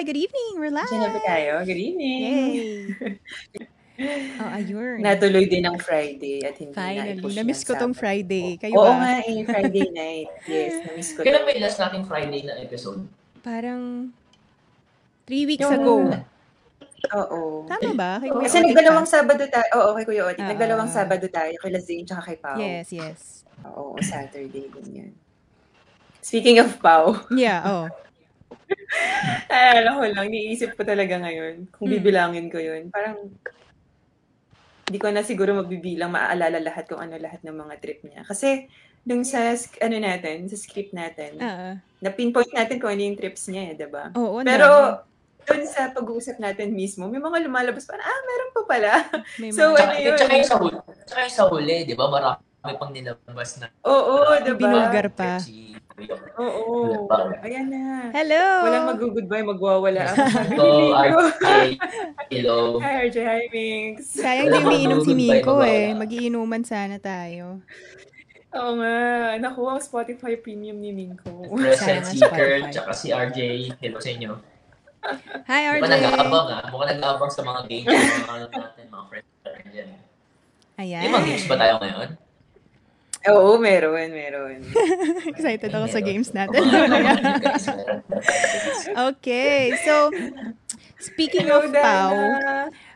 [0.00, 0.52] Hi, good evening.
[0.56, 0.88] We're live.
[0.88, 1.52] Diyan na ba tayo?
[1.60, 2.20] Good evening.
[2.24, 2.40] Yay.
[4.40, 4.96] oh, ayun.
[5.04, 7.92] Natuloy din ang Friday at hindi Finally, na-push na-miss ng ko tong.
[7.92, 8.56] Friday.
[8.56, 8.96] Kayo Oo ba?
[8.96, 10.32] nga eh, Friday night.
[10.48, 11.20] Yes, na-miss ko.
[11.20, 11.48] Kailan din.
[11.52, 13.04] may last nating Friday na episode?
[13.44, 14.08] Parang
[15.28, 16.16] three weeks Yung- ago.
[17.20, 17.68] Oo.
[17.68, 18.12] Tama ba?
[18.24, 19.12] Kay Kuya Kasi Otit nagdalawang ka?
[19.12, 19.68] Sabado tayo.
[19.76, 20.40] Oo, kay Kuya Otit.
[20.40, 20.94] Ah, Nagdalawang ah.
[20.96, 22.56] Sabado tayo kay Lazine tsaka kay Pao.
[22.56, 23.20] Yes, yes.
[23.68, 25.12] Oo, Saturday din yan.
[26.24, 27.84] Speaking of Pao, Yeah, oh.
[29.52, 31.94] ay, alam ko lang, niisip ko talaga ngayon, kung Hmm.
[31.94, 33.16] bibilangin ko yun, parang
[34.86, 38.26] hindi ko na siguro mabibilang, maaalala lahat kung ano lahat ng mga trip niya.
[38.26, 38.66] Kasi,
[39.06, 43.46] nung sa, sk- ano natin, sa script natin, Ah, na-pinpoint natin kung ano yung trips
[43.46, 44.10] niya eh, diba?
[44.12, 44.66] oo, ang Pero,
[45.40, 48.92] dun sa pag-uusap natin mismo, may mga lumalabas pa, ah, meron pa pala.
[49.38, 50.16] May so, mga- ano yun?
[50.18, 52.04] tsaka yung sa huli, tsaka yung sa huli, di ba?
[52.06, 53.66] Marami pang nilabas na.
[53.86, 54.58] Oo, diba?
[54.58, 55.38] Binulgar pa.
[55.38, 55.69] Kuya.
[56.40, 57.06] Oo.
[57.44, 58.08] Ayan na.
[58.14, 58.44] Hello!
[58.64, 60.24] Walang mag-goodbye, magwawala ako.
[60.56, 60.64] So.
[60.94, 61.52] RJ,
[62.30, 62.58] hello.
[62.80, 63.16] Hi, RJ.
[63.24, 63.96] Hi, Minx.
[64.16, 65.92] Sayang di umiinom si Miko eh.
[65.92, 67.60] Magiinuman sana tayo.
[68.50, 68.96] Oo nga.
[69.38, 71.46] Naku, ang Spotify premium ni Mingko.
[71.54, 73.38] Present Seeker, tsaka si RJ.
[73.78, 74.32] Hello sa inyo.
[75.48, 75.86] Hi, RJ!
[75.88, 76.62] nag-aabang ah?
[76.68, 79.88] Mukhang nag-aabang sa mga games, mga ano natin, mga friends natin dyan.
[80.76, 81.02] Ayan.
[81.04, 82.08] May mga games ba tayo ngayon?
[83.28, 84.64] Oo, meron, meron.
[85.36, 86.08] Excited ako sa Meron.
[86.08, 86.60] games natin.
[89.12, 90.08] Okay, so,
[90.96, 92.16] speaking Hello, of Pau.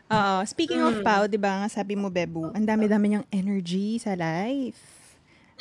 [0.09, 1.05] Oo, speaking of Mm.
[1.05, 4.81] Pau, di ba nga sabi mo, Bebu, ang dami-dami niyang energy sa life.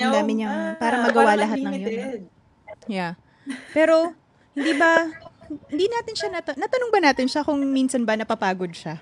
[0.01, 2.21] Ang dami niyang, para magawa lahat ng yun.
[2.89, 3.21] Yeah.
[3.77, 4.17] Pero,
[4.57, 5.13] hindi ba,
[5.69, 9.01] hindi natin siya, nata- natanong ba natin siya kung minsan ba napapagod siya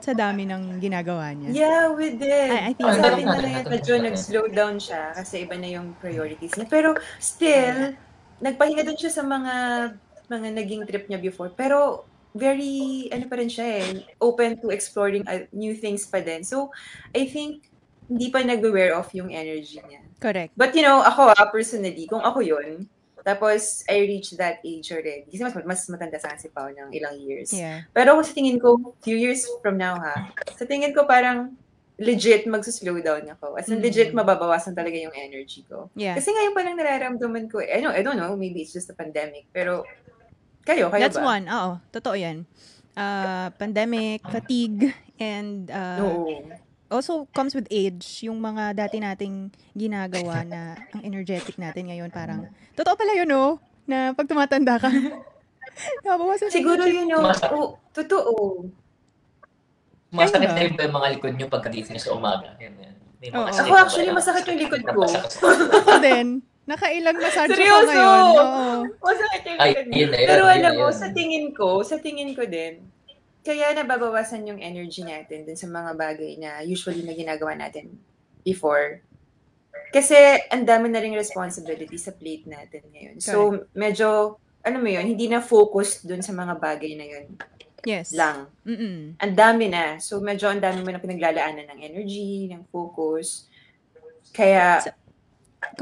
[0.00, 1.50] sa dami ng ginagawa niya?
[1.52, 2.50] Yeah, we did.
[2.50, 3.00] I- I think so.
[3.02, 6.68] Sabi na natin, medyo nag-slow down siya kasi iba na yung priorities niya.
[6.70, 7.94] Pero still,
[8.38, 9.54] nagpahinga din siya sa mga
[10.28, 11.50] mga naging trip niya before.
[11.52, 12.04] Pero
[12.36, 16.44] very, ano pa rin siya eh, open to exploring uh, new things pa din.
[16.44, 16.70] So,
[17.16, 17.66] I think,
[18.08, 20.00] hindi pa nag-wear off yung energy niya.
[20.16, 20.56] Correct.
[20.56, 22.88] But you know, ako ah, personally, kung ako yun,
[23.28, 25.28] tapos I reached that age already.
[25.28, 27.52] Kasi mas, mas matanda sa si Pao ng ilang years.
[27.52, 27.84] Yeah.
[27.92, 31.52] Pero kung sa tingin ko, few years from now ha, sa tingin ko parang
[31.98, 33.58] legit magsuslow down ako.
[33.58, 33.84] As in, Mm.
[33.84, 35.92] legit mababawasan talaga yung energy ko.
[35.92, 36.16] Yeah.
[36.16, 38.88] Kasi ngayon pa lang nararamdaman ko, eh, I, know, I don't know, maybe it's just
[38.88, 39.82] a pandemic, pero
[40.64, 41.26] kayo, kayo That's ba?
[41.26, 41.44] one.
[41.50, 42.46] Oo, totoo yan.
[42.94, 46.38] Uh, pandemic, fatigue, and uh, Oo.
[46.88, 48.24] Also comes with age.
[48.24, 53.60] Yung mga dati nating ginagawa na ang energetic natin ngayon parang, totoo pala yun, no?
[53.88, 54.90] Na pag tumatanda ka,
[56.04, 58.66] nabawasan Siguro yun yung, Masa- oh, totoo.
[60.08, 62.48] Masakit na yung mga likod nyo pagkagising nyo sa umaga?
[62.56, 62.94] Yan, yan.
[63.18, 65.02] May mga Ako actually, masakit yung likod ko.
[65.84, 66.40] Ako din.
[66.68, 67.88] Nakailang massage ko Seryoso?
[67.88, 68.24] ngayon.
[68.36, 68.66] Oo.
[69.00, 69.92] Masakit yung Ay, likod ko.
[69.96, 72.72] yun na yun, Pero yun alam mo, sa tingin ko, sa tingin ko din,
[73.44, 77.96] kaya nababawasan yung energy natin dun sa mga bagay na usually na ginagawa natin
[78.44, 79.02] before.
[79.94, 80.16] Kasi
[80.52, 83.16] ang dami na ring responsibility sa plate natin ngayon.
[83.24, 87.26] So, medyo, ano mo yun, hindi na focused dun sa mga bagay na yun
[87.88, 88.12] Yes.
[88.12, 88.52] lang.
[88.68, 89.16] Mm-mm.
[89.16, 89.96] Ang dami na.
[90.02, 93.48] So, medyo ang dami mo na pinaglalaanan ng energy, ng focus.
[94.34, 94.82] Kaya,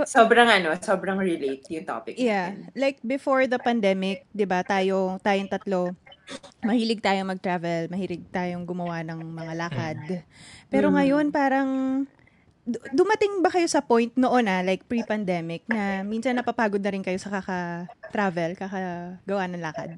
[0.06, 2.54] sobrang ano, sobrang relate yung topic Yeah.
[2.54, 2.72] natin.
[2.78, 5.92] Like before the pandemic, 'di ba, tayo tayong tatlo
[6.62, 9.98] mahilig tayong mag-travel, mahilig tayong gumawa ng mga lakad.
[10.66, 10.94] Pero Mm.
[10.98, 11.68] ngayon parang
[12.66, 17.06] du- dumating ba kayo sa point noon na like pre-pandemic na minsan napapagod na rin
[17.06, 19.90] kayo sa kaka-travel, kaka-gawa ng lakad?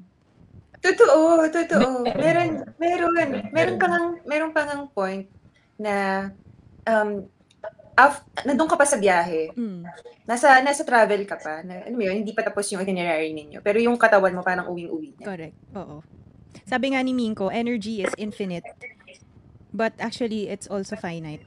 [0.79, 2.05] Totoo, totoo.
[2.21, 3.11] Meron, meron,
[3.51, 5.25] meron pa ngang, meron pa ngang point
[5.75, 6.29] na
[6.87, 7.25] um,
[7.99, 9.51] af, nandun ka pa sa biyahe.
[9.59, 9.83] Mm.
[10.23, 11.59] Nasa, nasa travel ka pa.
[11.67, 13.59] Na, ano mo yun, hindi pa tapos yung itinerary ninyo.
[13.59, 15.27] Pero yung katawan mo parang uwing-uwi na.
[15.27, 15.55] Correct.
[15.75, 15.99] Oo.
[16.63, 18.63] Sabi nga ni Minko, energy is infinite.
[19.75, 21.43] But actually, it's also finite.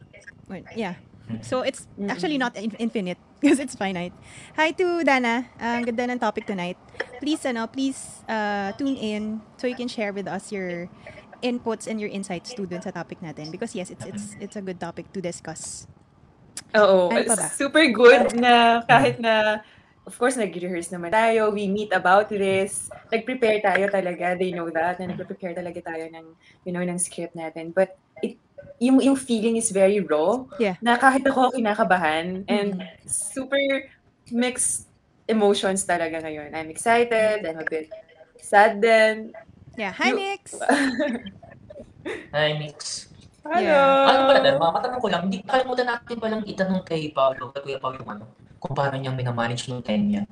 [0.46, 1.00] Well, yeah.
[1.40, 4.12] So, it's actually not in- infinite because it's finite.
[4.60, 5.48] Hi to Dana.
[5.56, 6.76] Ah, Ang ganda ng topic tonight.
[7.24, 10.90] Please, ano, please uh, tune in so you can share with us your
[11.40, 13.50] inputs and your insights to dun sa topic natin.
[13.50, 15.86] Because yes, it's it's it's a good topic to discuss.
[16.76, 17.12] Oo.
[17.12, 17.34] Ano?
[17.52, 19.60] Super good na kahit na
[20.06, 21.54] of course, nag-rehearse naman tayo.
[21.54, 22.90] We meet about this.
[23.10, 24.34] Nag-prepare tayo talaga.
[24.34, 24.98] They know that.
[24.98, 26.26] Na nag-prepare talaga tayo ng,
[26.66, 27.70] you know, ng script natin.
[27.70, 28.38] But it,
[28.82, 30.42] yung, yung feeling is very raw.
[30.58, 30.74] Yeah.
[30.82, 32.46] Na kahit ako kinakabahan.
[32.50, 33.62] And super
[34.34, 34.90] mixed
[35.30, 36.50] emotions talaga ngayon.
[36.54, 37.46] I'm excited.
[37.46, 37.90] I'm a bit
[38.42, 39.30] sad din.
[39.78, 39.94] Yeah.
[39.94, 40.58] Hi, You- Mix!
[42.34, 43.11] Hi, Mix.
[43.42, 43.58] Hello!
[43.58, 44.06] Yeah.
[44.06, 47.78] Ano pala, Dan, matanong ko lang, hindi kalimutan natin palang itanong kay Paolo, kay Kuya
[47.82, 48.24] Paolo yung ano,
[48.62, 50.22] kung paano niya minamanage yung time niya.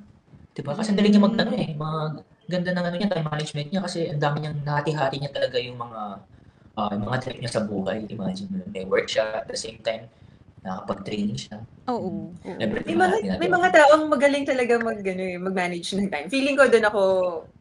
[0.55, 0.79] Diba?
[0.79, 3.83] Kasi ang dali niya mag, ano eh, mag, ganda ng ano niya, time management niya
[3.83, 6.03] kasi ang dami niyang nahati-hati niya talaga yung mga
[6.81, 8.09] yung mga trip niya sa buhay.
[8.09, 10.09] Imagine mo, may work siya at the same time
[10.61, 11.57] nakakapag-training siya.
[11.89, 12.29] Oo.
[12.29, 12.57] oo.
[12.61, 16.29] May Everything mga, na may mga taong magaling talaga mag, ano, eh, mag-manage ng time.
[16.29, 17.01] Feeling ko doon ako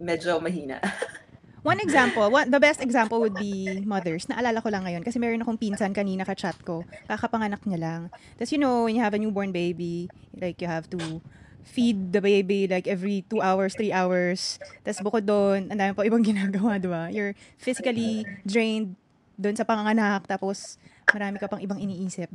[0.04, 0.84] medyo mahina.
[1.60, 4.32] One example, one, the best example would be mothers.
[4.32, 6.88] Naalala ko lang ngayon kasi meron akong pinsan kanina ka-chat ko.
[7.08, 8.02] Kakapanganak niya lang.
[8.40, 10.08] Tapos you know, when you have a newborn baby,
[10.40, 11.20] like you have to
[11.68, 14.58] feed the baby like every two hours, three hours.
[14.88, 17.12] Tapos bukod doon, ang dami pa ibang ginagawa, di ba?
[17.12, 18.96] You're physically drained
[19.36, 20.26] doon sa panganganak.
[20.32, 20.80] Tapos
[21.12, 22.32] marami ka pang ibang iniisip.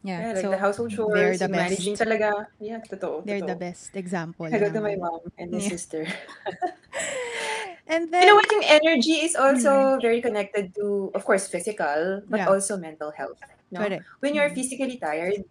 [0.00, 2.02] Yeah, Yeah, like so the household chores, they're the yung managing best.
[2.08, 2.28] talaga.
[2.56, 3.20] Yeah, totoo.
[3.28, 3.68] They're the totoo.
[3.68, 4.48] best example.
[4.48, 5.68] I go to ng- my mom and my Yeah.
[5.68, 6.02] sister.
[7.90, 8.46] And You then, know what?
[8.54, 12.48] Yung energy is also very connected to, of course, physical, but Yeah.
[12.48, 13.42] also mental health.
[13.70, 13.82] No?
[13.82, 14.06] correct.
[14.22, 15.42] When you're physically tired,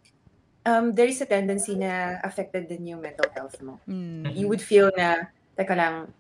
[0.66, 3.80] um, there is a tendency na affected din yung mental health mo.
[3.88, 4.36] Mm.
[4.36, 6.12] You would feel na, teka lang,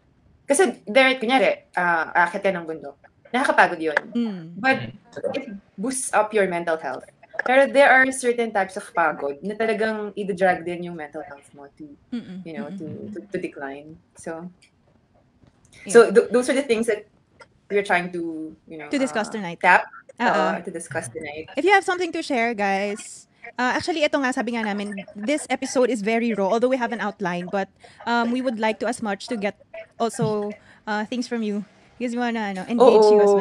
[0.43, 2.99] kasi there, kunyari, uh, akit ka ng bundok.
[3.31, 3.99] Nakakapagod yun.
[4.11, 4.43] Mm.
[4.59, 4.91] But
[5.35, 7.07] it boosts up your mental health.
[7.45, 11.67] Pero there are certain types of pagod na talagang i-drag din yung mental health mo
[11.77, 12.43] to, Mm-mm.
[12.45, 13.97] you know, to, to, to decline.
[14.15, 14.49] So,
[15.85, 15.93] Yeah.
[15.93, 17.07] so th- those are the things that
[17.71, 19.59] we're trying to, you know, To discuss uh, tonight.
[19.63, 19.87] Tap,
[20.19, 21.47] uh, to discuss tonight.
[21.55, 25.47] If you have something to share, guys, uh, actually, ito nga, sabi nga namin, this
[25.47, 27.69] episode is very raw, although we have an outline, but
[28.03, 29.55] um, we would like to as much to get
[29.99, 30.51] also
[30.83, 31.63] uh, things from you.
[31.95, 33.31] Because we wanna ano, engage you as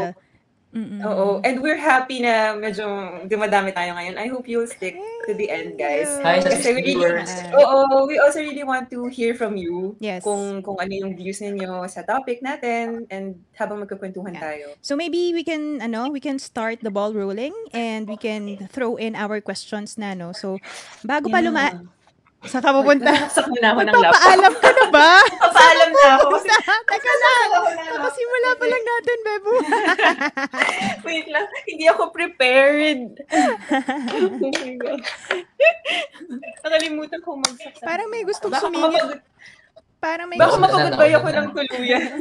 [0.68, 0.78] Oo.
[0.78, 1.00] Mm-mm.
[1.00, 1.26] Oo.
[1.48, 2.84] And we're happy na medyo
[3.24, 4.20] dumadami tayo ngayon.
[4.20, 6.08] I hope you'll stick to the end, guys.
[6.20, 7.24] Hi Kasi we really,
[7.56, 9.96] oo, we also really want to hear from you.
[9.96, 10.20] Yes.
[10.20, 14.44] Kung, kung ano yung views ninyo sa topic natin and habang magkukwentuhan Yeah.
[14.44, 14.66] tayo.
[14.84, 19.00] So maybe we can ano, we can start the ball rolling and we can throw
[19.00, 20.36] in our questions na no.
[20.36, 20.60] So
[21.00, 21.80] bago pa luma
[22.48, 23.12] sa ka pupunta.
[23.28, 24.08] Saksak na ako ng laptop.
[24.08, 25.10] Magpapaalam ka na ba?
[25.44, 26.26] Papaalam na ako.
[26.34, 26.48] Kasi,
[26.88, 27.50] Teka lang.
[27.52, 27.84] ako na.
[28.08, 29.52] Kasimula pa lang natin, Bebo.
[31.06, 31.46] Wait lang.
[31.68, 33.12] Hindi ako prepared.
[34.16, 35.00] oh my God.
[36.64, 37.84] Nakalimutan ko magsaksak.
[37.84, 39.20] Parang may gustong Baka sumingit.
[39.98, 42.18] Mapagod, Parang may baka Gusto- mapagudbay ako ng tuluyan.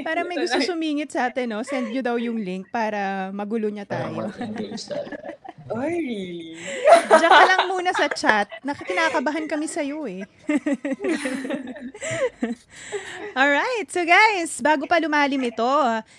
[0.00, 1.60] Parang may gusto sumingit sa atin, no?
[1.60, 4.24] Send you daw yung link para magulo niya Para tayo.
[5.70, 6.58] Ay, really?
[7.06, 8.50] Diyan ka lang muna sa chat.
[8.66, 10.26] Nakikinakabahan kami sa'yo eh.
[13.38, 15.70] Alright, so guys, bago pa lumalim ito,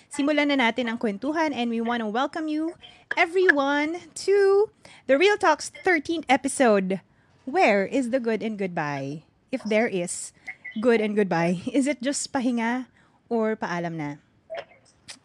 [0.08, 2.72] simulan na natin ang kwentuhan and we want to welcome you
[3.12, 4.72] everyone to
[5.04, 7.04] the Real Talks 13th episode.
[7.44, 9.28] Where is the good and goodbye?
[9.52, 10.32] If there is
[10.80, 12.86] good and goodbye, is it just pahinga
[13.28, 14.10] or paalam na?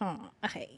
[0.01, 0.69] Oh, okay.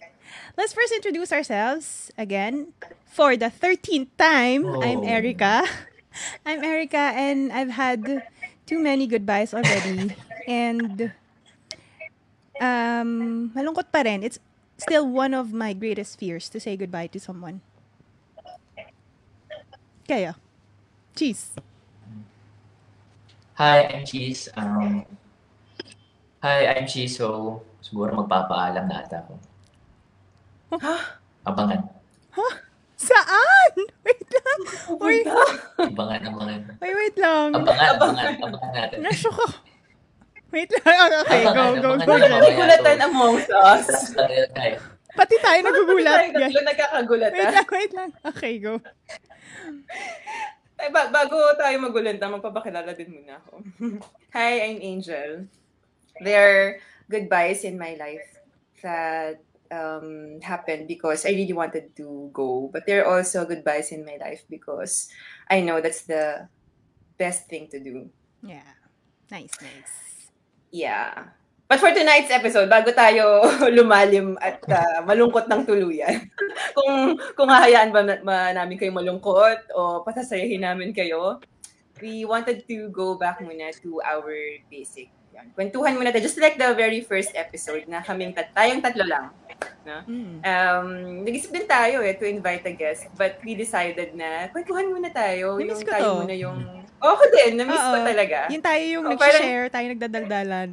[0.57, 2.73] Let's first introduce ourselves again.
[3.09, 5.07] For the 13th time, I'm Oh.
[5.07, 5.65] Erica.
[6.45, 8.23] I'm Erica and I've had
[8.65, 10.13] too many goodbyes already.
[10.49, 11.13] And
[12.57, 14.25] um, malungkot pa rin.
[14.25, 14.39] It's
[14.81, 17.61] still one of my greatest fears to say goodbye to someone.
[20.09, 20.33] Kaya.
[21.13, 21.53] Cheese.
[23.59, 24.47] Hi, I'm Cheese.
[24.55, 25.03] Um,
[26.39, 27.19] hi, I'm Cheese.
[27.19, 29.33] So, siguro magpapaalam na ata ako.
[31.43, 31.83] Abangan.
[32.99, 33.73] Saan?
[34.03, 34.59] Wait lang.
[34.95, 35.23] Uy,
[35.75, 36.61] Abangan, abangan.
[36.79, 37.47] wait, wait lang.
[37.51, 38.97] Abangan, abangan, abangan natin.
[39.03, 39.55] Nashock ako.
[40.51, 41.09] Wait lang.
[41.23, 42.15] Okay, go, Abangan, go, abangan go.
[42.15, 42.31] na Jen.
[42.31, 42.55] mamaya.
[42.59, 43.85] Gulatan amongst us.
[45.09, 46.15] Pati tayo nagugulat.
[46.17, 46.43] Tayo guys.
[46.47, 47.31] tatlo nagkakagulat.
[47.31, 48.09] Wait lang, wait lang.
[48.23, 48.73] Okay, go.
[50.79, 53.59] Ay, ba- bago tayo magulanta, magpapakilala din muna ako.
[54.35, 55.43] Hi, I'm Angel.
[56.23, 56.67] There are
[57.11, 58.23] goodbyes in my life
[58.79, 62.71] that um, happened because I really wanted to go.
[62.71, 65.11] But there are also goodbyes in my life because
[65.51, 66.47] I know that's the
[67.19, 68.07] best thing to do.
[68.39, 68.79] Yeah.
[69.27, 70.31] Nice, nice.
[70.71, 71.35] Yeah.
[71.69, 73.45] But for tonight's episode, bago tayo
[73.77, 76.25] lumalim at uh, malungkot ng tuluyan,
[76.77, 81.37] kung kung hahayaan ba na, ma- namin kayo malungkot o patasayahin namin kayo,
[82.01, 84.33] we wanted to go back muna to our
[84.73, 85.13] basic.
[85.29, 85.53] Yan.
[85.53, 89.29] Kwentuhan muna tayo, just like the very first episode na kaming tat tayong tatlo lang.
[90.09, 90.41] Mm.
[90.41, 90.87] Um,
[91.21, 95.61] nag-isip din tayo eh to invite a guest, but we decided na kwentuhan muna tayo.
[95.61, 96.13] Na-miss yung ko tayo to.
[96.25, 96.57] muna yung...
[96.97, 98.07] Oh, ako din, na-miss ko Oo.
[98.09, 98.37] talaga.
[98.49, 100.69] Yun tayo yung Oh, nag-share, tayo nagdadaldalan.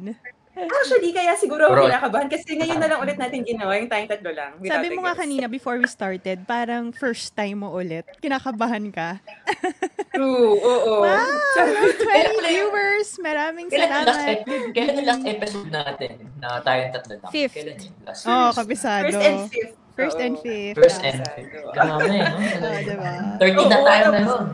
[0.57, 4.31] Actually, kaya siguro ako kinakabahan kasi ngayon na lang ulit natin ginawa yung tayong tatlo
[4.31, 4.51] lang.
[4.59, 8.09] Sabi mo nga kanina before we started, parang first time mo ulit.
[8.17, 9.21] Kinakabahan ka.
[10.17, 11.05] True, oo.
[11.05, 11.29] Wow!
[11.53, 13.07] Sabi- 20 viewers!
[13.19, 14.37] Maraming Kailan last, salamat.
[14.41, 17.29] ep- kailan yung last episode natin na tayong tatlo lang?
[17.29, 17.53] Fifth.
[17.53, 17.93] Kailan yun?
[18.01, 19.05] Last Oh, kabisado.
[19.05, 19.73] First and fifth.
[19.93, 20.75] First and fifth.
[20.75, 21.53] First and fifth.
[21.69, 22.25] Grabe, no?
[22.65, 23.13] Ah, diba?
[23.37, 24.45] 13 na tayo ngayon.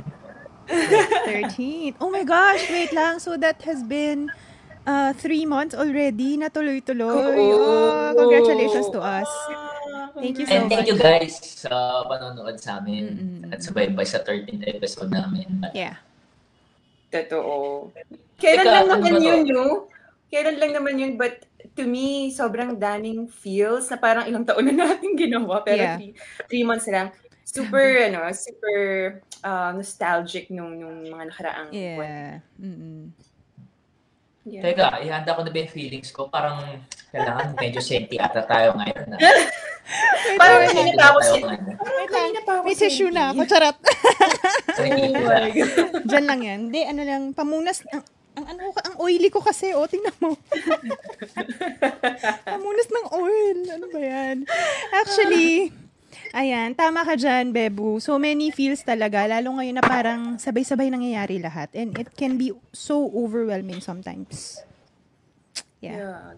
[0.67, 1.95] 13th.
[1.99, 3.19] Oh my gosh, wait lang.
[3.19, 4.31] So that has been
[4.85, 7.33] uh, three months already, natuloy-tuloy.
[7.35, 7.57] Oo.
[7.57, 9.29] Oh, congratulations to us.
[10.13, 10.89] Thank you so And thank much.
[10.93, 11.73] you guys sa
[12.05, 13.41] panonood sa amin Mm-mm.
[13.49, 15.65] at sabay-bay sa 13th episode namin.
[15.73, 15.97] Yeah.
[17.09, 17.89] Totoo.
[18.37, 19.25] Kailan Teka, lang ano naman ba to?
[19.25, 19.65] yun, no?
[20.29, 24.85] Kailan lang naman yun, but to me, sobrang daming feels na parang ilang taon na
[24.85, 25.97] natin ginawa, pero Yeah.
[25.97, 26.13] three,
[26.49, 27.09] three months lang.
[27.43, 28.77] Super, ano, super
[29.41, 32.09] uh, nostalgic nung, nung mga nakaraang buwan.
[32.09, 32.33] Yeah.
[32.57, 33.01] Mm-mm.
[34.43, 34.59] Yeah.
[34.59, 36.27] Teka, ihanda ko na ba yung feelings ko?
[36.27, 36.59] Parang
[37.15, 39.03] kailangan medyo senti ata tayo ngayon.
[39.11, 39.15] Na.
[39.15, 40.99] Wait, Parang kanina wait.
[40.99, 41.19] pa ako
[42.59, 43.39] ako May tissue na ako.
[43.39, 43.49] senti.
[43.51, 43.77] Charot.
[44.79, 45.35] Oh na.
[46.11, 46.59] Diyan lang yan.
[46.67, 48.03] Hindi, ano lang, pamunas, ang,
[48.35, 50.35] ang ano ko, ang oily ko kasi, oh, tingnan mo.
[52.43, 53.57] pamunas ng oil.
[53.69, 54.43] Ano ba yan?
[54.91, 55.71] Actually,
[56.33, 58.01] ayan, tama ka dyan, Bebu.
[58.01, 61.69] So many feels talaga, lalo ngayon na parang sabay-sabay nangyayari lahat.
[61.77, 64.61] And it can be so overwhelming sometimes.
[65.79, 66.33] Yeah, Yeah.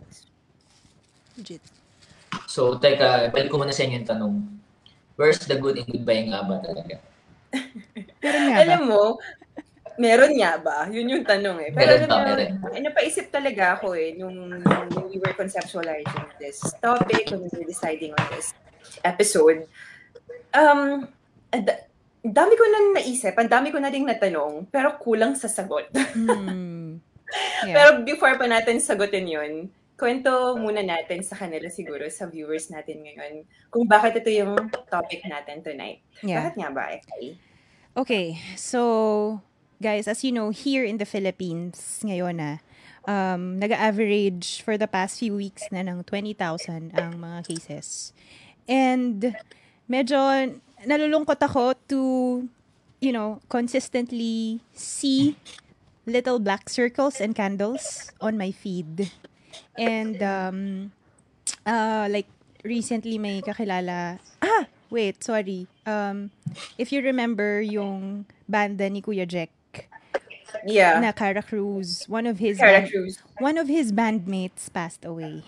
[1.38, 1.64] legit.
[2.46, 4.34] So, teka, balik ko muna sa inyo yung tanong.
[5.16, 7.00] Where's the good and goodbye nga ba talaga?
[8.24, 8.62] Pero nga ba?
[8.68, 9.04] Alam mo,
[9.96, 10.78] meron nga ba?
[10.92, 11.70] Yun yung tanong eh.
[11.72, 12.52] Pero Meron mo, meron.
[12.76, 17.64] eh, napaisip talaga ako eh, nung, nung we were conceptualizing this topic, when we were
[17.64, 18.52] deciding on this
[19.04, 19.68] episode.
[20.56, 21.12] Um,
[21.52, 21.84] ang da-
[22.26, 25.92] ang dami ko na naisip, ang dami ko na ding natanong, pero kulang sa sagot.
[25.94, 26.98] Hmm.
[27.66, 27.74] Yeah.
[27.74, 33.02] Pero before pa natin sagutin yun, kwento muna natin sa kanila siguro, sa viewers natin
[33.02, 33.44] ngayon,
[33.74, 34.54] kung bakit ito yung
[34.88, 36.06] topic natin tonight.
[36.22, 36.46] yeah.
[36.46, 37.36] Bakit nga ba, Ekay?
[37.98, 39.42] Okay, so
[39.82, 42.52] guys, as you know, here in the Philippines ngayon na
[43.10, 48.14] um, nag-average for the past few weeks na ng 20,000 ang mga cases.
[48.70, 49.34] And
[49.88, 50.18] medyo
[50.86, 52.00] nalulungkot ako to,
[53.02, 55.36] you know, consistently see
[56.06, 59.10] little black circles and candles on my feed.
[59.78, 60.92] And um,
[61.66, 62.28] uh, like
[62.64, 65.68] recently may kakilala, ah, wait, sorry.
[65.86, 66.32] Um,
[66.78, 69.50] if you remember yung banda ni Kuya Jack
[70.66, 70.98] Yeah.
[71.04, 73.20] na Cara Cruz, one of his Cara band- Cruz.
[73.44, 75.44] one of his bandmates passed away.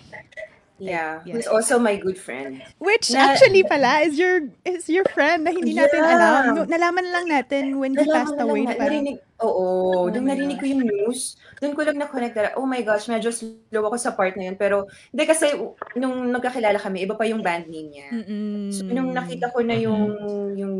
[0.78, 1.34] Yeah, Yeah.
[1.34, 2.62] who's also my good friend.
[2.78, 6.14] Which Na- actually pala is your is your friend na hindi natin Yeah.
[6.14, 6.42] alam.
[6.54, 8.64] No, nalaman lang natin when he Nalaman passed lang away.
[8.70, 9.66] parang, narinig, oo,
[10.06, 13.34] Oh nung narinig ko yung news, doon ko lang na-connect na, oh my gosh, medyo
[13.34, 14.58] slow ako sa part na yun.
[14.58, 15.50] Pero, hindi kasi,
[15.98, 18.10] nung nagkakilala kami, iba pa yung band name niya.
[18.14, 18.70] Mm-mm.
[18.70, 20.14] So, nung nakita ko na yung,
[20.54, 20.74] yung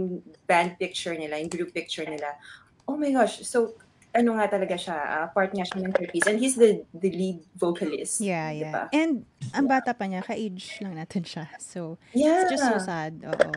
[0.46, 2.38] band picture nila, yung group picture nila,
[2.86, 3.74] oh my gosh, so,
[4.18, 6.26] ano nga talaga siya, ah, part nga siya ng Thirties.
[6.26, 8.18] And he's the the lead vocalist.
[8.18, 8.90] Yeah, yeah.
[8.90, 11.46] And ang bata pa niya, ka-age lang natin siya.
[11.62, 12.42] So, Yeah.
[12.44, 13.22] It's just so sad.
[13.22, 13.54] Oo.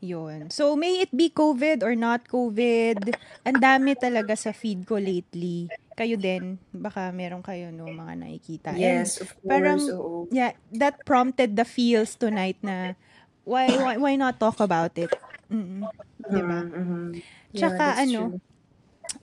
[0.00, 0.48] Yun.
[0.48, 3.12] So, may it be COVID or not COVID,
[3.44, 5.68] ang dami talaga sa feed ko lately.
[5.92, 8.72] Kayo din, baka meron kayo no mga nakikita.
[8.72, 9.44] And, Yes, of course.
[9.44, 10.24] parang- oo.
[10.32, 12.96] yeah, that prompted the feels tonight na
[13.44, 15.12] why why, why not talk about it?
[15.52, 15.84] Mm-mm.
[16.24, 16.60] Diba?
[16.64, 17.04] Mhm, mhm.
[17.52, 18.40] Yeah, Tsaka ano, true.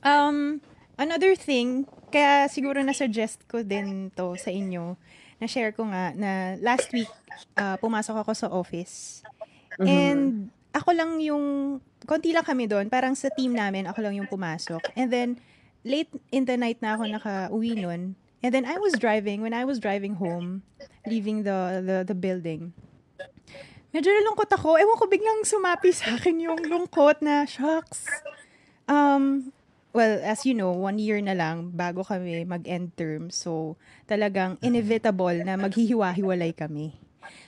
[0.02, 0.62] Um,
[0.98, 4.98] another thing, kaya siguro na-suggest ko din to sa inyo,
[5.38, 7.10] na-share ko nga na last week,
[7.58, 9.22] ah, pumasok ako sa office.
[9.78, 9.88] Mhm.
[9.88, 10.32] And
[10.74, 14.82] ako lang yung, konti lang kami doon, parang sa team namin, ako lang yung pumasok.
[14.98, 15.30] And then,
[15.86, 18.18] late in the night na ako naka-uwi nun.
[18.46, 20.62] And then I was driving, when I was driving home,
[21.10, 22.74] leaving the, the, the building,
[23.90, 24.78] medyo nalungkot ako.
[24.78, 28.06] Ewan ko, biglang sumapi sa akin yung lungkot na, shucks.
[28.86, 29.50] Um,
[29.98, 33.34] well, as you know, one year na lang bago kami mag-end term.
[33.34, 36.94] So, talagang inevitable na maghihiwa-hiwalay kami.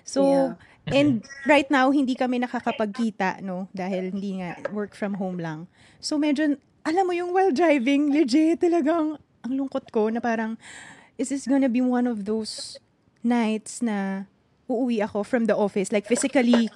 [0.01, 0.57] So, Yeah.
[0.89, 3.69] and right now, hindi kami nakakapagkita, no?
[3.77, 5.69] Dahil hindi nga work from home lang.
[6.01, 10.57] So, medyo, alam mo yung while driving, legit, talagang ang lungkot ko na parang,
[11.21, 12.81] is this gonna be one of those
[13.21, 14.25] nights na
[14.69, 16.69] uuwi ako from the office, like physically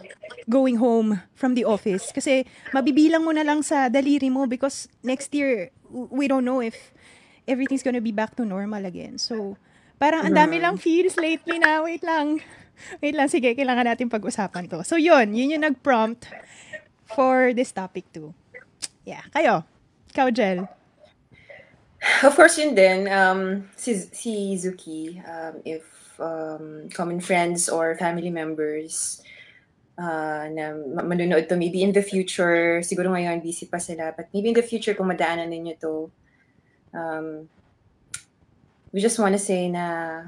[0.50, 2.10] going home from the office.
[2.10, 6.92] Kasi mabibilang mo na lang sa daliri mo because next year, we don't know if
[7.46, 9.22] everything's gonna be back to normal again.
[9.22, 9.56] So,
[10.02, 12.42] parang ang dami lang feels lately na, wait lang.
[13.00, 14.82] Wait lang, sige, kailangan natin pag-usapan to.
[14.82, 16.26] So, yun, yun yung nag-prompt
[17.14, 18.34] for this topic too.
[19.06, 19.64] Yeah, kayo.
[20.10, 20.66] Ikaw, Jel.
[22.26, 28.30] Of course, yun din, um, si, si Zuki, um, if um, common friends or family
[28.30, 29.22] members
[29.98, 34.30] uh, na ma- manunood to, maybe in the future, siguro ngayon busy pa sila, but
[34.34, 36.12] maybe in the future kung madaanan ninyo to,
[36.94, 37.50] um,
[38.92, 40.22] we just want to say na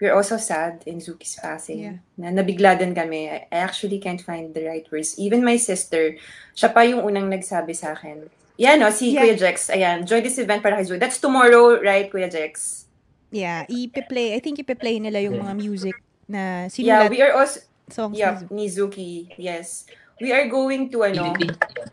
[0.00, 1.78] we're also sad in Zuki's passing.
[1.82, 1.98] Yeah.
[2.16, 3.28] Na nabigla din kami.
[3.28, 5.18] I, I actually can't find the right words.
[5.18, 6.16] Even my sister,
[6.54, 8.30] siya pa yung unang nagsabi sa akin.
[8.58, 9.22] Yan, no, si Yeah.
[9.22, 9.70] Kuya Jex.
[9.70, 10.98] Ayan, join this event para kay Zuki.
[11.02, 12.86] That's tomorrow, right, Kuya Jex?
[13.28, 14.34] Yeah, ipe-play.
[14.34, 18.40] I think ipe-play nila yung mga music na Yeah, sinulat we are also, songs yeah,
[18.48, 18.88] ni Zu.
[18.88, 19.84] Nizuki, yes.
[20.20, 21.32] We are going to, ano,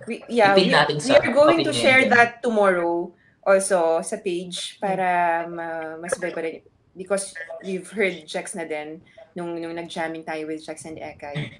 [0.07, 3.13] we, yeah, we, natin we are going to share that tomorrow
[3.45, 6.65] also sa page para ma, masabay pa rin.
[6.95, 9.03] Because we've heard Jax na din
[9.35, 11.51] nung, nung nag-jamming tayo with Jax and Ekay.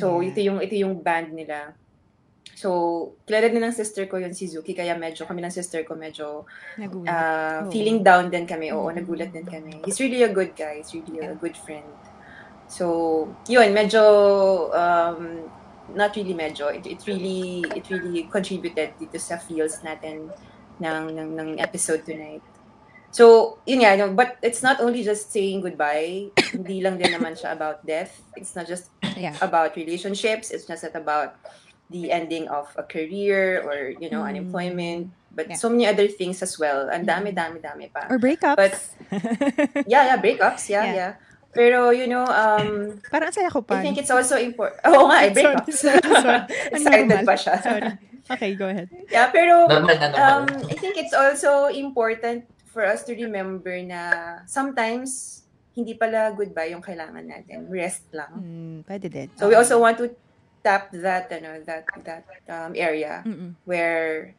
[0.00, 0.28] So, Yeah.
[0.32, 1.76] ito yung, ito yung band nila.
[2.60, 2.68] So,
[3.24, 6.44] kilala din ng sister ko yung si Zuki, kaya medyo kami ng sister ko medyo
[6.76, 7.08] Nagulat.
[7.08, 7.72] uh, Oo.
[7.72, 8.68] feeling down din kami.
[8.68, 9.00] Oo, Mm.
[9.00, 9.80] nagulat din kami.
[9.88, 10.84] He's really a good guy.
[10.84, 11.88] He's really a good friend.
[12.68, 12.84] So,
[13.48, 14.04] yun, medyo,
[14.76, 15.48] um,
[15.96, 20.28] not really medyo, it, it really, it really contributed dito sa feels natin
[20.84, 22.44] ng, ng, ng episode tonight.
[23.10, 26.28] So, yun nga, no, but it's not only just saying goodbye.
[26.54, 28.20] Hindi lang din naman siya about death.
[28.36, 29.34] It's not just yeah.
[29.40, 30.52] about relationships.
[30.52, 31.40] It's just not about
[31.90, 34.30] the ending of a career or, you know, Mm.
[34.30, 35.10] unemployment.
[35.30, 35.58] But Yeah.
[35.58, 36.90] so many other things as well.
[36.90, 38.06] Ang dami, dami, dami pa.
[38.10, 38.58] Or breakups.
[38.58, 38.74] But,
[39.90, 40.66] yeah, yeah, breakups.
[40.66, 40.94] Yeah, Yeah.
[40.94, 41.12] yeah.
[41.50, 43.78] Pero, you know, um, Parang ang saya ko pa.
[43.78, 44.78] I think it's also important.
[44.90, 45.74] Oo nga, eh, Sorry, breakups.
[45.74, 46.42] sorry, sorry.
[46.74, 47.54] Ang Excited pa siya.
[47.58, 47.90] Sorry.
[48.30, 48.86] Okay, go ahead.
[49.10, 50.46] Yeah, pero, Normal na um.
[50.70, 54.00] I think it's also important for us to remember na
[54.46, 55.42] sometimes,
[55.74, 57.66] hindi pala goodbye yung kailangan natin.
[57.66, 58.30] Rest lang.
[58.38, 59.28] Mm, pwede din.
[59.34, 60.10] So we also want to
[60.62, 63.56] tap that ano that that um, area Mm-mm.
[63.64, 64.34] where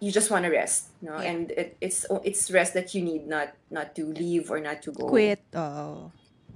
[0.00, 1.20] you just want to rest, no?
[1.20, 1.28] Yeah.
[1.28, 4.92] And it, it's it's rest that you need, not not to leave or not to
[4.92, 5.08] go.
[5.12, 5.44] Quit.
[5.52, 6.08] Oo.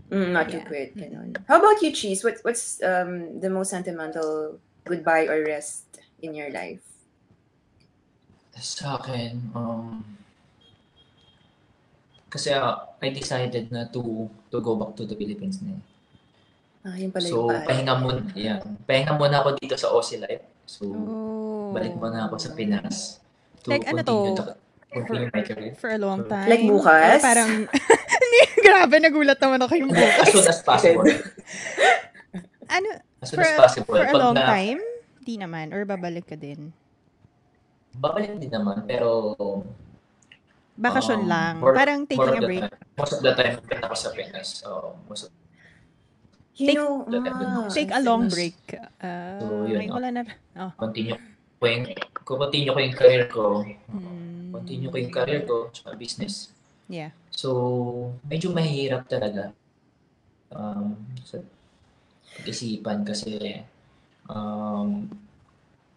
[0.09, 0.69] Mm, not to Yeah.
[0.69, 0.91] quit.
[0.97, 1.01] Mm-mm.
[1.13, 1.29] ganun.
[1.49, 2.25] How about you, Cheese?
[2.25, 6.81] What what's um the most sentimental goodbye or rest in your life?
[8.55, 10.01] Sa akin, um,
[12.31, 15.75] kasi uh, I decided na to to go back to the Philippines na.
[15.77, 15.94] eh.
[16.85, 17.65] Ah, yun pala So, yung pare.
[17.65, 18.61] pahinga muna, yeah.
[18.85, 20.45] Pahinga muna ako dito sa Aussie Life.
[20.65, 21.73] So, Oh.
[21.73, 23.25] balik muna ako sa Pinas.
[23.65, 24.45] To Like, ano continue to?
[24.45, 24.59] the-
[24.91, 25.73] continue my career.
[25.75, 26.45] For a long time.
[26.45, 27.19] Like bukas?
[27.19, 27.51] Or parang,
[28.65, 30.21] grabe, nagulat naman ako yung bukas.
[30.21, 31.09] As soon as possible.
[32.67, 32.89] Ano,
[33.21, 33.93] As soon for, as possible.
[33.93, 34.81] for a Pag long na- time?
[35.21, 35.71] Di naman.
[35.71, 36.73] Or babalik ka din?
[37.95, 39.37] Babalik din naman, pero
[40.75, 41.55] Bakasyon um, lang.
[41.61, 42.65] more- Parang taking a break.
[42.67, 44.65] time- most of the time, ko sa Pinas.
[44.65, 45.33] So, most of
[46.55, 48.55] You Take- know, Take- ah, Take a long break.
[49.03, 49.99] Ah, So, yun, ay, no?
[49.99, 50.23] wala na.
[50.55, 50.71] Oh.
[50.79, 51.19] continue
[51.59, 51.85] ko yung,
[52.23, 54.55] kung continue ko yung career ko, Hmm.
[54.55, 56.55] continue ko yung career ko, tsaka business.
[56.87, 57.11] Yeah.
[57.35, 57.51] So,
[58.23, 59.51] medyo mahirap talaga
[60.55, 60.95] um,
[61.27, 61.43] sa
[62.39, 63.59] pag-isipan kasi
[64.31, 65.11] um,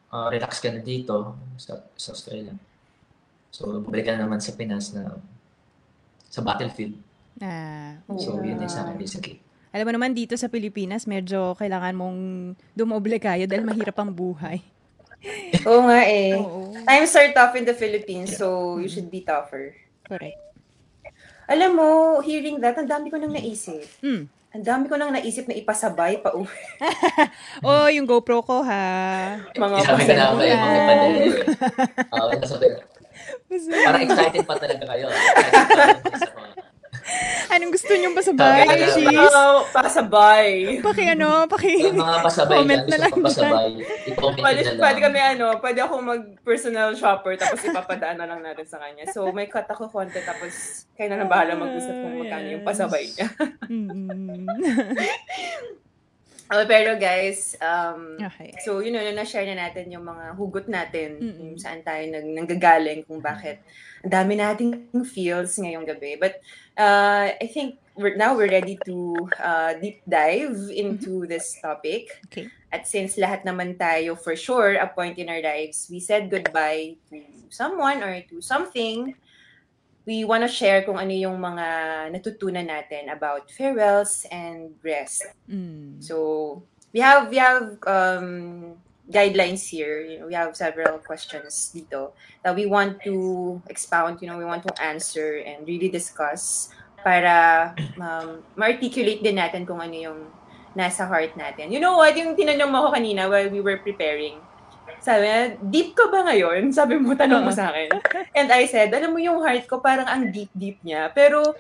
[0.10, 2.58] ah, relax ka na dito sa, sa Australia.
[3.54, 5.22] So, bumalik ka na naman sa Pinas na
[6.26, 6.98] sa battlefield.
[7.38, 8.42] Ah, So, oo.
[8.42, 9.38] yun din sa akin basically.
[9.78, 12.18] Alam mo naman dito sa Pilipinas, medyo kailangan mong
[12.74, 14.58] dumoble kayo dahil mahirap ang buhay.
[15.70, 16.34] Oo nga eh.
[16.34, 16.74] Oo.
[16.82, 19.78] Times are tough in the Philippines, so you should be tougher.
[20.02, 20.42] Correct.
[21.46, 21.90] Alam mo,
[22.26, 23.86] hearing that, ang dami ko nang naisip.
[24.02, 24.26] Mm.
[24.58, 26.50] Ang dami ko nang naisip na ipasabay pa uwi.
[27.70, 29.38] Oh, yung GoPro ko ha.
[29.54, 31.30] Mga Sabi ka na ba yung mga pader?
[32.10, 32.26] Ah,
[33.86, 35.06] parang excited pa talaga kayo.
[35.06, 36.67] Excited pa kayo sa mga-
[37.48, 39.34] Anong gusto niyong pasabay, na- Cheese?
[39.34, 40.78] Oh, pasabay.
[40.84, 41.90] Paki ano, paki...
[41.90, 43.70] Yung mga pasabay Comment na lang pasabay,
[44.12, 44.80] i-comment Pwede, na lang.
[44.84, 49.08] pwede kami ano, pwede ako mag-personal shopper tapos ipapadaan na lang natin sa kanya.
[49.10, 53.04] So may cut ako konti tapos kayo na lang bahala mag-usap kung magkano yung pasabay
[53.08, 53.28] niya.
[56.48, 58.56] Oh, pero guys, um, okay.
[58.64, 63.04] so yun know, na-share na natin yung mga hugot natin, kung saan tayo nag, nanggagaling,
[63.04, 63.60] kung bakit
[64.04, 64.72] ang dami nating
[65.06, 66.20] feels ngayong gabi.
[66.20, 66.42] But
[66.78, 72.14] uh, I think we're, now we're ready to uh, deep dive into this topic.
[72.30, 72.48] Okay.
[72.72, 76.96] At since lahat naman tayo for sure a point in our lives, we said goodbye
[77.10, 79.16] to someone or to something.
[80.08, 81.68] We want to share kung ano yung mga
[82.16, 85.28] natutunan natin about farewells and rest.
[85.52, 86.00] Mm.
[86.00, 86.64] So
[86.96, 90.04] we have we have um, guidelines here.
[90.04, 92.12] You know, we have several questions dito
[92.44, 94.22] that we want to expound.
[94.22, 96.70] You know, we want to answer and really discuss
[97.02, 100.20] para um, ma-articulate din natin kung ano yung
[100.76, 101.72] nasa heart natin.
[101.72, 102.14] You know what?
[102.14, 104.38] Yung tinanong mo ako kanina while we were preparing.
[105.02, 106.70] Sabi deep ka ba ngayon?
[106.78, 107.90] Sabi mo, tanong mo sa akin.
[108.38, 111.10] And I said, alam mo yung heart ko parang ang deep-deep niya.
[111.16, 111.56] Pero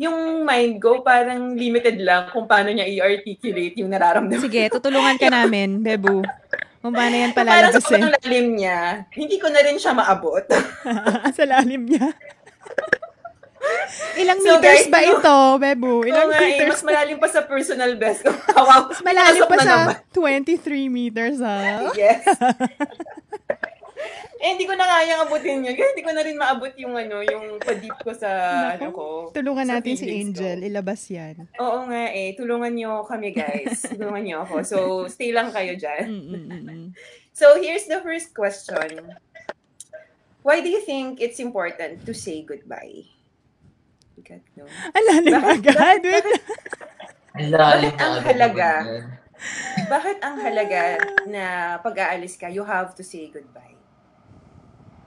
[0.00, 4.40] yung mind ko parang limited lang kung paano niya i-articulate yung nararamdaman.
[4.40, 6.24] Sige, tutulungan ka namin, Bebu.
[6.82, 7.80] Kung paano yan Parang sa palalabasin.
[7.80, 8.78] sobrang lalim niya,
[9.14, 10.42] hindi ko na rin siya maabot.
[11.38, 12.10] sa lalim niya.
[14.12, 16.02] Ilang So, meters guys, ba ito, Bebu?
[16.02, 16.68] Ilang nga eh, meters?
[16.68, 18.34] mas malalim pa sa personal best ko.
[18.52, 19.94] wow, Mas malalim pa sa naman.
[20.10, 20.58] 23
[20.90, 21.86] meters, ha?
[21.94, 22.26] Yes.
[24.42, 25.74] Eh, hindi ko na kayang abutin yun.
[25.78, 28.30] Kasi hindi ko na rin maabot yung ano, yung pa-deep ko sa,
[28.74, 29.06] Naku, ano ko.
[29.30, 30.42] Tulungan sa natin si feelings ko.
[30.42, 30.58] Angel.
[30.66, 31.36] Ilabas yan.
[31.62, 32.34] Oo nga eh.
[32.34, 33.84] Tulungan nyo kami, guys.
[33.94, 34.54] Tulungan nyo ako.
[34.66, 36.04] So, stay lang kayo dyan.
[36.10, 36.86] Mm, mm, mm.
[37.32, 39.16] So, here's the first question.
[40.44, 43.08] Why do you think it's important to say goodbye?
[44.20, 44.68] God, no.
[44.68, 46.02] Ang lalim Bakit- agad.
[47.38, 48.70] Lalim Bakit ang halaga?
[49.88, 50.82] Bakit ang halaga
[51.26, 51.44] na
[51.80, 53.74] pag-aalis ka, you have to say goodbye?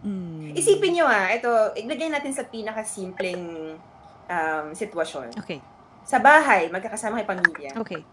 [0.05, 0.53] Mm.
[0.53, 3.73] Isipin nyo ah, ito, iglagay natin sa pinakasimpleng
[4.25, 5.33] um, sitwasyon.
[5.35, 5.57] Okay.
[6.05, 7.71] Sa bahay, magkakasama kay pamilya.
[7.75, 8.05] Okay.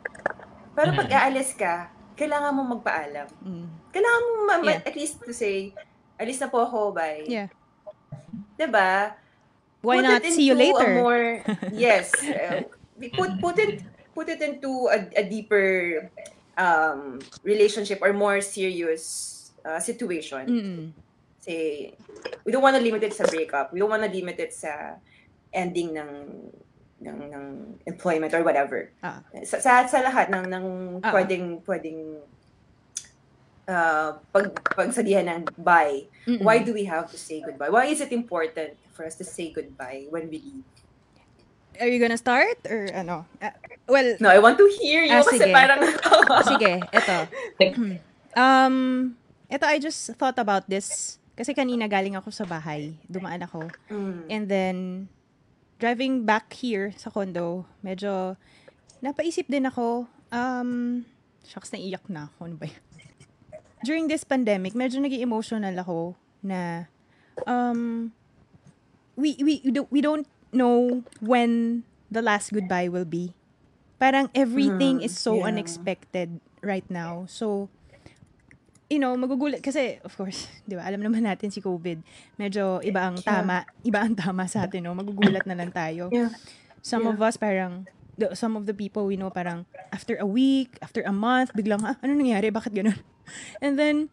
[0.72, 0.98] Pero Mm.
[0.98, 3.28] pag aalis ka, kailangan mo magpaalam.
[3.44, 3.66] Mm.
[3.92, 4.80] Kailangan mo ma- Yeah.
[4.82, 5.76] at least to say,
[6.16, 7.28] alis na po ako, bye.
[7.28, 7.52] Yeah.
[8.56, 9.12] 'Di ba?
[9.82, 11.02] Why Put not see you later?
[11.02, 11.42] more,
[11.74, 12.14] yes.
[12.22, 12.62] uh,
[13.12, 13.82] put, put it
[14.14, 15.98] put it into a, a deeper
[16.54, 19.02] um, relationship or more serious
[19.60, 20.44] uh, situation.
[20.46, 20.82] Mm.
[21.42, 21.98] Say,
[22.46, 23.74] we don't want to limit it sa breakup.
[23.74, 24.94] We don't want to limit it sa
[25.50, 26.10] ending ng
[27.02, 27.44] ng, ng
[27.84, 28.94] employment or whatever.
[29.02, 29.26] Ah.
[29.42, 30.66] Sa, sa, sa lahat ng, ng
[31.02, 31.10] Ah.
[31.10, 32.22] pwedeng, pwedeng
[33.66, 36.06] uh, pag, pagsabihan ng bye.
[36.30, 36.46] Mm-mm.
[36.46, 37.74] Why do we have to say goodbye?
[37.74, 40.66] Why is it important for us to say goodbye when we leave?
[41.80, 42.62] Are you gonna start?
[42.70, 43.26] Or ano?
[43.42, 43.56] Ah,
[43.88, 45.50] well, No, I want to hear you Ah, kasi sige.
[45.50, 45.80] parang...
[46.54, 47.16] sige, eto.
[48.36, 48.76] Um,
[49.50, 51.18] eto, I just thought about this.
[51.32, 52.96] Kasi kanina galing ako sa bahay.
[53.08, 53.68] Dumaan ako.
[53.88, 54.20] Mm.
[54.28, 54.76] And then,
[55.80, 58.36] driving back here sa condo, medyo
[59.00, 61.02] napaisip din ako, um,
[61.42, 62.38] shucks, naiyak na ako.
[62.46, 62.82] Ano ba yun?
[63.86, 66.14] During this pandemic, medyo naging emotional ako
[66.44, 66.86] na
[67.48, 68.12] um,
[69.16, 69.58] we, we,
[69.90, 71.80] we don't- know when
[72.12, 73.32] the last goodbye will be.
[73.96, 75.48] Parang everything Mhm, is so yeah.
[75.48, 77.24] unexpected right now.
[77.26, 77.72] So,
[78.92, 80.84] you know, magugulat kasi of course, 'di ba?
[80.84, 82.04] Alam naman natin si COVID.
[82.36, 83.40] Medyo iba ang Yeah.
[83.40, 84.92] tama, iba ang tama sa atin, no.
[84.92, 86.12] Magugulat na lang tayo.
[86.12, 86.28] Yeah.
[86.84, 87.16] Some Yeah.
[87.16, 87.88] of us parang
[88.20, 91.80] the, some of the people we know parang after a week, after a month, biglang
[91.80, 92.52] ah, ano nangyari?
[92.52, 93.00] Bakit ganun?
[93.64, 94.12] And then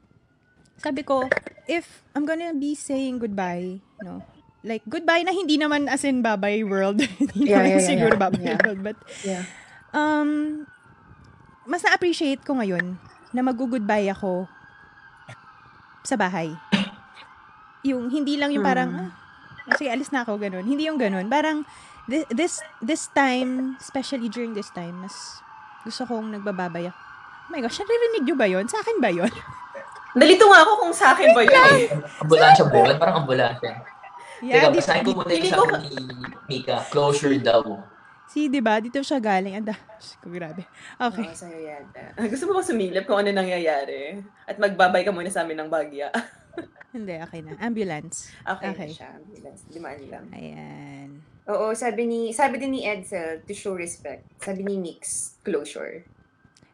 [0.80, 1.28] sabi ko,
[1.68, 4.24] if I'm gonna be saying goodbye, you know,
[4.64, 7.04] like goodbye na hindi naman as in bye-bye world.
[7.20, 8.22] hindi Yeah, yeah, yeah, siguro yeah.
[8.22, 8.60] bye-bye Yeah.
[8.64, 9.44] world, but Yeah.
[9.92, 10.64] um,
[11.66, 12.96] mas na-appreciate ko ngayon
[13.30, 14.48] na mag-goodbye ako
[16.02, 16.54] sa bahay.
[17.82, 19.12] Yung hindi lang yung parang, Hmm.
[19.66, 20.64] ah, sige, alis na ako, ganun.
[20.64, 21.26] Hindi yung ganun.
[21.26, 21.64] Parang,
[22.06, 25.16] thi- this, this time, especially during this time, mas
[25.82, 27.00] gusto kong nagbababay ako.
[27.00, 28.66] Oh my gosh, narinig nyo ba yun?
[28.68, 29.32] Sa akin ba yun?
[30.20, 32.02] Nalito nga ako kung sa akin ba yun.
[32.20, 32.78] Ambulansya po.
[32.98, 33.72] Parang ambulansya.
[34.40, 35.92] Yeah, Teka, di, basahin ko muna yung ko- ni
[36.48, 36.84] Mika.
[36.88, 37.62] Closure daw.
[38.30, 38.78] See, di ba?
[38.78, 39.58] Dito siya galing.
[39.58, 39.74] Anda,
[40.22, 40.64] ko, grabe.
[40.96, 41.26] Okay.
[41.26, 42.14] Oo, sa'yo yata.
[42.32, 44.22] Gusto mo ba sumilip kung ano nangyayari?
[44.46, 46.14] At magbabay ka muna sa amin ng bagya.
[46.96, 47.54] Hindi, okay na.
[47.62, 48.34] Ambulance.
[48.42, 48.90] Okay, Okay.
[48.94, 49.14] siya.
[49.14, 49.62] Ambulance.
[49.70, 50.26] Limaan lang.
[50.34, 51.10] Ayan.
[51.50, 54.26] Oo, sabi ni sabi din ni Edsel, to show respect.
[54.38, 56.06] Sabi ni Nix, closure.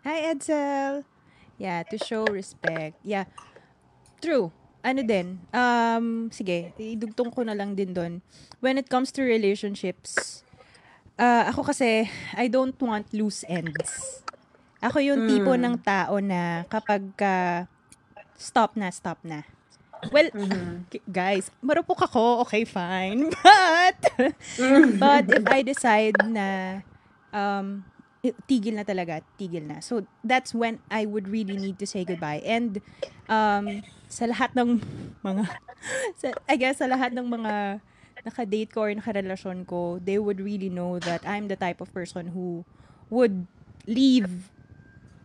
[0.03, 1.07] Hi, Edsel.
[1.55, 2.99] Yeah, to show respect.
[3.01, 3.31] Yeah.
[4.19, 4.51] True.
[4.85, 8.21] Ano din, um, sige, idugtong ko na lang din doon.
[8.61, 10.44] When it comes to relationships,
[11.17, 14.21] ah, ako kasi, I don't want loose ends.
[14.83, 15.61] Ako yung tipo Mm.
[15.63, 17.65] ng tao na kapag ka,
[18.35, 19.43] stop na, stop na.
[20.13, 20.85] Well, Mhm.
[20.91, 23.31] k- guys, marupok ako, okay, fine.
[23.41, 23.99] But,
[24.95, 26.79] But if I decide na
[27.33, 27.83] um,
[28.45, 29.81] tigil na talaga, tigil na.
[29.81, 32.41] So, that's when I would really need to say goodbye.
[32.45, 32.79] And
[33.29, 34.81] um, sa lahat ng
[35.25, 35.43] mga,
[36.21, 37.81] sa, I guess sa lahat ng mga
[38.25, 42.33] nakadate ko or nakarelasyon ko, they would really know that I'm the type of person
[42.33, 42.65] who
[43.13, 43.45] would
[43.85, 44.49] leave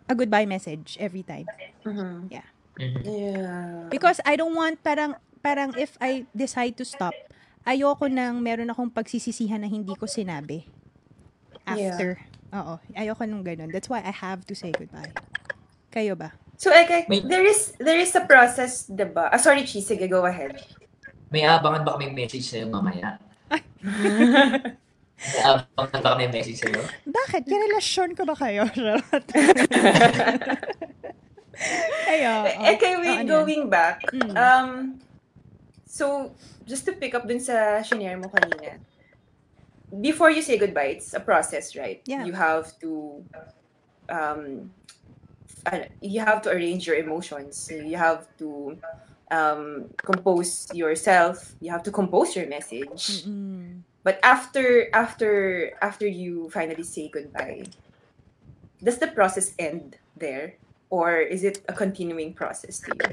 [0.07, 1.49] a goodbye message every time.
[1.83, 2.29] Mhm.
[2.29, 2.47] Yeah.
[2.77, 3.01] Mhm.
[3.05, 3.89] Yeah.
[3.89, 7.17] Because I don't want parang parang if I decide to stop,
[7.65, 10.69] ayoko nang meron akong pagsisisihan na hindi ko sinabi.
[11.65, 12.21] After.
[12.53, 12.75] Oo.
[12.93, 13.71] Ayoko nung ganun.
[13.71, 15.15] That's why I have to say goodbye.
[15.89, 16.35] Kayo ba?
[16.61, 19.33] So, Eke, May- there is there is a process, diba?
[19.33, 19.81] Ah, sorry, Chi.
[19.81, 20.61] Sige, go ahead.
[21.31, 23.19] May abangan ba kami message sa'yo mamaya?
[25.23, 26.83] May abangan ba kami message sa'yo?
[27.07, 27.47] Bakit?
[27.47, 28.66] Karelasyon ko ba kayo?
[32.11, 32.45] Oh.
[32.73, 33.27] Eke, Oh, wait, yan?
[33.29, 34.01] going back.
[34.12, 34.33] Mm.
[34.33, 34.71] Um,
[35.85, 36.33] so,
[36.64, 38.81] just to pick up dun sa shinare mo kanina,
[40.01, 42.01] before you say goodbye, it's a process, right?
[42.09, 42.25] Yeah.
[42.25, 43.21] You have to,
[44.09, 44.71] um,
[45.69, 47.69] ano, you have to arrange your emotions.
[47.69, 48.81] You have to
[49.31, 51.55] um, compose yourself.
[51.61, 53.25] You have to compose your message.
[53.25, 53.83] Mm-mm.
[54.03, 57.69] But after after after you finally say goodbye,
[58.81, 60.57] does the process end there,
[60.88, 63.09] or is it a continuing process to you?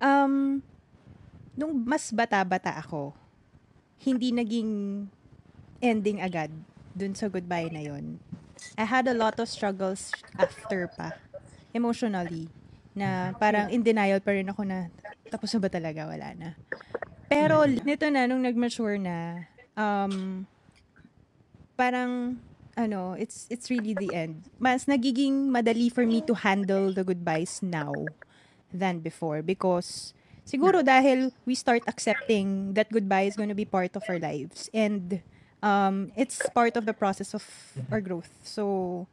[0.00, 0.64] Um,
[1.52, 3.12] nung mas bata-bata ako,
[4.00, 5.04] hindi naging
[5.84, 6.48] ending agad
[6.96, 8.16] dun sa goodbye na yon.
[8.80, 11.12] I had a lot of struggles after pa,
[11.76, 12.48] emotionally,
[13.00, 14.92] na parang in denial pa rin ako na
[15.30, 16.48] tapos na ba talaga, wala na.
[17.30, 19.46] Pero nito na, nung nag-mature na,
[19.78, 20.42] um,
[21.78, 22.42] parang,
[22.74, 24.42] ano, it's it's really the end.
[24.58, 27.94] Mas nagiging madali for me to handle the goodbyes now
[28.74, 30.10] than before because
[30.42, 34.70] siguro dahil we start accepting that goodbye is going to be part of our lives
[34.70, 35.18] and
[35.62, 37.42] um it's part of the process of
[37.90, 38.30] our growth.
[38.42, 39.06] So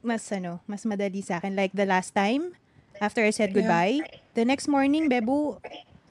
[0.00, 2.56] mas ano, mas madali sa akin like the last time
[3.00, 4.04] after I said goodbye,
[4.36, 5.58] the next morning, Bebo,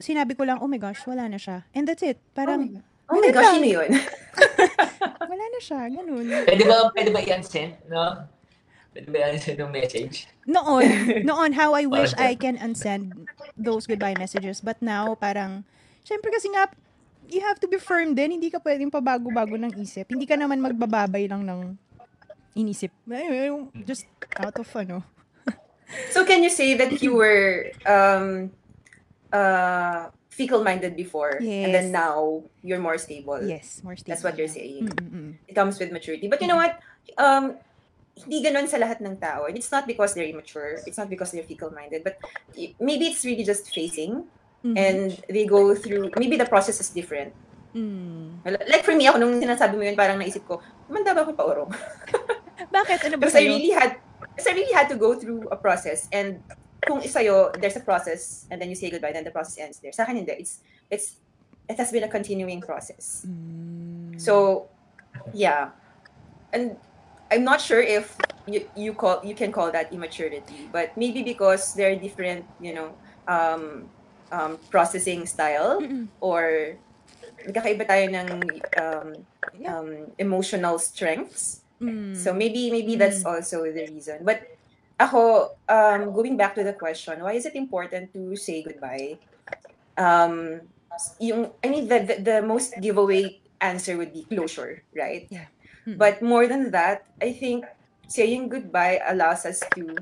[0.02, 1.62] sinabi ko lang, oh my gosh, wala na siya.
[1.72, 2.18] And that's it.
[2.34, 3.90] Parang, Oh my gosh, sino yun?
[5.34, 5.80] wala na siya.
[5.90, 6.26] Ganun.
[6.46, 8.22] Pwede ba, pwede ba i-unsend, no?
[8.94, 10.30] Pwede ba i-unsend yung message?
[10.46, 10.86] Noon,
[11.28, 13.26] noon, how I wish I can unsend
[13.58, 14.62] those goodbye messages.
[14.62, 15.66] But now, parang,
[16.06, 16.70] syempre kasi nga,
[17.26, 18.38] you have to be firm din.
[18.38, 20.06] Hindi ka pwedeng pabago-bago ng isip.
[20.06, 21.74] Hindi ka naman magbababay lang ng
[22.54, 22.94] inisip.
[23.86, 24.06] Just
[24.38, 25.02] out of ano.
[26.10, 28.50] So can you say that you were um,
[29.32, 31.92] uh, fecal-minded before, and then Yes.
[31.92, 33.42] now you're more stable?
[33.42, 34.08] Yes, more stable.
[34.14, 34.88] That's what you're saying.
[34.88, 35.34] Mm-mm-mm.
[35.48, 36.28] It comes with maturity.
[36.28, 36.78] But you know what?
[37.18, 37.58] Um,
[38.20, 39.48] hindi ganun sa lahat ng tao.
[39.48, 40.78] And it's not because they're immature.
[40.86, 42.04] It's not because they're fecal-minded.
[42.04, 42.20] But
[42.80, 44.24] maybe it's really just facing.
[44.60, 44.76] Mhm.
[44.76, 47.32] And they go through, maybe the process is different.
[47.72, 48.42] Mm.
[48.44, 50.58] Like for me, ako nung sinasabi mo yun, parang naisip ko,
[50.90, 51.70] manda ba ako paurong?
[52.76, 52.98] Bakit?
[53.08, 53.96] Ano ba Because I really had,
[54.40, 56.08] because I really had to go through a process.
[56.12, 56.42] And
[56.86, 59.92] kung sa'yo, there's a process, and then you say goodbye, then the process ends there.
[59.92, 60.32] Sa akin hindi.
[60.32, 61.16] It's, it's,
[61.68, 63.26] it has been a continuing process.
[63.28, 64.20] Mm.
[64.20, 64.68] So,
[65.34, 65.70] yeah.
[66.52, 66.76] And
[67.30, 71.74] I'm not sure if you, you call you can call that immaturity, but maybe because
[71.74, 72.94] there are different, you know,
[73.28, 73.88] um,
[74.32, 76.08] um, processing style Mm-mm.
[76.20, 76.74] or
[77.46, 78.28] nagkakaiba tayo ng
[78.80, 79.08] um,
[79.68, 81.62] um, emotional strengths.
[81.80, 82.16] Mm.
[82.16, 84.22] So maybe maybe that's also the reason.
[84.22, 84.44] But
[85.00, 89.16] ako, um, going back to the question, why is it important to say goodbye?
[89.96, 90.60] Um,
[91.18, 95.26] yung, I mean, the, the, the most giveaway answer would be closure, right?
[95.30, 95.48] Yeah.
[95.86, 95.96] Mm.
[95.96, 97.64] But more than that, I think
[98.08, 99.96] saying goodbye allows us to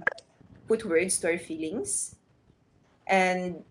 [0.67, 2.17] put words to our feelings.
[3.07, 3.63] And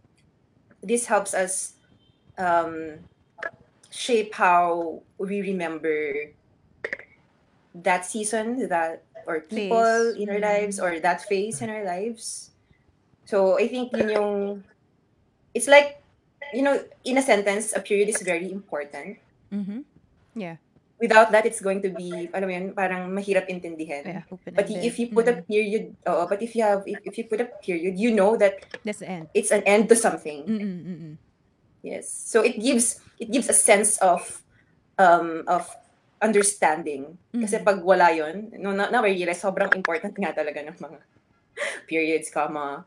[0.82, 1.74] this helps us
[2.38, 3.04] um,
[3.92, 6.32] shape how we remember
[7.76, 10.22] that season, that or people Phase.
[10.24, 10.48] in our Mm.
[10.48, 12.52] lives, or that phase in our lives.
[13.28, 14.64] So I think yun yung,
[15.54, 16.00] it's like,
[16.56, 19.20] you know, in a sentence, a period is very important.
[19.52, 19.84] Mm-hmm.
[20.36, 20.58] Yeah.
[20.98, 24.02] Without that, it's going to be, alam mo yun, parang mahirap intindihan.
[24.02, 24.24] Yeah,
[24.56, 27.38] But if you put a period, oo, but if you have, if, if you put
[27.44, 29.28] a period, you know that That's the end.
[29.36, 30.48] it's an end to something.
[30.48, 31.14] Mm-mm, mm-mm.
[31.84, 32.10] Yes.
[32.10, 34.42] So it gives it gives a sense of
[34.98, 35.70] um of
[36.20, 37.18] understanding.
[37.30, 37.64] Kasi Mhm.
[37.64, 41.00] pag wala yun, no, na, na realize sobrang important nga talaga ng mga
[41.90, 42.86] periods, comma.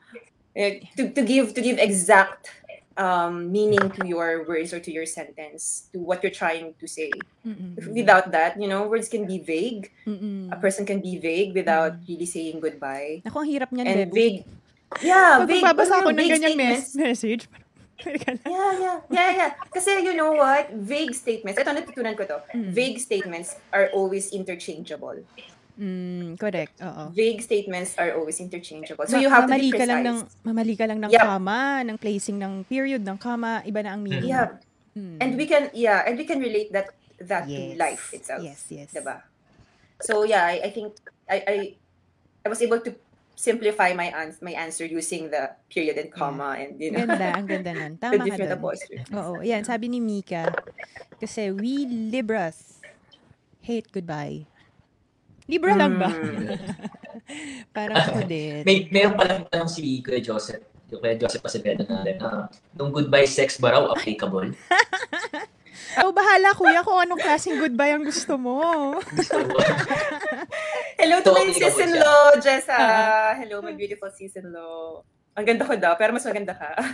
[0.51, 2.51] Eh, to, to give to give exact
[2.97, 7.09] um, meaning to your words or to your sentence, to what you're trying to say.
[7.41, 7.97] Mm-mm, If- mm-mm.
[7.97, 9.89] Without that, you know, words can be vague.
[10.05, 10.51] Mm-mm.
[10.51, 13.23] A person can be vague without really saying goodbye.
[13.25, 14.13] Ako, ang hirap niyan, And Bebo.
[14.13, 14.41] vague.
[15.01, 15.63] Yeah, Pag vague.
[15.63, 17.47] magbabasa ako Alam mo, ng ganyang mes- message.
[18.07, 19.51] Yeah, yeah, yeah, yeah.
[19.69, 20.73] Kasi you know what?
[20.73, 21.61] Vague statements.
[21.61, 22.39] Ito, natutunan ko to.
[22.57, 22.73] Mm.
[22.73, 25.21] Vague statements are always interchangeable.
[25.81, 27.09] Mm, correct, oo.
[27.17, 29.09] Vague statements are always interchangeable.
[29.09, 29.93] So Ma- you have to mamali be ka precise.
[29.93, 31.25] lang ng mamali ka lang ng Yeah.
[31.25, 34.29] comma, ng placing ng period ng comma, iba na ang meaning.
[34.29, 34.61] Yeah.
[34.93, 35.17] Mm.
[35.25, 37.57] And we can, yeah, and we can relate that that yes.
[37.57, 38.43] to life itself.
[38.45, 38.93] Yes, yes.
[38.93, 39.25] Diba?
[40.05, 40.97] So yeah, I, I think
[41.29, 41.57] I, I
[42.45, 42.93] I was able to
[43.41, 47.49] simplify my ans- my answer using the period and comma and you know Ganda, ang
[47.49, 47.93] ganda nun.
[47.97, 48.61] the Tama ka different dun.
[48.61, 49.09] apostrophes.
[49.17, 50.53] Oo, yan, sabi ni Mika,
[51.17, 52.85] kasi we Libras
[53.65, 54.45] hate goodbye.
[55.49, 56.13] Libra lang ba?
[56.13, 56.53] Mm.
[57.77, 58.63] Parang ako din.
[58.63, 63.27] May, meron palang tanong si Kuya Joseph, yung Kuya Joseph Acevedo natin, na nung goodbye
[63.27, 64.53] sex ba raw applicable?
[65.99, 68.95] Oh, bahala kuya kung anong klaseng goodbye ang gusto mo.
[69.11, 69.59] Gusto mo?
[71.01, 72.77] Hello to So, my applicable sis-in-law, Jessa.
[73.41, 75.01] Hello, my beautiful sis-in-law.
[75.33, 76.77] Ang ganda ko daw, pero mas maganda ka.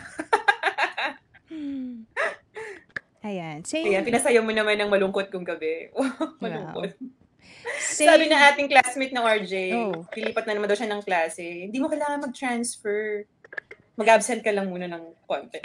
[3.26, 3.58] Ayan.
[3.58, 5.90] Ayan, Saying, pinasaya mo naman ng malungkot kong gabi.
[6.42, 6.94] malungkot.
[7.82, 10.06] saying, Sabi na ating classmate ng RJ, Oh.
[10.14, 11.66] pilipat na naman daw siya ng klase.
[11.66, 13.26] Hindi mo kailangan mag-transfer.
[13.98, 15.58] Mag-absent ka lang muna ng konti.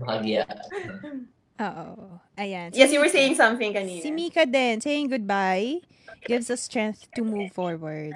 [0.00, 0.48] Bahagya.
[1.56, 2.20] Oo.
[2.36, 2.68] Ayan.
[2.76, 4.04] yes, you were saying something kanina.
[4.04, 5.80] Si Mika din, saying goodbye
[6.28, 8.12] gives us strength to move forward.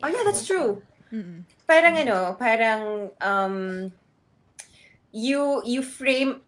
[0.00, 0.80] Oh yeah, that's true.
[1.12, 1.44] Mm-mm.
[1.68, 3.56] Parang ano, parang um
[5.12, 6.40] you you frame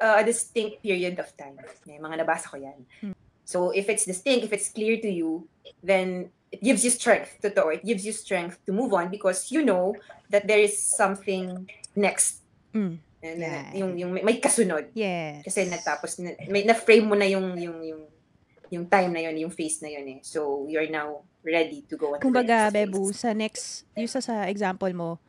[0.00, 1.60] uh, a distinct period of time.
[1.84, 2.80] May mga nabasa ko yan.
[3.00, 3.16] Hmm.
[3.44, 5.48] So if it's distinct, if it's clear to you,
[5.82, 7.38] then it gives you strength.
[7.42, 9.94] Totoo, it gives you strength to move on because you know
[10.30, 12.46] that there is something next.
[12.74, 13.02] Mm.
[13.20, 13.68] Yeah.
[13.76, 14.88] yung, yung may, may kasunod.
[14.96, 15.44] Yes.
[15.44, 18.02] Kasi natapos, na, may na-frame mo na yung, yung, yung,
[18.72, 20.18] yung time na yun, yung phase na yun eh.
[20.24, 22.72] So, you're now ready to go on Kumbaga.
[22.72, 25.20] Bebu, sa next, yung sa, sa example mo,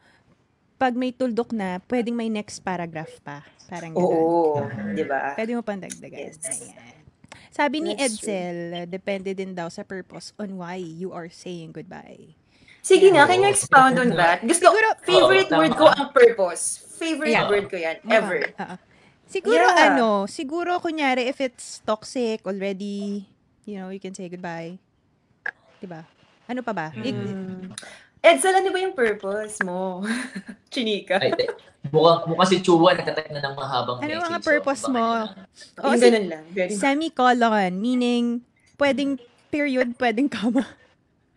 [0.79, 3.43] pag may tuldok na, pwedeng may next paragraph pa.
[3.69, 4.07] Parang ganun.
[4.07, 5.37] Oo, di ba?
[5.37, 6.31] Pwede mo pang dagdagan.
[6.31, 6.41] Yes.
[6.47, 6.95] Ayan.
[7.51, 8.31] Sabi ni That's true.
[8.31, 12.39] Edsel, depende din daw sa purpose on why you are saying goodbye.
[12.81, 14.41] Sige nga, can you expound on that?
[14.41, 16.81] Gusto, Siguro- favorite Oo, word ko ang purpose.
[16.95, 17.45] Favorite Yeah.
[17.45, 18.13] word ko yan, Mukha.
[18.13, 18.39] ever.
[18.55, 18.75] Oo.
[19.25, 19.87] Siguro Yeah.
[19.87, 23.23] ano, siguro kunyari if it's toxic already,
[23.63, 24.75] you know, you can say goodbye.
[25.77, 26.03] 'Di ba?
[26.45, 26.87] Ano pa ba?
[26.91, 27.71] Mm.
[28.19, 30.03] Edsel, ano ba yung purpose mo?
[30.69, 31.17] Chinika.
[31.17, 31.49] Ay, te-
[31.87, 34.25] mukhang, mukhang si Chua nagtatype na ng mahabang Ano message.
[34.27, 35.01] mga so purpose baka mo?
[35.01, 35.43] yun na.
[35.79, 36.43] Oh, si- ganun lang.
[36.71, 38.25] Semicolon, meaning
[38.77, 39.17] pwedeng
[39.47, 40.65] period, pwedeng comma.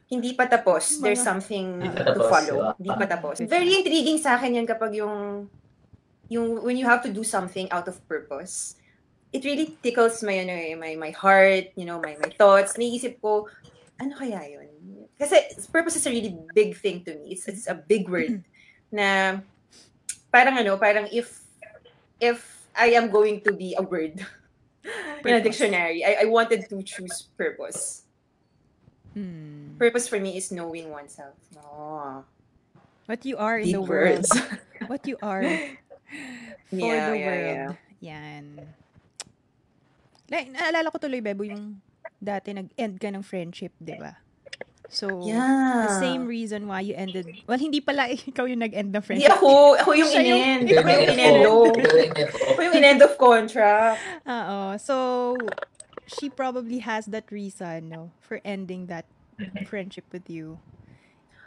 [0.08, 1.00] Hindi pa tapos.
[1.00, 2.56] There's something Hindi pa to tapos, follow.
[2.56, 2.70] diba?
[2.76, 3.34] Hindi pa tapos.
[3.44, 5.48] Very intriguing sa akin yan kapag yung,
[6.28, 8.76] yung when you have to do something out of purpose.
[9.34, 12.78] It really tickles my, ano, eh, my, my heart, you know, my, my thoughts.
[12.78, 13.50] Naisip ko,
[13.98, 14.68] ano kaya yun?
[15.18, 15.40] Kasi
[15.70, 17.34] purpose is a really big thing to me.
[17.34, 18.44] It's, it's a big word
[18.94, 19.40] na
[20.30, 21.42] parang ano, parang if
[22.20, 24.18] if I am going to be a word
[25.24, 28.02] in a dictionary, I, I wanted to choose purpose.
[29.14, 29.63] Hmm.
[29.76, 31.34] Purpose for me is knowing oneself.
[31.58, 32.24] Oh,
[33.06, 34.24] What you are in deep the world.
[34.24, 34.30] words.
[34.88, 35.42] What you are
[36.68, 37.76] for Yeah, the yeah, world.
[38.00, 38.44] Yan.
[40.30, 41.80] Like, naalala ko tuloy, Bebo, yung
[42.16, 44.16] dati nag-end ka ng friendship, di ba?
[44.88, 45.84] So, Yeah.
[45.88, 49.36] the same reason why you ended, well, hindi pala ikaw yung nag-end ng Hindi friendship.
[49.36, 50.66] ako, ako yung Siya yung- inend.
[50.72, 51.52] Ako yung inendo.
[52.54, 54.00] Ako yung inend of contract.
[54.24, 54.78] Oo.
[54.80, 54.94] So,
[56.06, 59.04] she probably has that reason, no, for ending that
[59.66, 60.58] friendship with you.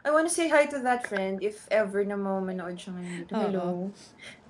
[0.03, 3.13] I want to say hi to that friend if ever na mo manood siya ngayon.
[3.23, 3.33] dito.
[3.35, 3.67] Hello.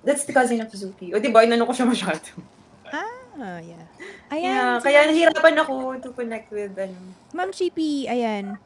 [0.06, 1.10] That's the cousin of Zuki.
[1.10, 2.30] O diba, inano ko siya masyado.
[3.38, 3.86] Ah, yeah.
[4.34, 4.82] Yeah, Ayan.
[4.82, 6.98] kaya nahirapan ako to connect with, ano.
[7.30, 8.58] Ma'am Chippy, ayan.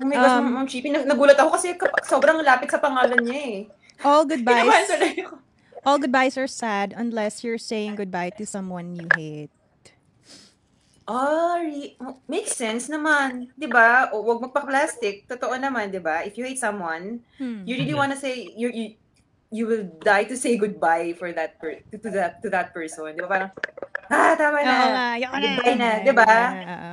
[0.00, 1.76] Oh my gosh, Um, Ma'am Chippy, nag- nagulat ako kasi
[2.08, 3.60] sobrang lapit sa pangalan niya eh.
[4.00, 4.72] All goodbyes.
[5.84, 9.52] All goodbyes are sad unless you're saying goodbye to someone you hate.
[11.04, 13.52] Ah, re- makes sense naman.
[13.52, 14.08] 'Di ba?
[14.16, 15.28] O wag magpa-plastic.
[15.28, 16.24] Totoo naman, 'di ba?
[16.24, 17.60] If you hate someone, Hmm.
[17.68, 18.00] you really Mhm.
[18.00, 18.86] wanna say you you
[19.52, 23.12] you will die to say goodbye for that per, to, to that to that person.
[23.12, 23.28] 'Di ba?
[23.28, 23.50] Parang
[24.08, 24.76] ah, tama na.
[24.80, 25.38] Oo yun na.
[25.44, 26.24] Goodbye na, di ba?
[26.72, 26.92] Oo.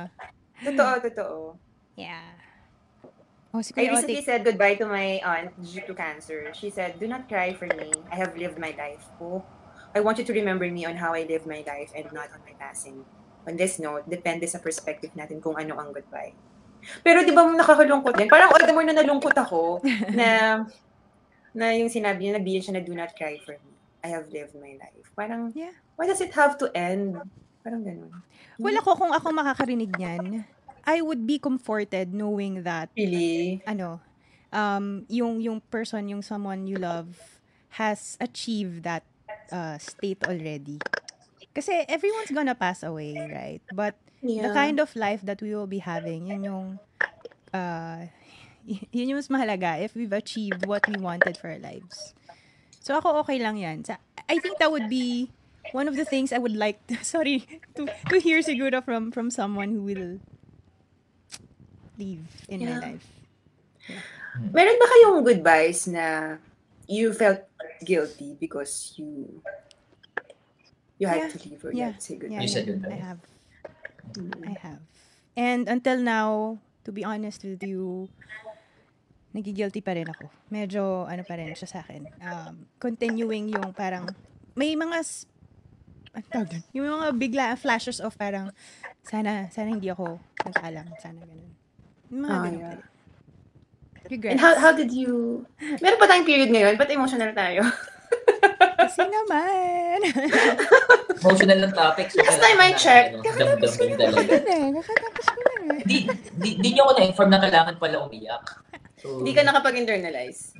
[0.62, 1.36] Totoo, totoo.
[1.96, 2.36] Yeah.
[3.52, 6.52] Oh, si I Kuya recently said goodbye to my aunt due to cancer.
[6.56, 7.92] She said, "Do not cry for me.
[8.12, 9.04] I have lived my life.
[9.20, 9.44] Oh,
[9.92, 12.40] I want you to remember me on how I live my life and not on
[12.44, 13.04] my passing."
[13.42, 16.30] On this note, depende sa perspective natin kung ano ang goodbye.
[17.02, 18.26] Pero di ba nakakalungkot din?
[18.26, 19.82] Parang all the more na nalungkot ako
[20.18, 20.62] na
[21.52, 23.72] na yung sinabi niya, nagbiyan siya na do not cry for me.
[24.02, 25.06] I have lived my life.
[25.14, 25.74] Parang, Yeah.
[25.94, 27.14] why does it have to end?
[27.62, 28.10] Parang ganun.
[28.58, 30.42] Well, ako, kung ako makakarinig niyan,
[30.82, 33.62] I would be comforted knowing that, Really?
[33.62, 34.02] ano,
[34.50, 37.38] um, yung, yung person, yung someone you love,
[37.78, 39.06] has achieved that
[39.54, 40.82] uh, state already.
[41.52, 43.60] Kasi everyone's gonna pass away, right?
[43.70, 44.48] But Yeah.
[44.48, 46.66] the kind of life that we will be having, yun yung,
[47.52, 48.08] uh,
[48.64, 52.14] yun yung mas mahalaga if we've achieved what we wanted for our lives.
[52.80, 53.84] So ako okay lang yan.
[53.84, 55.30] Sa, I think that would be
[55.76, 57.44] one of the things I would like to, sorry,
[57.76, 60.18] to, to hear siguro from, from someone who will
[61.98, 62.80] leave in my Yeah.
[62.80, 63.06] life.
[64.52, 66.36] Meron ba kayong goodbyes na
[66.88, 67.44] you felt
[67.84, 69.42] guilty because you
[71.02, 71.30] you had Yeah.
[71.34, 71.90] to leave or you Yeah.
[71.90, 72.38] had to say Yeah, goodbye?
[72.38, 72.94] You said yeah, goodbye.
[72.94, 73.20] I have.
[74.14, 74.32] Mm.
[74.46, 74.80] I have.
[75.34, 76.30] And until now,
[76.84, 78.06] to be honest with you,
[79.32, 80.28] nagigilty pa rin ako.
[80.46, 82.04] Medyo, ano pa rin siya sa akin.
[82.20, 84.06] Um, continuing yung parang,
[84.52, 85.24] may mga, s-
[86.12, 86.60] ano tawag?
[86.70, 88.52] Yung mga bigla flashes of parang,
[89.02, 90.86] sana, sana hindi ako nagkaalam.
[91.00, 91.50] Sana ganun.
[92.12, 92.80] Yung mga Ah, ganun yeah.
[94.02, 94.34] Regrets.
[94.34, 95.46] And how how did you
[95.78, 97.62] Meron pa tayong period ngayon, but emotional tayo.
[98.78, 99.98] Kasi naman.
[101.22, 102.10] Emotional lang topic.
[102.10, 104.32] So Last time I checked, ano, damdam din talaga.
[104.32, 105.80] Yun eh, kakatapos ko lang eh.
[105.84, 105.96] Di,
[106.38, 108.44] di, di niyo ako na-inform na kailangan pala umiyak.
[109.02, 110.54] So, Hindi ka nakapag-internalize.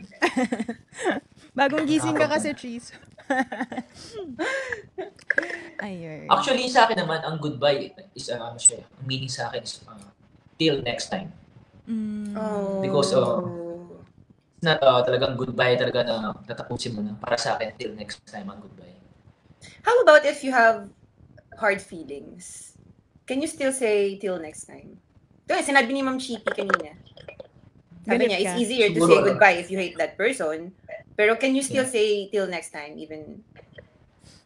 [1.58, 2.90] Bagong gising ka kasi, Cheese.
[5.86, 6.26] Ayun.
[6.26, 9.78] Actually, sa akin naman, ang goodbye is, uh, ano siya, ang meaning sa akin is,
[9.86, 9.94] uh,
[10.58, 11.30] till next time.
[11.86, 12.34] Mm.
[12.34, 12.82] Oh.
[12.82, 13.46] Because, uh,
[14.62, 17.18] na to, talagang goodbye talaga na tatapusin mo na.
[17.18, 18.94] Para sa akin, till next time ang goodbye.
[19.82, 20.86] How about if you have
[21.58, 22.78] hard feelings?
[23.26, 24.98] Can you still say till next time?
[25.46, 26.94] Ito, eh, sinabi ni Ma'am Chippy kanina.
[28.02, 28.58] Sabi niya, it's ka.
[28.58, 29.26] easier to Siguro, say ano?
[29.34, 30.74] goodbye if you hate that person.
[31.14, 31.94] Pero can you still Yeah.
[31.94, 33.42] say till next time, even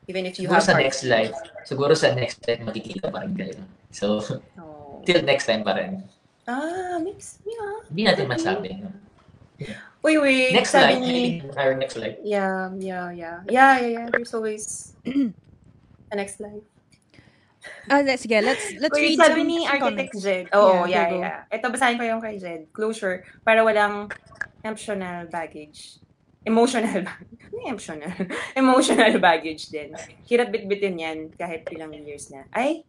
[0.07, 3.25] even if you Siguro have sa hard next life, siguro sa next life, magkikita pa
[3.25, 3.57] rin kayo.
[3.91, 4.21] So,
[4.61, 5.01] Oh.
[5.09, 6.05] till next time pa rin.
[6.47, 7.41] Ah, mix.
[7.43, 7.81] Yeah.
[7.91, 8.71] Hindi natin masabi.
[8.81, 8.93] No?
[10.07, 10.55] Uy, wait.
[10.55, 11.43] Next sabi life, ni...
[11.59, 12.15] our next life.
[12.23, 13.39] Yeah, yeah, yeah.
[13.51, 14.07] Yeah, yeah, yeah.
[14.15, 16.63] There's always a next life.
[17.91, 20.23] Ah, let's sige, let's let's Wait, read sabi some, ni some Architect comments.
[20.23, 20.45] Jed.
[20.55, 21.17] Oo, Yeah, yeah, go.
[21.19, 21.39] yeah.
[21.51, 22.71] Ito, basahin ko yung kay Jed.
[22.71, 23.27] Closure.
[23.43, 24.07] Para walang
[24.63, 25.99] emotional baggage.
[26.47, 27.43] Emotional baggage.
[27.67, 28.13] Emotional.
[28.63, 29.91] Emotional baggage din.
[30.31, 32.47] Hirap bitbitin yan kahit ilang years na.
[32.55, 32.87] Ay!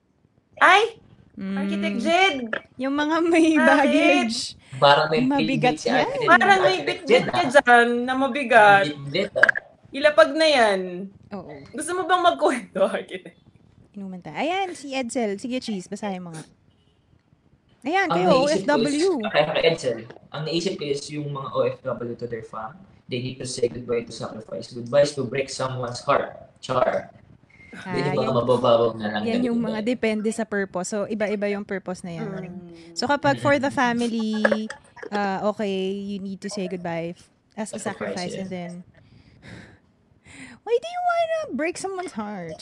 [0.61, 1.01] Ay!
[1.37, 2.37] Mm, Architect Jed!
[2.81, 3.61] Yung mga may Bakit?
[3.61, 4.37] baggage.
[4.81, 6.09] Parang may Mabigat si yan.
[6.25, 7.49] Parang may bitbit ka ah.
[7.53, 8.89] dyan na mabigat.
[8.89, 9.51] Bitbit, ah.
[9.93, 10.79] Ilapag na yan.
[11.37, 11.53] Oo.
[11.77, 13.37] Gusto mo bang magkwento, Architect?
[13.93, 14.33] Inuman tayo.
[14.33, 15.37] Ayan, si Edsel.
[15.37, 15.85] Sige, cheese.
[15.85, 16.41] Basahin mo nga.
[17.85, 19.09] Ayan, Ang kayo, OFW.
[19.21, 19.99] Is, kaya kay Edsel,
[20.33, 22.75] ang naisip ko is yung mga OFW to their fam,
[23.05, 24.73] they need to say goodbye to sacrifice.
[24.73, 26.33] Goodbye is to break someone's heart.
[26.65, 27.13] Char.
[27.79, 29.21] Ah, Yun yung mga yung- mabababag na lang.
[29.23, 30.89] Yan yung mga depende sa purpose.
[30.89, 32.27] So, iba-iba yung purpose na yan.
[32.27, 32.93] Mm.
[32.93, 34.65] So, kapag for the family,
[35.09, 37.13] uh, okay, you need to say goodbye
[37.53, 38.33] as a Sacrifice, sacrifice.
[38.33, 38.41] yeah.
[38.41, 38.71] And then,
[40.61, 42.59] why do you wanna break someone's heart?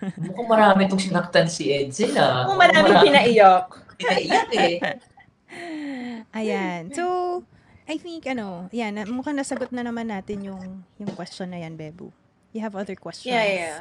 [0.00, 2.46] Mukhang marami itong sinaktan si Edsel ah.
[2.46, 3.66] Kung maraming pinaiyak.
[3.96, 4.78] pinaiyak eh.
[6.38, 6.90] Ayan.
[6.90, 7.04] So,
[7.84, 10.62] I think, ano, yan, na- mukhang nasagot na naman natin yung,
[10.96, 12.08] yung question na yan, Bebu.
[12.52, 13.28] You have other questions?
[13.28, 13.78] Yeah, yeah.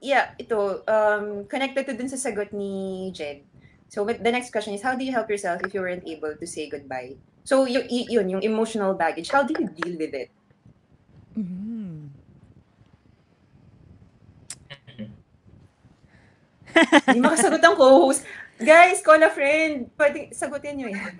[0.00, 3.42] Yeah, ito, um, connected to dun sa sagot ni Jed.
[3.90, 6.36] So, with the next question is, how do you help yourself if you weren't able
[6.38, 7.16] to say goodbye?
[7.42, 10.30] So, y- y- yun, yung emotional baggage, how do you deal with it?
[11.36, 12.10] Mhm.
[17.08, 18.22] Hindi makasagot ang co-host.
[18.58, 19.86] Guys, call a friend.
[19.94, 21.14] Pwede, sagutin nyo yan.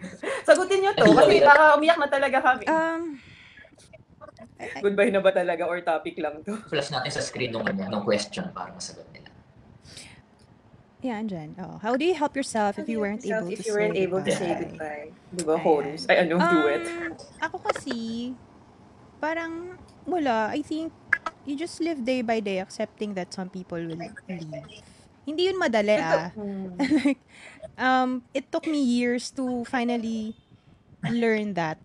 [0.47, 1.07] sagutin nyo to.
[1.07, 2.65] Kasi baka umiyak na talaga kami.
[2.67, 3.19] Um,
[4.59, 6.59] Goodbye na ba talaga or topic lang to?
[6.71, 9.31] Flash natin sa screen nung, ano, nung question para masagot nila.
[10.99, 11.55] yeah, andyan.
[11.63, 13.99] Oh, how do you help yourself if you weren't able if to you say weren't
[13.99, 15.15] able to say goodbye?
[15.31, 15.55] Di ba.
[15.55, 16.11] Holmes?
[16.11, 16.85] Ay, ano, do it.
[16.91, 18.35] Um, Ako kasi,
[19.23, 20.51] parang, wala.
[20.51, 20.91] I think,
[21.47, 24.19] you just live day by day accepting that some people will leave.
[25.23, 26.33] Hindi yun madali ah.
[27.05, 27.21] Like,
[27.79, 30.35] um, it took me years to finally
[31.07, 31.79] learn that.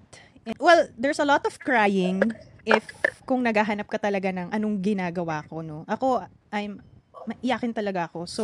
[0.59, 2.33] Well, there's a lot of crying
[2.65, 2.87] if
[3.23, 5.83] kung naghahanap ka talaga ng anong ginagawa ko, no.
[5.87, 6.79] Ako, I'm,
[7.27, 8.27] maiyakin talaga ako.
[8.27, 8.43] So,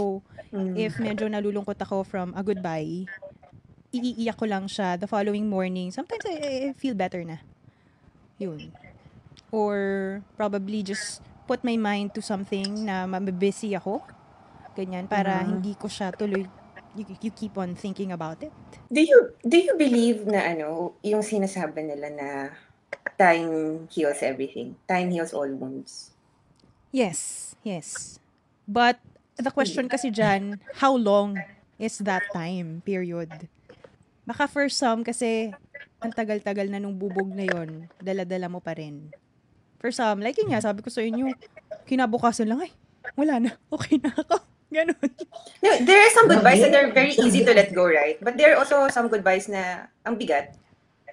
[0.50, 0.74] Hmm.
[0.74, 3.06] if medyo nalulungkot ako from a goodbye,
[3.94, 5.92] iiiyak ko lang siya the following morning.
[5.92, 7.42] Sometimes I, I feel better na.
[8.40, 8.72] Yun.
[9.52, 14.02] Or probably just put my mind to something na mabibusy ako.
[14.78, 15.60] Ganyan, para Mhm.
[15.60, 16.46] hindi ko siya tuloy,
[16.96, 18.54] you, you keep on thinking about it.
[18.90, 22.28] Do you do you believe na ano, yung sinasabi nila na
[23.18, 24.76] time heals everything.
[24.88, 26.12] Time heals all wounds.
[26.92, 28.20] Yes, yes.
[28.68, 29.02] But
[29.38, 31.38] the question kasi dyan, how long
[31.80, 33.50] is that time period?
[34.28, 35.54] Baka for some kasi
[36.00, 39.12] ang tagal-tagal na nung bubog na yon, dala-dala mo pa rin.
[39.80, 41.32] For some, like yun nga, sabi ko sa inyo,
[41.88, 42.72] kinabukasan lang, ay,
[43.16, 44.38] wala na, okay na ako.
[44.76, 45.02] Ganon.
[45.66, 48.22] No, there are some goodbyes that are very easy to let go, right?
[48.22, 50.54] But there are also some goodbyes na ang bigat.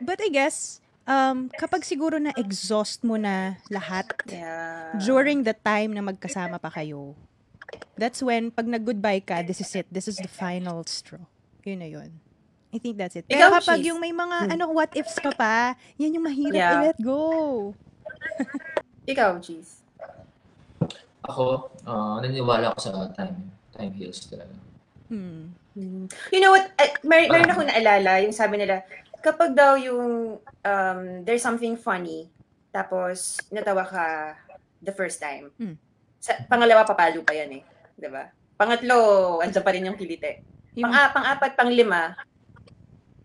[0.05, 4.98] But I guess, um, kapag siguro na exhaust mo na lahat, Yeah.
[5.00, 7.14] during the time na magkasama pa kayo,
[7.96, 9.86] that's when, pag nag-goodbye ka, this is it.
[9.88, 11.22] This is the final straw.
[11.64, 12.11] Yun na yun.
[12.70, 13.24] I think that's it.
[13.24, 13.88] Pero Ikaw, kapag Cheese.
[13.88, 14.52] yung may mga, Hmm.
[14.52, 16.74] ano, what ifs ka pa, yan yung mahirap Yeah.
[16.82, 17.72] i-let go.
[19.11, 19.80] Ikaw, Cheese.
[21.26, 23.50] Ako, ah, naniniwala ako sa time.
[23.74, 24.54] Time heals talaga.
[25.11, 25.50] Hmm.
[26.32, 26.72] You know what?
[26.80, 28.80] I, mer meron ako naalala, yung sabi nila,
[29.27, 32.31] kapag daw yung um, there's something funny,
[32.70, 34.05] tapos natawa ka
[34.79, 35.74] the first time, Hmm.
[36.22, 37.62] sa, pangalawa papalo pa yan eh.
[38.07, 38.31] ba?
[38.55, 38.97] Pangatlo,
[39.43, 40.47] andyan pa rin yung kilite.
[40.79, 42.14] Yung, Pang, pang-apat, pang-lima,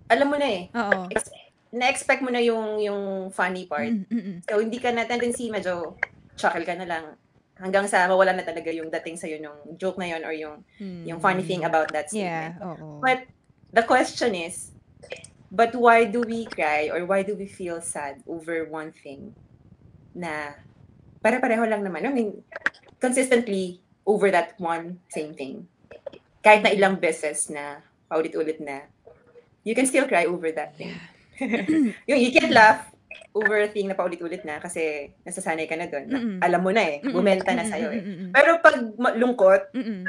[0.09, 0.61] alam mo na eh.
[0.71, 1.07] oo.
[1.07, 1.37] Ex-
[1.71, 3.87] na-expect mo na yung yung funny part.
[3.87, 4.37] Mm, mm, mm.
[4.43, 5.95] So, hindi ka na tendency, medyo
[6.35, 7.05] chuckle ka na lang.
[7.55, 11.03] Hanggang sa mawala na talaga yung dating sa'yo ng joke na yon or yung, Mm.
[11.07, 12.79] yung funny thing about that Yeah, statement.
[12.81, 12.99] oo.
[12.99, 13.23] But
[13.71, 14.75] the question is,
[15.51, 19.35] but why do we cry or why do we feel sad over one thing
[20.15, 20.55] na
[21.19, 22.07] pare-pareho lang naman?
[22.07, 22.39] I mean,
[23.03, 25.67] consistently over that one same thing.
[26.41, 28.87] Kahit na ilang beses na paulit-ulit na,
[29.67, 30.95] you can still cry over that thing.
[32.07, 32.89] you, you can't laugh
[33.35, 36.05] over a thing na paulit-ulit na kasi nasasanay ka na doon.
[36.07, 36.37] Mm-mm.
[36.43, 36.99] Alam mo na eh.
[37.03, 38.03] Bumenta na sa'yo eh.
[38.31, 38.75] Pero pag
[39.15, 40.07] lungkot, Mm-mm.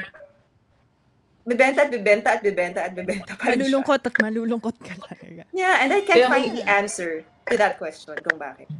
[1.42, 3.58] Bibenta at bibenta at bibenta at bibenta pa rin siya.
[3.58, 5.42] Malulungkot at malulungkot ka talaga.
[5.50, 7.10] Yeah, and I can't Kaya find the answer
[7.46, 8.70] to that question kung bakit.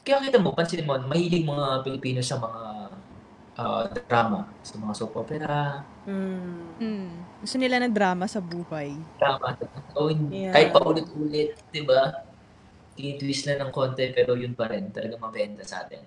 [0.00, 2.62] Kaya kita mo, pansin mo, mahilig mga Pilipino sa mga
[3.56, 6.78] ah, drama, sa mga soap opera, Hmm.
[6.78, 7.10] Mm.
[7.42, 8.94] Gusto nila ng drama sa buhay.
[9.18, 9.58] drama.
[9.98, 10.54] O, hindi- Yeah.
[10.54, 12.22] kahit pa ulit-ulit, di ba?
[12.94, 15.98] Tinitwist na ng konti, pero yun pa rin, talaga mabenta sa atin.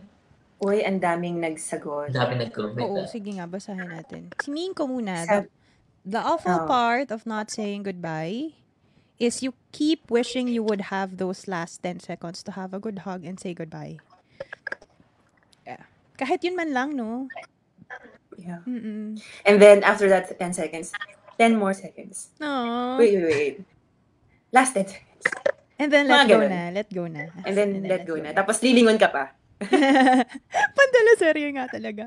[0.60, 2.12] Uy, ang daming nagsagot.
[2.12, 2.84] Ang dami nag-comment.
[2.84, 3.08] Oo, ah.
[3.08, 4.28] sige nga, basahin natin.
[4.44, 5.24] Si Minko muna.
[5.24, 6.68] Sa- The, the awful Oh.
[6.68, 8.52] part of not saying goodbye
[9.20, 13.04] is you keep wishing you would have those last 10 seconds to have a good
[13.08, 14.00] hug and say goodbye.
[15.64, 15.84] Yeah.
[16.16, 17.28] Kahit yun man lang, no?
[18.36, 18.64] Yeah.
[18.64, 19.20] Mm-mm.
[19.44, 20.92] And then after that 10 seconds,
[21.40, 22.32] 10 more seconds.
[22.40, 23.00] Aww.
[23.00, 23.56] Wait, wait, wait.
[24.52, 25.24] Last 10 seconds.
[25.80, 26.52] And then Mga let go ganun.
[26.52, 26.62] na.
[26.76, 27.24] Let go na.
[27.48, 28.36] And then let go na.
[28.36, 29.32] Tapos lilingon ka pa.
[30.78, 32.04] Pandalo seryo nga talaga.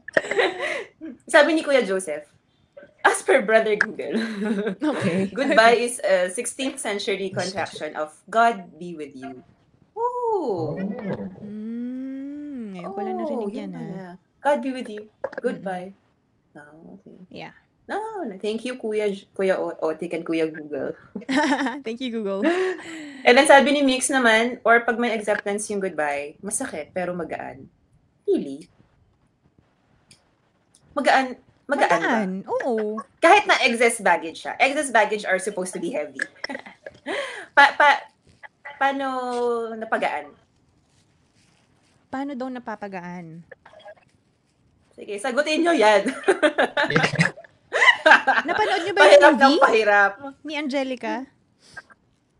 [1.28, 2.24] Sabi ni Kuya Joseph,
[3.05, 4.16] as per Brother Google,
[4.96, 5.28] Okay.
[5.38, 9.44] goodbye is a 16th century contraction of God be with you.
[9.92, 10.03] Oh.
[10.32, 10.74] Oh.
[11.44, 14.14] Mm, ngayon ko lang narinig yan, ah.
[14.40, 15.12] God be with you.
[15.44, 15.92] Goodbye.
[16.57, 16.64] No,
[16.98, 17.16] okay.
[17.28, 17.55] Yeah.
[17.93, 20.97] No, thank you, Kuya, Kuya O- Otik and Kuya Google.
[21.84, 22.40] Thank you, Google.
[23.26, 27.68] And then sabi ni Mix naman, or pag may acceptance yung goodbye, masakit pero magaan.
[28.24, 28.64] Really?
[30.97, 31.36] Magaan,
[31.68, 32.01] magaan, ba?
[32.01, 32.30] Magaan.
[32.49, 32.97] Oo.
[33.20, 34.57] Kahit na excess baggage siya.
[34.57, 36.18] Excess baggage are supposed to be heavy.
[37.57, 38.09] pa, pa,
[38.80, 39.07] paano
[39.76, 40.32] napagaan?
[42.09, 43.45] Paano daw napapagaan?
[44.97, 46.09] Sige, sagutin nyo yan.
[48.42, 50.12] Napanood niyo ba yung pahirap movie pahirap.
[50.42, 51.14] ni Angelica?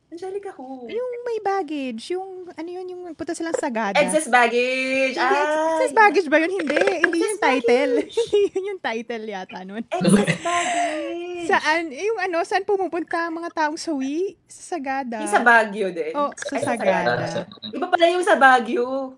[0.09, 0.85] Angelica who?
[0.87, 3.97] Yung may baggage, yung ano yun, yung punta silang sagada.
[3.97, 5.17] Excess baggage.
[5.17, 6.53] Hindi, Ay, excess baggage ba yun?
[6.53, 6.77] Hindi.
[7.01, 7.93] Hindi yung Excess title.
[7.97, 8.17] baggage.
[8.21, 9.83] Hindi yun yung title yata nun.
[9.89, 11.47] Excess baggage.
[11.49, 14.37] Saan, yung ano, saan pumupunta ang mga taong sawi?
[14.45, 15.25] Sa sagada.
[15.25, 16.13] Yung sa Baguio din.
[16.13, 17.49] Oh, sa Ay, sa Sagada.
[17.73, 19.17] Iba pala yung sa Baguio.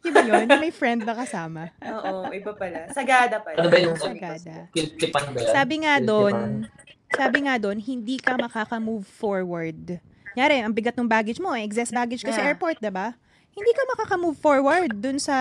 [0.00, 0.46] Yun ba yun?
[0.48, 1.68] Yung may friend na kasama.
[1.78, 2.88] Oo, iba pala.
[2.90, 3.60] Sagada pala.
[3.60, 4.68] Ano ba yung Sagada.
[4.72, 5.52] Kiltipan ba yan?
[5.52, 6.64] Sabi nga doon,
[7.10, 10.00] sabi nga doon, hindi ka makaka-move forward.
[10.32, 12.54] Nyari, ang bigat ng baggage mo, eh, excess baggage ka sa Yeah.
[12.54, 13.18] airport, 'di ba?
[13.50, 15.36] Hindi ka makaka-move forward dun sa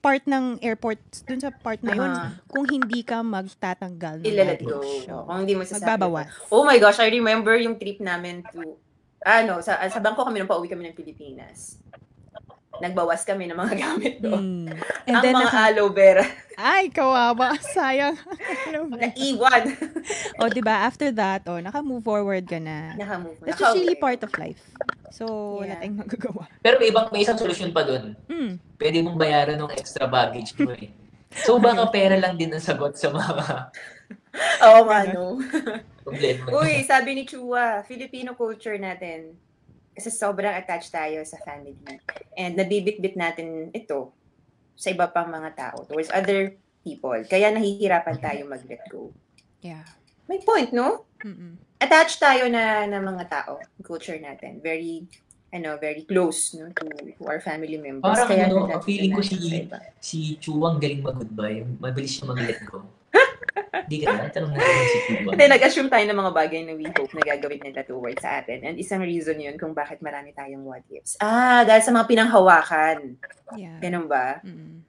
[0.00, 2.40] part ng airport, dun sa part na yun, Aha.
[2.48, 4.80] kung hindi ka magtatanggal ng Ila-let go.
[4.80, 5.04] baggage.
[5.12, 5.24] Oo.
[5.28, 5.84] Kung hindi mo sasabi.
[5.84, 6.28] Magbabawas.
[6.48, 8.80] Oh my gosh, I remember yung trip namin to,
[9.20, 11.76] ano, sa, sa bangko kami nung pauwi kami ng Pilipinas.
[12.80, 14.68] Nagbawas kami ng mga gamit doon.
[14.68, 14.68] Hmm.
[15.06, 16.24] And Ang then, mga naka, aloe vera,
[16.56, 18.16] ay, kawawa, sayang.
[18.72, 19.76] Ano naiwan.
[20.40, 22.96] o, di ba, after that, oh, naka-move forward ka na.
[22.96, 23.36] Nakamove.
[23.44, 24.64] That's just really part of life.
[25.12, 25.84] So, wala Yeah.
[25.84, 26.42] tayong magagawa.
[26.64, 28.16] Pero may ibang may isang solusyon pa doon.
[28.24, 28.56] Hmm.
[28.80, 30.88] Pwede mong bayaran ng extra baggage mo eh.
[31.36, 33.68] So baka pera lang din ang sagot sa mga
[34.64, 35.36] Oo nga, no.
[36.00, 36.48] problema.
[36.56, 39.36] Uy, sabi ni Chua, Filipino culture natin,
[39.96, 41.72] kasi sobrang attached tayo sa family.
[42.36, 44.12] And nabibitbit natin ito
[44.76, 46.52] sa iba pang mga tao, towards other
[46.84, 47.16] people.
[47.24, 49.08] Kaya nahihirapan tayo mag-let go.
[49.64, 49.88] Yeah.
[50.28, 51.08] May point, no?
[51.24, 51.56] Mm-mm.
[51.80, 54.60] Attached tayo na ng mga tao, culture natin.
[54.60, 55.08] Very,
[55.48, 56.84] ano, very close, no, to,
[57.16, 58.04] to our family members.
[58.04, 59.64] Parang Kaya ano, feeling ko si-.
[59.96, 61.64] Si Chuwang galing mag-goodbye.
[61.80, 62.84] Mabilis siya mag-let go.
[63.86, 64.28] Hindi ka na.
[64.28, 65.32] Tanong natin si Chuwang.
[65.32, 68.64] Hindi, nag-assume tayo ng mga bagay na we hope na gagawin nila towards sa atin.
[68.66, 71.16] And isang reason yun kung bakit marami tayong what ifs.
[71.22, 73.16] Ah, dahil sa mga pinanghawakan.
[73.56, 73.78] Yeah.
[73.80, 74.44] Ganun ba?
[74.44, 74.84] Mm-mm.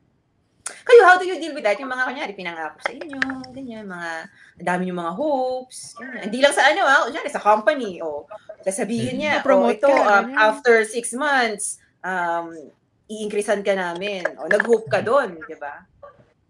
[0.68, 1.80] Kayo, how do you deal with that?
[1.80, 3.20] Yung mga kanyari, pinangako sa inyo,
[3.56, 4.28] ganyan, mga,
[4.60, 5.96] dami yung mga hopes.
[5.96, 6.28] Ganyan.
[6.28, 8.28] Hindi lang sa ano, ah, kunyari, sa company, o
[8.68, 12.52] sasabihin niya, oh, Promote ito, ka, um, after six months, um,
[13.08, 14.28] i-increasean ka namin.
[14.36, 15.88] O, nag-hope ka doon, di ba?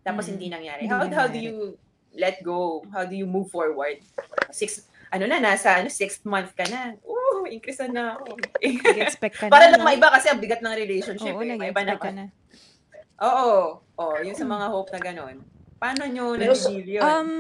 [0.02, 0.32] Tapos Mm.
[0.34, 0.84] hindi nangyari.
[0.90, 1.78] How, how do you
[2.18, 2.82] let go?
[2.90, 4.02] How do you move forward?
[4.50, 6.98] Six, ano na, nasa ano, sixth month ka na.
[7.06, 8.36] Ooh, increasean na ako.
[8.60, 9.54] Nag-expect ka na.
[9.54, 9.88] Para lang no?
[9.88, 11.32] maiba kasi ang bigat ng relationship.
[11.32, 11.56] Oo, eh.
[11.56, 12.28] Maiba nag-expect ka naman.
[12.34, 13.24] na.
[13.24, 13.82] Oo.
[13.96, 15.36] Oh, yung sa mga hope na ganun.
[15.78, 17.02] Paano nyo nag-deal yun?
[17.02, 17.32] Um,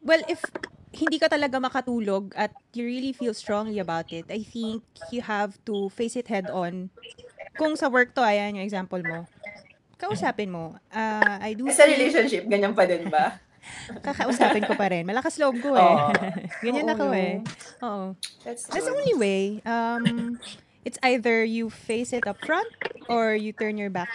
[0.00, 0.40] well, if
[0.92, 5.56] hindi ka talaga makatulog at you really feel strongly about it, I think you have
[5.64, 6.92] to face it head on.
[7.56, 9.24] Kung sa work to, ayan yung example mo.
[9.96, 10.76] Kausapin mo.
[10.88, 13.40] Ah, I do sa feel- relationship, ganyan pa din ba?
[14.02, 15.06] Kakausapin ko pa rin.
[15.06, 15.82] Malakas loob ko eh.
[15.82, 16.08] Oo.
[16.64, 17.14] Ganyan Oo, ako no.
[17.14, 17.34] eh.
[17.82, 18.04] Oo.
[18.42, 19.40] That's, That's the only way.
[19.62, 20.36] Um,
[20.82, 22.68] it's either you face it up front
[23.06, 24.10] or you turn your back.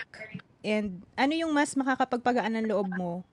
[0.64, 3.24] And ano yung mas makakapagpagaan ng loob mo,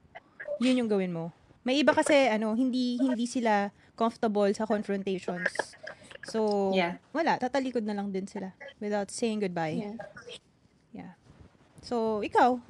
[0.62, 1.34] yun yung gawin mo.
[1.64, 5.48] May iba kasi, ano, hindi, hindi sila comfortable sa confrontations.
[6.28, 7.00] So, Yeah.
[7.10, 8.52] wala, tatalikod na lang din sila.
[8.80, 9.80] without saying goodbye.
[9.80, 9.96] Yeah.
[10.92, 11.12] Yeah.
[11.80, 12.60] So, ikaw,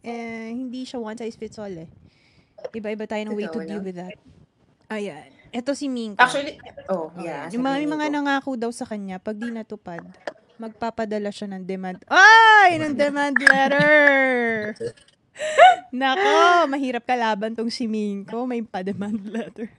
[0.00, 1.88] eh, hindi siya one size fits all eh.
[2.72, 4.16] Iba-iba tayo ng way to deal with that.
[4.88, 5.28] Ayan.
[5.54, 6.24] Ito si Minka.
[6.24, 6.58] Actually,
[6.90, 7.46] oh, yeah.
[7.54, 8.14] Yung mga, mga ko.
[8.14, 10.02] nangako daw sa kanya, pag di natupad,
[10.58, 12.02] magpapadala siya ng demand.
[12.10, 12.78] Ay!
[12.82, 13.94] Ng demand letter!
[15.94, 18.46] Nako, mahirap kalaban tong si Minko.
[18.46, 19.70] May pa-demand letter.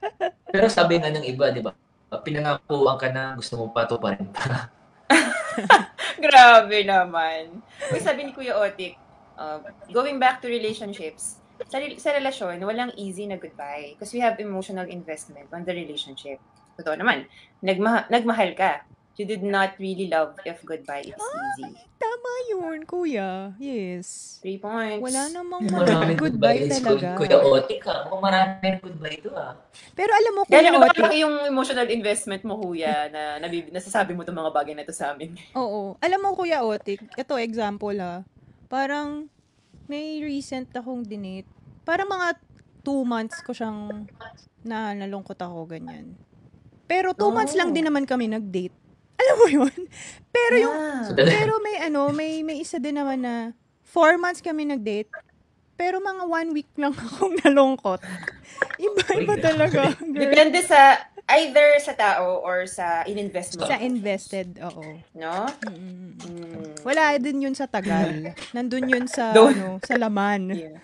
[0.54, 1.72] Pero sabi nga ng iba, di ba?
[2.20, 4.68] Pinangakuan ka na gusto mo patuparin pa.
[6.24, 7.64] Grabe naman.
[7.90, 8.96] Uy, sabi ni Kuya Otik,
[9.40, 9.60] uh,
[9.90, 14.38] going back to relationships, sa, re- sa relasyon, walang easy na goodbye because we have
[14.38, 16.42] emotional investment on the relationship.
[16.74, 17.30] Totoo naman.
[17.60, 18.82] Nagma- nagmahal ka.
[19.14, 21.70] You did not really love if goodbye is easy.
[22.02, 23.54] Tama yun, kuya.
[23.62, 24.42] Yes.
[24.42, 24.98] Three points.
[24.98, 27.14] Wala namang Maraming goodbye goodbye talaga.
[27.14, 28.10] Kuya Otik ka.
[28.10, 29.54] Mukhang maraming goodbye to ah.
[29.94, 33.70] Pero alam mo, Dahil Kuya ano ba Otik, yung emotional investment mo, Kuya, na nabib-
[33.70, 35.38] nasasabi mo itong mga bagay na ito sa amin?
[35.54, 35.94] Oo.
[36.02, 38.26] Alam mo, Kuya Otik, ito example ha.
[38.66, 39.30] Parang
[39.86, 41.48] may recent akong dinate.
[41.82, 42.38] Parang mga
[42.80, 44.08] two months ko siyang
[44.60, 46.16] na nalungkot ako, ganyan.
[46.84, 47.34] Pero two Oh.
[47.34, 48.72] months lang din naman kami nag-date.
[49.20, 49.74] Alam mo yun?
[50.28, 51.12] Pero yung, Yeah.
[51.14, 53.34] Pero may ano, may, may isa din naman na
[53.82, 55.08] four months kami nag-date.
[55.74, 58.00] Pero mga one week lang akong nalungkot.
[58.76, 59.90] Iba-iba talaga.
[59.92, 60.12] girl.
[60.14, 63.64] Depende sa, either sa tao or sa in-invest mo.
[63.64, 65.00] Sa invested, oo.
[65.16, 65.48] No?
[65.64, 66.20] Mm-mm.
[66.20, 66.74] Mm.
[66.84, 68.32] Wala din yun sa tagal.
[68.54, 70.42] Nandun yun sa, Don't- ano, sa laman.
[70.54, 70.78] Yeah.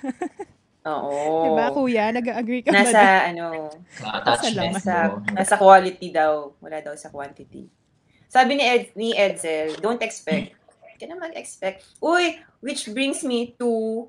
[0.80, 1.44] Oo.
[1.44, 2.08] Diba, kuya?
[2.08, 2.80] Nag-agree ka ba?
[2.80, 3.68] Nasa, ano,
[4.00, 5.16] attachment nasa, mo.
[5.28, 6.56] nasa quality daw.
[6.56, 7.68] Wala daw sa quantity.
[8.32, 10.56] Sabi ni, Ed, ni Edsel, don't expect.
[10.88, 11.84] Hindi ka na mag-expect.
[12.00, 14.08] Uy, which brings me to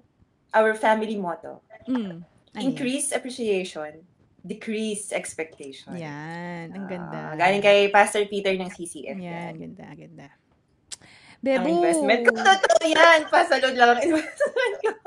[0.56, 1.60] our family motto.
[1.92, 2.24] Mm.
[2.56, 4.08] Increase appreciation,
[4.42, 5.94] decrease expectation.
[5.94, 6.02] yan?
[6.02, 6.66] Yan.
[6.74, 7.20] Ang ganda.
[7.32, 9.18] Ah, galing kay Pastor Peter ng CCF.
[9.18, 10.28] Yan, ganda, ganda.
[11.42, 11.70] Ang Bebo!
[11.72, 12.32] investment ko.
[12.38, 13.20] Totoo yan.
[13.26, 14.92] Pasalod lang ang investment ko.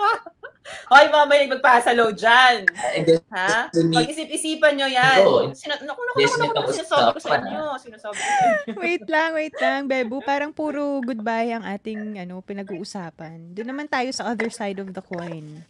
[0.65, 2.65] Hoy, mga may magpasaload dyan.
[3.05, 3.69] Then, Ha?
[3.69, 5.19] Pag-isip-isipan nyo yan.
[5.23, 5.53] Oo.
[5.53, 7.63] Sino, naku, naku, Yes, naku, naku, may sinasabi ko sa inyo.
[7.77, 8.17] Sinasabi
[8.73, 10.25] ko wait lang, wait lang, Bebo.
[10.25, 13.53] Parang puro goodbye ang ating ano, pinag-uusapan.
[13.53, 15.63] Doon naman tayo sa other side of the coin.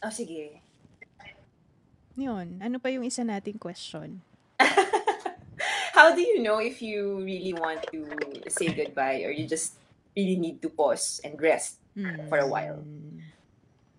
[0.00, 0.62] Oh, sige.
[2.16, 2.60] Yun.
[2.64, 4.24] Ano pa yung isa nating question?
[5.96, 8.08] How do you know if you really want to
[8.48, 9.76] say goodbye or you just
[10.16, 11.80] really need to pause and rest?
[11.96, 12.28] Mm.
[12.28, 12.80] For a while.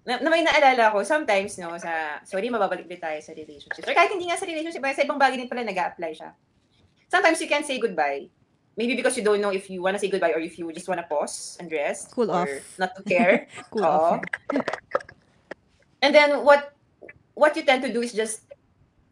[0.06, 3.86] Na, na may naalala ko, sometimes, no, sa, sorry, mababalik din tayo sa relationships.
[3.86, 6.30] Or kahit hindi nga sa relationship, sa ibang bagay din pala nag apply siya.
[7.10, 8.30] Sometimes you can say goodbye.
[8.78, 10.86] Maybe because you don't know if you want to say goodbye or if you just
[10.86, 12.14] want to pause and rest.
[12.14, 12.78] Cool or off.
[12.78, 13.50] not to care.
[13.74, 14.22] Cool Oo.
[14.22, 14.22] off.
[16.06, 16.77] And then what
[17.38, 18.42] what you tend to do is just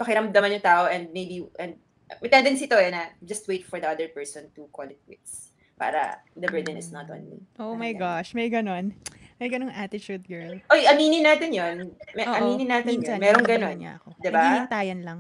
[0.02, 1.78] pakiramdaman yung tao and maybe and
[2.20, 5.54] may tendency to eh na just wait for the other person to call it quits
[5.78, 7.38] para the burden is not on me.
[7.62, 8.98] Oh my gosh, may ganon.
[9.36, 10.56] May ganong attitude, girl.
[10.72, 11.92] Oy, aminin natin 'yon.
[12.16, 13.24] May, Oo, aminin natin minsan, 'yun.
[13.24, 13.76] Merong ganun.
[13.76, 14.10] niya ako.
[14.24, 14.40] Diba?
[14.40, 15.20] Naghihintayan lang.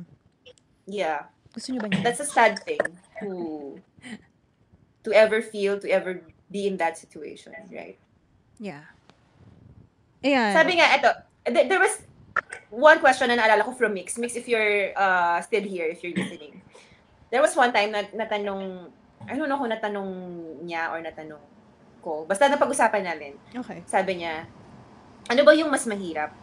[0.87, 1.27] Yeah.
[1.51, 2.03] Gusto niyo ba niya?
[2.03, 2.79] That's a sad thing
[3.19, 3.29] to
[5.03, 7.99] to ever feel, to ever be in that situation, right?
[8.55, 8.87] Yeah.
[10.23, 10.53] Ayan.
[10.55, 11.09] Sabi nga, eto,
[11.51, 11.99] th- there was
[12.71, 14.19] one question na naalala ko from Mix.
[14.19, 16.59] Mix, if you're uh, still here, if you're listening.
[17.31, 18.91] There was one time na natanong,
[19.25, 20.11] I don't know kung natanong
[20.67, 21.41] niya or natanong
[22.03, 22.27] ko.
[22.27, 23.33] Basta napag-usapan namin.
[23.49, 23.81] Okay.
[23.87, 24.45] Sabi niya,
[25.31, 26.35] ano ba yung mas mahirap?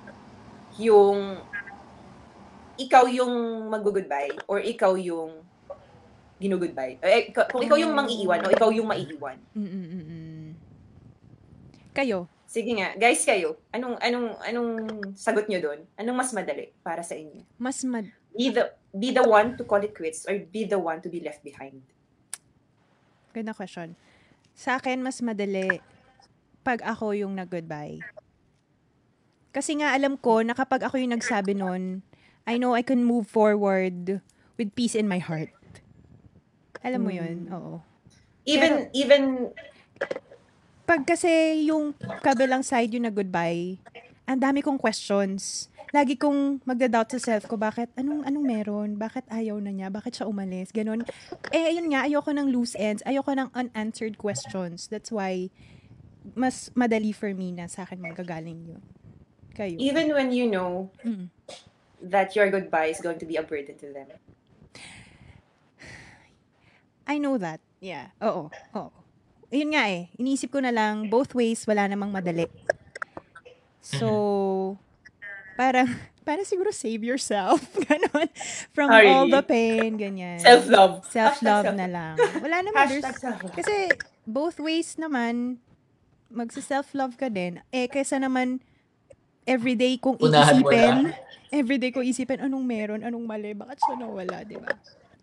[0.81, 1.39] Yung
[2.81, 5.45] ikaw yung mag-goodbye or ikaw yung
[6.43, 6.99] ginugoodbye?
[6.99, 9.39] Eh, kung ikaw yung mang-iiwan o ikaw yung maiiwan?
[9.55, 10.57] Mm-mm-mm.
[11.93, 12.32] Kayo?
[12.53, 14.71] Sige nga, guys kayo, anong anong anong
[15.17, 15.81] sagot nyo doon?
[15.97, 17.41] Anong mas madali para sa inyo?
[17.57, 18.05] Mas mad...
[18.37, 21.25] Be the be the one to call it quits or be the one to be
[21.25, 21.81] left behind?
[23.33, 23.97] Ganda question.
[24.53, 25.81] Sa akin, mas madali
[26.61, 28.05] pag ako yung nag-goodbye.
[29.57, 32.05] Kasi nga, alam ko na kapag ako yung nagsabi nun,
[32.45, 34.21] I know I can move forward
[34.61, 35.57] with peace in my heart.
[36.85, 37.49] Alam mo yun?
[37.49, 37.55] Mm.
[37.57, 37.73] Oo.
[38.45, 39.49] Even even
[40.93, 41.33] Pag kasi
[41.73, 43.81] yung kabilang side yung nag-goodbye,
[44.29, 45.73] ang dami kong questions.
[45.89, 48.91] Lagi kong magda-doubt sa self ko, bakit, anong, anong meron?
[49.01, 49.89] Bakit ayaw na niya?
[49.89, 50.69] Bakit siya umalis?
[50.69, 51.01] Ganon.
[51.49, 53.01] Eh, ayun nga, ayoko ng loose ends.
[53.09, 54.93] Ayoko ng unanswered questions.
[54.93, 55.49] That's why,
[56.37, 58.83] mas madali for me na sa akin magagaling yun.
[59.57, 59.81] Kayo.
[59.81, 61.33] even when you know Mm.
[62.05, 64.13] that your goodbye is going to be a burden to them.
[67.09, 67.65] I know that.
[67.81, 68.13] Yeah.
[68.21, 68.53] Oo.
[68.77, 69.02] Oo.
[69.53, 70.09] Yun nga eh.
[70.17, 72.49] Iniisip ko na lang, both ways, wala namang madali.
[73.85, 74.09] So,
[75.61, 75.93] parang,
[76.27, 77.61] parang siguro save yourself.
[77.85, 78.33] Ganon.
[78.73, 80.41] From Ah, all the pain, ganyan.
[80.41, 81.05] Self-love.
[81.05, 82.15] Self-love Hashtag na lang.
[82.41, 83.05] Wala naman.
[83.53, 83.93] Kasi,
[84.25, 85.61] both ways naman,
[86.33, 87.61] magsa-self-love ka din.
[87.69, 88.65] Eh, kaysa naman,
[89.45, 90.97] everyday kong Unahan iisipin,
[91.53, 94.73] everyday ko isipin, anong meron, anong mali, bakit siya nawala, di ba?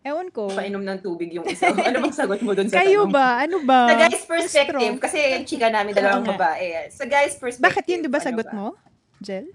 [0.09, 0.49] Ewan ko.
[0.49, 1.69] Painom ng tubig yung isa.
[1.87, 3.13] Ano bang sagot mo dun sa Kayo tanong?
[3.13, 3.27] ba?
[3.39, 3.81] Ano ba?
[3.85, 4.97] Sa guy's perspective, Strong.
[4.97, 6.35] kasi yung chika namin dalawang Oo nga.
[6.35, 6.89] babae.
[6.89, 7.61] Sa guy's perspective.
[7.63, 8.55] Bakit yun, di ba ano sagot ba?
[8.55, 8.67] mo,
[9.19, 9.45] Jel?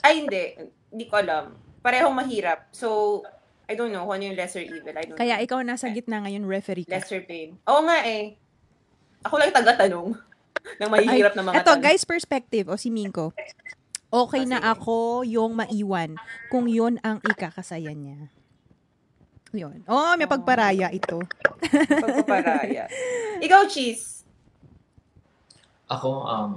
[0.00, 0.44] Ay, hindi.
[0.88, 1.50] Hindi ko alam.
[1.80, 2.70] Parehong mahirap.
[2.70, 3.20] So,
[3.64, 4.92] I don't know kung ano yung lesser evil.
[4.92, 5.44] I don't Kaya know.
[5.44, 6.94] ikaw nasa gitna ngayon, referee ka.
[6.94, 7.56] Lesser pain.
[7.64, 8.36] Oo nga eh.
[9.20, 10.12] Ako lang taga-tanong
[10.80, 11.82] ng mahihirap na mga Eto, tanong.
[11.82, 13.32] guys, perspective, o si Minko.
[14.06, 16.14] Okay Ah, na ako yung maiwan
[16.46, 18.30] kung yun ang ikakasaya niya.
[19.54, 19.86] Yun.
[19.86, 20.32] Oh, may Oh.
[20.34, 21.22] pagparaya ito.
[22.02, 22.90] Pagpaparaya.
[23.38, 24.26] Ikaw, Cheese.
[25.86, 26.52] Ako, um,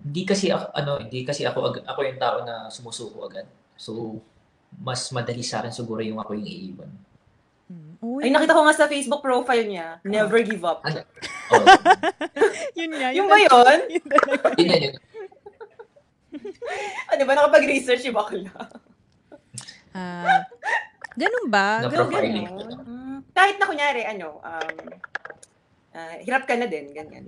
[0.00, 3.44] hindi kasi ako, ano, hindi kasi ako, ako yung tao na sumusuko agad.
[3.76, 4.16] So,
[4.80, 6.90] mas madali sa akin siguro yung ako yung iiwan.
[7.66, 7.92] Hmm.
[7.98, 9.98] Uy, Ay, nakita ko nga sa Facebook profile niya.
[10.06, 10.80] Never give up.
[10.86, 11.02] Ano?
[11.50, 11.58] Oh,
[12.78, 13.10] yun nga.
[13.12, 13.78] Yung ba yun?
[13.98, 14.46] Yun talaga.
[14.56, 14.94] yun na yun.
[17.10, 18.46] Ano ba, nakapag-research yung bakla?
[19.90, 20.44] Ah,
[21.16, 21.80] ganun ba?
[21.82, 22.46] Na Ganun, profiling.
[22.46, 22.68] ganun.
[22.86, 24.76] Mm, kahit na kunyari, ano, um,
[25.92, 27.24] ah, hirap ka na din, ganyan.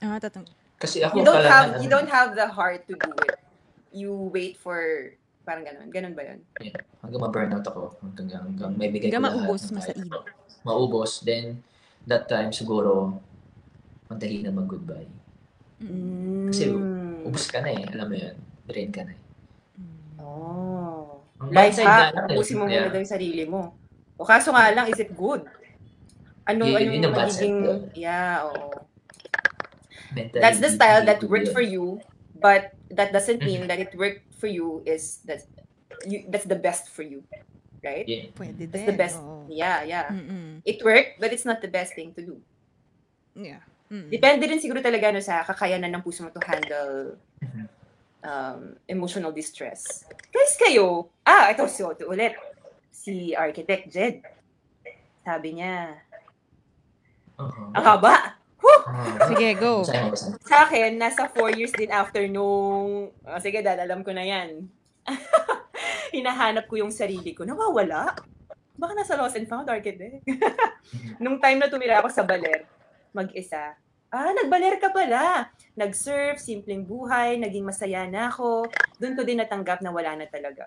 [0.00, 0.48] Ah, tatang.
[0.80, 3.36] Kasi ako You don't have, ano, you don't have the heart to do it.
[3.92, 4.80] You wait for,
[5.44, 5.92] parang ganun.
[5.92, 6.40] Ganun ba yun?
[6.58, 6.72] yun,
[7.04, 9.96] hanggang ma-burnout ako, hanggang, hanggang may bigay Hanggang ko lahat maubos, ng masaid.
[10.08, 10.18] ko.
[10.64, 11.60] Maubos, then
[12.08, 13.20] that time siguro,
[14.08, 15.08] madali na mag-goodbye.
[16.48, 17.24] Kasi Mm.
[17.24, 19.20] Ubus ka na eh, alam mo yun, drain ka na eh.
[20.16, 20.79] Oh.
[21.48, 22.88] Downside hack, nga lang eh, mo muna yeah.
[22.92, 23.72] daw yung sarili mo.
[24.20, 25.48] O kaso nga lang, is it good?
[26.44, 27.56] Ano, Yun- anong yun ang bad side magiging,
[27.96, 28.68] yeah, oo.
[30.12, 32.02] Mentally, That's the style that worked for you,
[32.36, 33.70] but that doesn't mean Mm-hmm.
[33.70, 35.46] that it worked for you is that
[36.04, 37.22] you that's the best for you,
[37.80, 38.04] right?
[38.04, 38.28] Yeah.
[38.34, 38.68] Pwede din.
[38.74, 39.16] That's the best.
[39.22, 39.46] oo.
[39.48, 40.10] Yeah, yeah.
[40.10, 40.60] Mm-mm.
[40.66, 42.36] It worked, but it's not the best thing to do.
[43.38, 43.62] Yeah.
[43.86, 44.10] Mm-mm.
[44.10, 47.79] Depende rin siguro talaga no, sa kakayanan ng puso mo to handle Mhm.
[48.24, 50.04] Um, emotional distress.
[50.30, 52.36] Guys, kayo, ah, ito, so, ito ulit.
[52.90, 54.16] Si Architect Jed.
[55.24, 55.96] Sabi niya,
[57.40, 57.72] Uh-huh.
[57.72, 58.36] haba.
[58.60, 59.24] Ah.
[59.32, 59.80] Sige, go.
[60.44, 64.68] Sa akin, nasa four years din after nung, ah, sige, dad, alam ko na yan.
[66.14, 67.48] Hinahanap ko yung sarili ko.
[67.48, 68.12] Nawawala.
[68.76, 70.20] Baka nasa lost and found architect.
[71.22, 72.68] nung time na tumira ako sa baler,
[73.16, 73.72] mag-isa,
[74.10, 75.50] ah, nagbaler ka pala.
[75.78, 78.66] Nag-surf, simpleng buhay, naging masaya na ako.
[78.98, 80.66] Doon ko din natanggap na wala na talaga.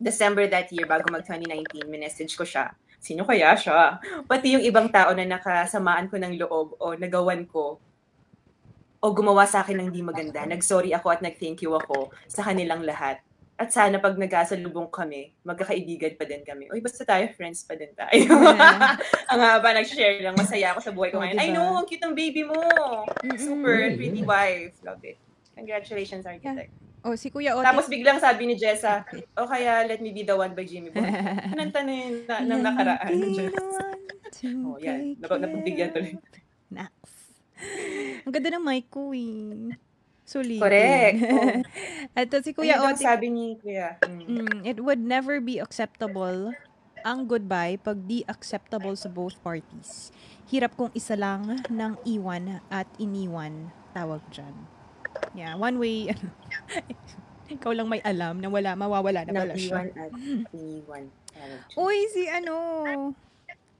[0.00, 2.72] December that year, bago mag-2019, minessage ko siya.
[3.00, 4.00] Sino kaya siya?
[4.24, 7.80] Pati yung ibang tao na nakasamaan ko ng loob o nagawan ko
[9.00, 10.44] o gumawa sa akin ng di maganda.
[10.44, 13.24] Nag-sorry ako at nag-thank you ako sa kanilang lahat.
[13.60, 16.72] At sana pag nagkasalubong kami, magkakaibigan pa din kami.
[16.72, 18.16] Uy, basta tayo, friends pa din tayo.
[18.16, 18.96] Yeah.
[19.30, 20.32] ang haba, nag-share lang.
[20.32, 21.36] Masaya ako sa buhay ko Oh, ngayon.
[21.36, 21.44] diba?
[21.44, 22.56] I know, ang cute ng baby mo.
[22.56, 23.36] Mm-mm.
[23.36, 23.96] Super, Mm.
[24.00, 24.72] pretty wife.
[24.80, 25.20] Love it.
[25.52, 26.72] Congratulations, architect.
[27.04, 27.68] Oh, si Kuya Otis.
[27.68, 29.04] Tapos biglang sabi ni Jessa,
[29.36, 31.04] o kaya Let Me Be The One by Jimmy Boy.
[31.56, 33.12] Na yun na, ng nakaraan.
[34.40, 35.20] Oh, yan.
[35.20, 36.14] Nap- napagbigyan tuloy.
[36.72, 36.94] Nax.
[38.24, 39.74] Ang ganda ng mic ko eh.
[40.30, 40.62] Sulit.
[40.62, 41.18] Correct.
[41.30, 41.58] Oh.
[42.14, 43.98] At si Kuya Ayun Otis, sabi ni Kuya.
[44.06, 44.22] Mm.
[44.30, 46.54] mm, it would never be acceptable
[47.02, 50.14] ang goodbye pag di acceptable sa both parties.
[50.46, 54.54] Hirap kung isa lang ng iwan at iniwan tawag dyan.
[55.34, 56.30] Yeah, one way, ano,
[57.54, 59.90] ikaw lang may alam na wala, mawawala na pala siya.
[59.90, 60.12] Nag-iwan at
[60.54, 61.04] iniwan.
[61.74, 62.54] Uy, si ano,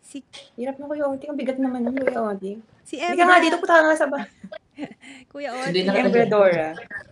[0.02, 0.22] si,
[0.58, 1.30] Hirap na Kuya Oti.
[1.30, 2.58] Ang bigat naman ng Kuya Oti.
[2.82, 3.22] si Hindi Embra.
[3.22, 4.18] ka nga dito, puta ka nga sa ba?
[5.30, 5.84] Kuya Otis.
[5.84, 6.68] na- Embradora.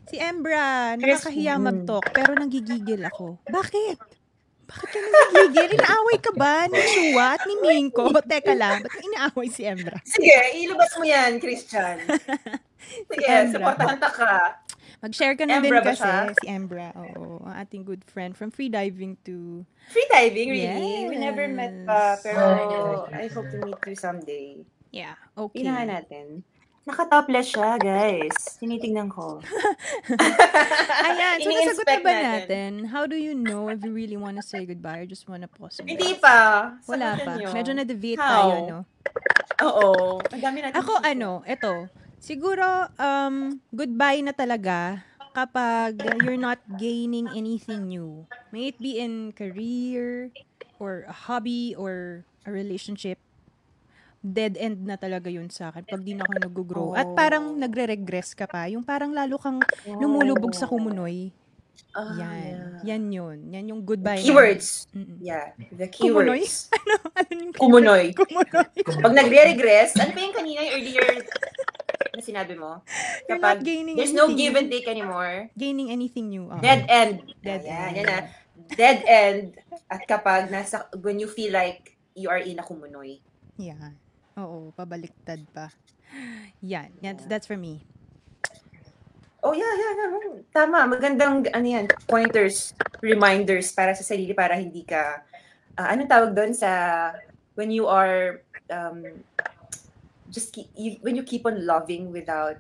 [0.06, 3.36] Si Embra, nakakahiya mag-talk, pero nanggigigil ako.
[3.44, 3.98] Bakit?
[4.64, 5.68] Bakit ka nanggigigil?
[5.74, 8.12] Inaaway ka ba ni Shua at ni Minko?
[8.30, 9.96] Teka lang, ba't inaaway si Embra?
[10.02, 12.00] Sige, ilabas mo yan, Christian.
[13.08, 13.52] Sige, Embra.
[13.52, 14.32] supportahan ta ka.
[14.98, 16.02] Mag-share ka na din Embra ba kasi.
[16.02, 16.16] siya?
[16.34, 17.38] Si Embra, oo.
[17.44, 19.62] Ang ating good friend from freediving to...
[19.88, 21.06] Free diving, really?
[21.06, 22.26] We never met pa, Yes.
[22.26, 22.42] pero
[23.08, 24.58] I hope to meet you someday.
[24.90, 25.62] Yeah, okay.
[25.62, 26.42] Tingnan natin.
[26.89, 28.57] Naka-topless siya, guys.
[28.57, 29.45] Tinitingnan ko.
[31.07, 32.24] Ayan, so nasagot na ba natin.
[32.24, 32.70] natin?
[32.89, 35.51] How do you know if you really want to say goodbye or just want to
[35.53, 35.84] pause?
[35.84, 36.24] Hindi rest?
[36.24, 36.72] pa.
[36.89, 37.36] Wala pa.
[37.36, 37.53] niyo.
[37.53, 38.78] Medyo na-deviate tayo, no?
[39.68, 40.16] Oo.
[40.32, 40.80] Ang dami natin.
[40.80, 41.93] Ako ano, eto.
[42.18, 45.05] Siguro um goodbye na talaga
[45.36, 48.24] kapag you're not gaining anything new.
[48.49, 50.32] May it be in career
[50.80, 53.20] or a hobby or a relationship.
[54.20, 56.88] Dead end na talaga yun sa akin pag di na ako nag-grow.
[56.92, 57.14] At Oh.
[57.14, 58.66] parang nagre-regress ka pa.
[58.66, 61.30] Yung parang lalo kang lumulubog sa kumunoy.
[61.90, 62.42] Ah, Yan.
[62.44, 62.82] yeah.
[62.84, 63.38] Yan yun.
[63.48, 64.18] Yan yung goodbye.
[64.18, 64.90] na- Keywords.
[64.92, 65.18] Mm-mm.
[65.20, 66.42] Yeah, the Kumunoy?
[66.42, 66.68] keywords.
[67.18, 68.04] ano yung Kumunoy.
[68.12, 68.66] Kumunoy.
[69.04, 71.06] Pag nagre-regress, ano pa yung kanina, yung earlier
[72.12, 72.82] na sinabi mo?
[73.24, 76.50] You're not Kapag gaining there's no give and take anymore, Gaining anything new.
[76.50, 76.58] Oo.
[76.58, 77.22] dead end.
[77.40, 77.94] Dead Ayan, end.
[77.94, 78.18] yan na.
[78.68, 79.42] Dead end.
[79.86, 83.22] At kapag nasa, when you feel like you are in a kumunoy.
[83.56, 83.94] Yan.
[84.39, 85.68] Oo, pabaliktad pa.
[86.62, 86.95] Yan.
[87.03, 87.82] That's, that's for me.
[89.43, 90.43] Oh, yeah, yeah, yeah.
[90.51, 90.86] Tama.
[90.86, 95.22] Magandang, ano yan, pointers, reminders para sa sarili para hindi ka,
[95.78, 96.70] ah, anong tawag doon sa,
[97.55, 99.03] when you are, um,
[100.30, 102.59] just, keep, you, when you keep on loving without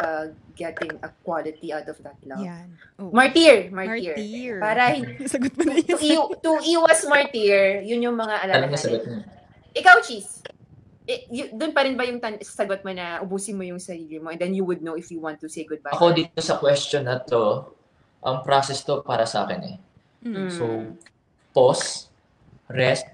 [0.00, 2.44] uh, getting a quality out of that love.
[2.44, 2.76] Yan.
[2.98, 3.10] Oh.
[3.10, 4.14] Martyr, martyr.
[4.16, 4.54] Martyr.
[4.60, 4.84] Para
[5.32, 6.00] Sagot mo na to, yun.
[6.02, 9.00] i- to iwas martyr, yun yung mga alalahanin.
[9.00, 9.24] niya.
[9.78, 10.37] Ikaw, Cheese.
[11.08, 14.20] Eh, y- doon pa rin ba yung tan- sagot mo na ubusin mo yung sarili
[14.20, 15.88] mo and then you would know if you want to say goodbye?
[15.90, 17.64] Ako dito sa question na to,
[18.20, 19.76] ang process to para sa akin eh.
[20.20, 20.52] Mm.
[20.52, 20.64] So,
[21.50, 22.12] pause,
[22.68, 23.08] rest,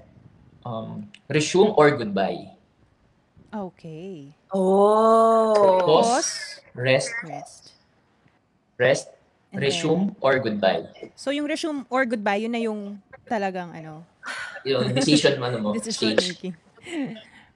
[0.63, 2.51] um, resume or goodbye.
[3.49, 4.35] Okay.
[4.51, 5.79] Oh.
[5.79, 7.71] Pause, rest, Rest.
[8.75, 9.07] rest,
[9.55, 10.91] And resume or goodbye.
[10.91, 14.03] then- so yung resume or goodbye, yun na yung talagang ano,
[14.65, 16.57] Yung decision mo, ano mo, decision making.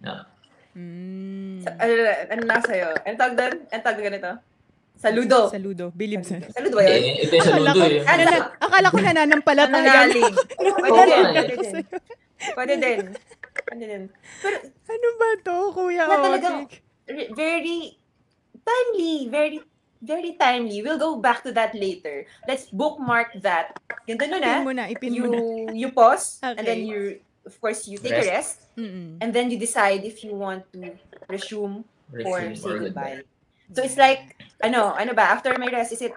[0.00, 0.26] Na.
[0.74, 1.58] Mm.
[1.64, 1.92] Sa- ano,
[2.30, 2.88] ano na sa'yo?
[3.02, 3.54] Ano tawag doon?
[3.66, 4.30] Ano tawag ganito?
[4.98, 5.38] Saludo.
[5.48, 5.84] Saludo.
[5.94, 6.38] Believe sa.
[6.50, 6.90] Saludo ba yun?
[6.92, 8.02] Eh, ito yung Akala saludo ko, eh.
[8.02, 8.22] Ano?
[8.24, 9.78] nana- akala ko nananampalataya.
[9.78, 10.34] Nananalig.
[10.58, 11.24] Pwede din.
[11.28, 11.74] Pwede din.
[12.54, 13.00] Pwede din.
[13.64, 14.02] Pwede din.
[14.42, 14.56] Pero
[14.88, 16.66] Ano ba to, Kuya Na talagang-
[17.32, 17.94] very
[18.60, 19.14] timely.
[19.28, 19.58] Very
[19.98, 20.78] very timely.
[20.78, 22.22] We'll go back to that later.
[22.46, 23.74] Let's bookmark that.
[24.06, 24.62] Ganda nun Ipin ah.
[24.62, 25.74] mo na, ipin You, mo na.
[25.74, 26.62] you pause, and Okay.
[26.64, 27.18] then you,
[27.48, 29.16] of course, you take a rest, Mm-mm.
[29.24, 30.92] and then you decide if you want to
[31.32, 33.24] resume or Resume say or goodbye.
[33.72, 36.12] So it's like, ano, ano ba, after my rest, is it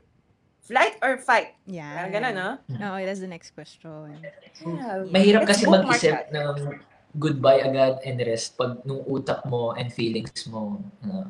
[0.63, 1.55] flight or fight?
[1.67, 1.95] Yeah.
[1.95, 2.49] Parang ganun, no?
[2.67, 4.23] Okay, that's the next question.
[4.63, 5.03] Yeah.
[5.07, 6.79] Mahirap Let's kasi mag-isip ng
[7.11, 11.27] goodbye agad and rest pag nung utak mo and feelings mo uh,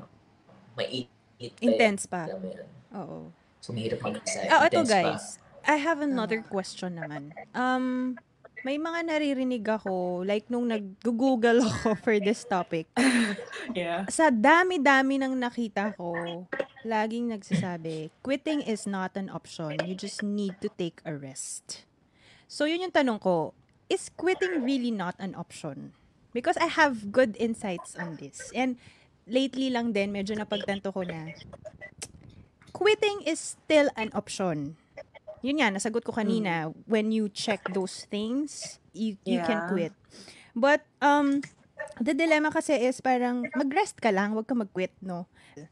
[0.78, 1.10] eh.
[1.62, 2.30] Intense pa.
[2.94, 3.34] Oo.
[3.62, 4.50] So, mahirap mag-decide.
[4.50, 5.02] Ah, ito Intense pa.
[5.02, 5.26] guys.
[5.66, 7.34] I have another question naman.
[7.54, 8.18] Um,
[8.62, 12.88] may mga naririnig ako, like nung nag-google ako for this topic.
[13.72, 14.04] Yeah.
[14.12, 16.44] Sa dami-dami ng nakita ko,
[16.84, 19.80] laging nagsasabi, quitting is not an option.
[19.88, 21.88] You just need to take a rest.
[22.52, 23.56] So, yun yung tanong ko,
[23.88, 25.96] is quitting really not an option?
[26.36, 28.52] Because I have good insights on this.
[28.52, 28.76] And
[29.24, 31.32] lately lang din, medyo napagtanto ko na,
[32.76, 34.76] quitting is still an option.
[35.42, 39.70] Yun nga, nasagot ko kanina, when you check those things, you, you can Yeah.
[39.70, 39.94] quit.
[40.54, 41.42] But, um,
[41.98, 45.26] the dilemma kasi is parang mag-rest ka lang, wag ka mag-quit, no?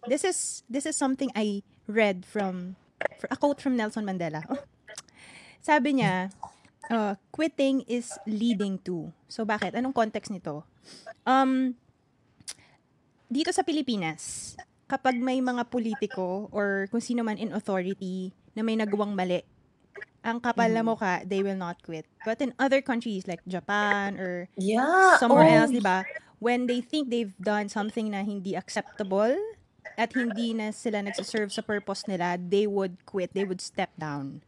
[0.10, 2.76] This is this is something I read from
[3.30, 4.44] a quote from Nelson Mandela.
[4.50, 4.60] Oh.
[5.70, 6.34] Sabi niya,
[6.90, 9.14] uh, quitting is leading to.
[9.30, 9.78] So bakit?
[9.78, 10.66] Anong context nito?
[11.24, 11.78] Um
[13.30, 14.56] dito sa Pilipinas,
[14.90, 19.46] kapag may mga politiko or kung sino man in authority na may nagawang mali,
[20.24, 22.06] ang kapal na mukha, they will not quit.
[22.26, 25.18] But in other countries like Japan or Yeah.
[25.18, 26.06] somewhere oh, else, di ba?
[26.40, 29.36] When they think they've done something na hindi acceptable
[30.00, 34.44] at hindi na sila nagsiserve sa purpose nila, they would quit, they would step down.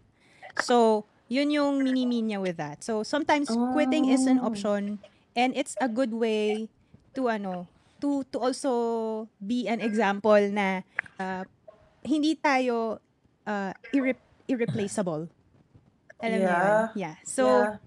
[0.56, 2.84] So, yun yung mini-mean niya with that.
[2.84, 4.48] So, sometimes quitting is an Oh.
[4.52, 5.00] option
[5.36, 6.70] and it's a good way
[7.16, 7.68] to ano,
[8.02, 8.74] to to also
[9.40, 10.84] be an example na
[11.20, 11.44] uh,
[12.04, 13.00] hindi tayo
[13.48, 15.30] uh, irre- irreplaceable.
[16.22, 16.76] Alam mo yun?
[16.94, 16.94] Yeah.
[16.94, 17.16] Yeah.
[17.26, 17.78] So, yeah.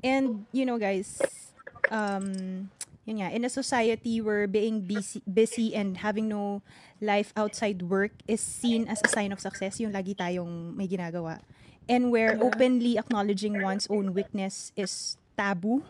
[0.00, 1.52] And, you know, guys,
[1.90, 2.68] um,
[3.04, 6.62] yun nga, in a society where being busy, busy and having no
[7.00, 11.40] life outside work is seen as a sign of success, yung lagi tayong may ginagawa.
[11.88, 12.44] And where Yeah.
[12.44, 15.82] openly acknowledging one's own weakness is taboo,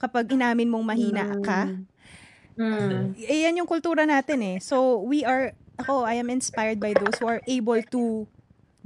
[0.00, 1.72] kapag inamin mong mahina ka,
[2.58, 3.14] Mm.
[3.22, 4.58] eh, yan yung kultura natin eh.
[4.58, 8.26] So, we are, ako, I am inspired by those who are able to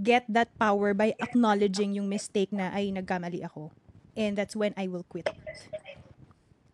[0.02, 3.70] get that power by acknowledging yung mistake na, ay, nagkamali ako.
[4.18, 5.30] And that's when I will quit.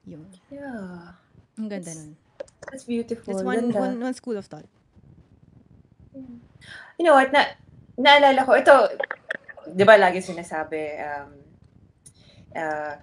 [0.09, 0.25] Yun.
[0.49, 1.15] Yeah.
[1.61, 2.17] Ang ganda nun.
[2.73, 3.37] That's beautiful.
[3.37, 3.79] That's one, Ganda.
[3.79, 4.67] one, one school of thought.
[6.99, 7.31] You know what?
[7.31, 7.55] Na,
[7.95, 8.75] naalala ko, ito,
[9.69, 11.31] di ba lagi sinasabi, um,
[12.57, 12.95] uh,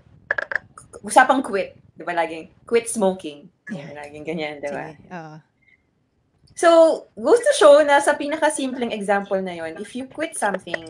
[1.06, 1.78] usapang quit.
[1.96, 3.48] Di ba laging, quit smoking.
[3.72, 3.96] Yeah.
[3.96, 4.92] Laging ganyan, di ba?
[4.92, 5.55] Sige.
[6.56, 10.88] So, goes to show na sa pinaka-simpleng example na yon, if you quit something,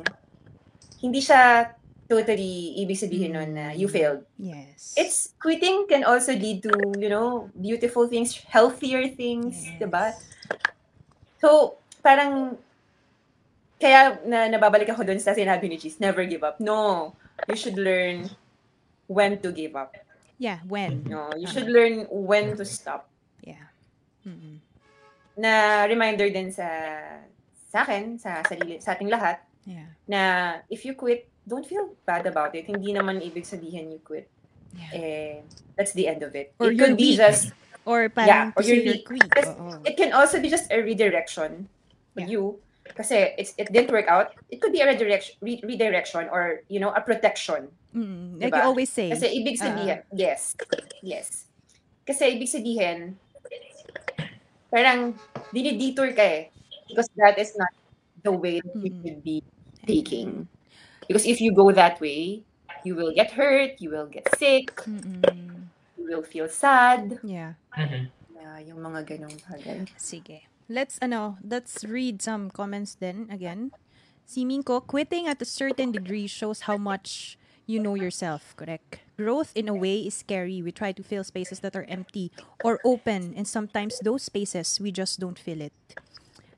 [1.02, 1.74] hindi siya
[2.06, 4.22] totally ibig sabihin nun na you failed.
[4.38, 4.94] Yes.
[4.94, 9.82] It's quitting can also lead to, you know, beautiful things, healthier things, Yes.
[9.82, 10.14] 'di ba?
[11.42, 12.62] So, parang
[13.82, 16.62] kaya na nababalik ako dun sa sinabi ni Cheese, never give up.
[16.62, 17.14] No,
[17.50, 18.30] you should learn
[19.10, 19.98] when to give up.
[20.38, 21.10] Yeah, when?
[21.10, 23.10] No, you should learn when to stop.
[23.42, 23.74] Yeah.
[24.26, 24.65] Mm-mm.
[25.36, 26.66] Na reminder din sa
[27.70, 29.90] sa akin, sa sarili, sa ating lahat, Yeah.
[30.08, 30.22] na
[30.70, 32.66] if you quit, don't feel bad about it.
[32.66, 34.30] Hindi naman ibig sabihin you quit.
[34.72, 34.92] Yeah.
[34.94, 35.36] Eh,
[35.76, 36.54] that's the end of it.
[36.62, 37.52] Or it could be just,
[37.84, 39.10] Or parang or to say you're weak.
[39.10, 39.28] weak.
[39.30, 39.82] Kasi Oo.
[39.84, 41.68] it can also be just a redirection
[42.14, 42.32] for Yeah.
[42.32, 42.44] you.
[42.86, 44.38] Kasi it's, it didn't work out.
[44.54, 47.74] It could be a redirection, re- redirection or, you know, a protection.
[47.92, 48.62] Mm, like Diba?
[48.62, 49.10] you always say.
[49.10, 49.66] Kasi ibig Ah.
[49.66, 50.54] sabihin, yes,
[51.02, 51.50] yes.
[52.06, 53.18] Kasi ibig sabihin,
[54.76, 55.16] parang
[55.56, 56.44] dinidetour ka eh.
[56.92, 57.72] Because that is not
[58.24, 59.02] the way that you Mm.
[59.02, 59.38] should be
[59.88, 60.48] taking.
[61.08, 62.44] Because if you go that way,
[62.84, 65.70] you will get hurt, you will get sick, Mm-mm.
[65.98, 67.20] you will feel sad.
[67.24, 67.54] Yeah.
[67.78, 68.12] Mhm.
[68.36, 69.88] Yeah, yung mga ganong bagay.
[69.98, 70.48] Sige.
[70.70, 73.72] Let's ano, let's read some comments then again.
[74.26, 79.00] Si Minko, quitting at a certain degree shows how much you know yourself, correct?
[79.18, 80.62] Growth in a way is scary.
[80.62, 82.32] We try to fill spaces that are empty
[82.64, 85.74] or open, and sometimes those spaces we just don't fill it.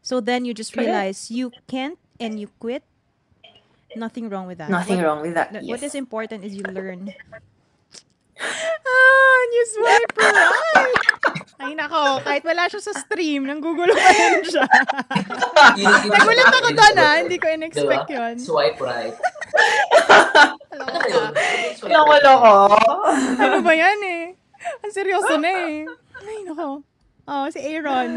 [0.01, 2.84] So then you just realize you can't and you quit.
[3.95, 4.70] Nothing wrong with that.
[4.70, 5.51] Nothing What- wrong with that.
[5.51, 5.91] Th- What Yes.
[5.91, 7.10] is important is you learn.
[8.39, 10.93] ah, you swipe right.
[11.58, 14.66] Ay nako, kahit wala siya sa stream, nang Google pa rin siya.
[15.74, 17.55] Yun- yun- Nagulat ako doon ah, hindi ko Diba?
[17.58, 18.36] in-expect yun.
[18.38, 19.16] Swipe right.
[20.88, 21.11] Ano ba Aloka.
[21.11, 21.31] yun?
[21.75, 21.93] Swipe right.
[21.93, 22.53] Loko-loko.
[23.38, 24.23] Ano ba yan eh?
[24.83, 25.85] Ang seryoso na eh.
[26.23, 26.81] Ay nako.
[27.27, 28.09] Oh, si Aaron.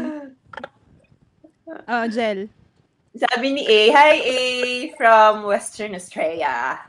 [1.87, 2.47] Oh, Jel.
[3.11, 4.39] Sabi ni A, Hi A
[4.95, 6.79] from Western Australia.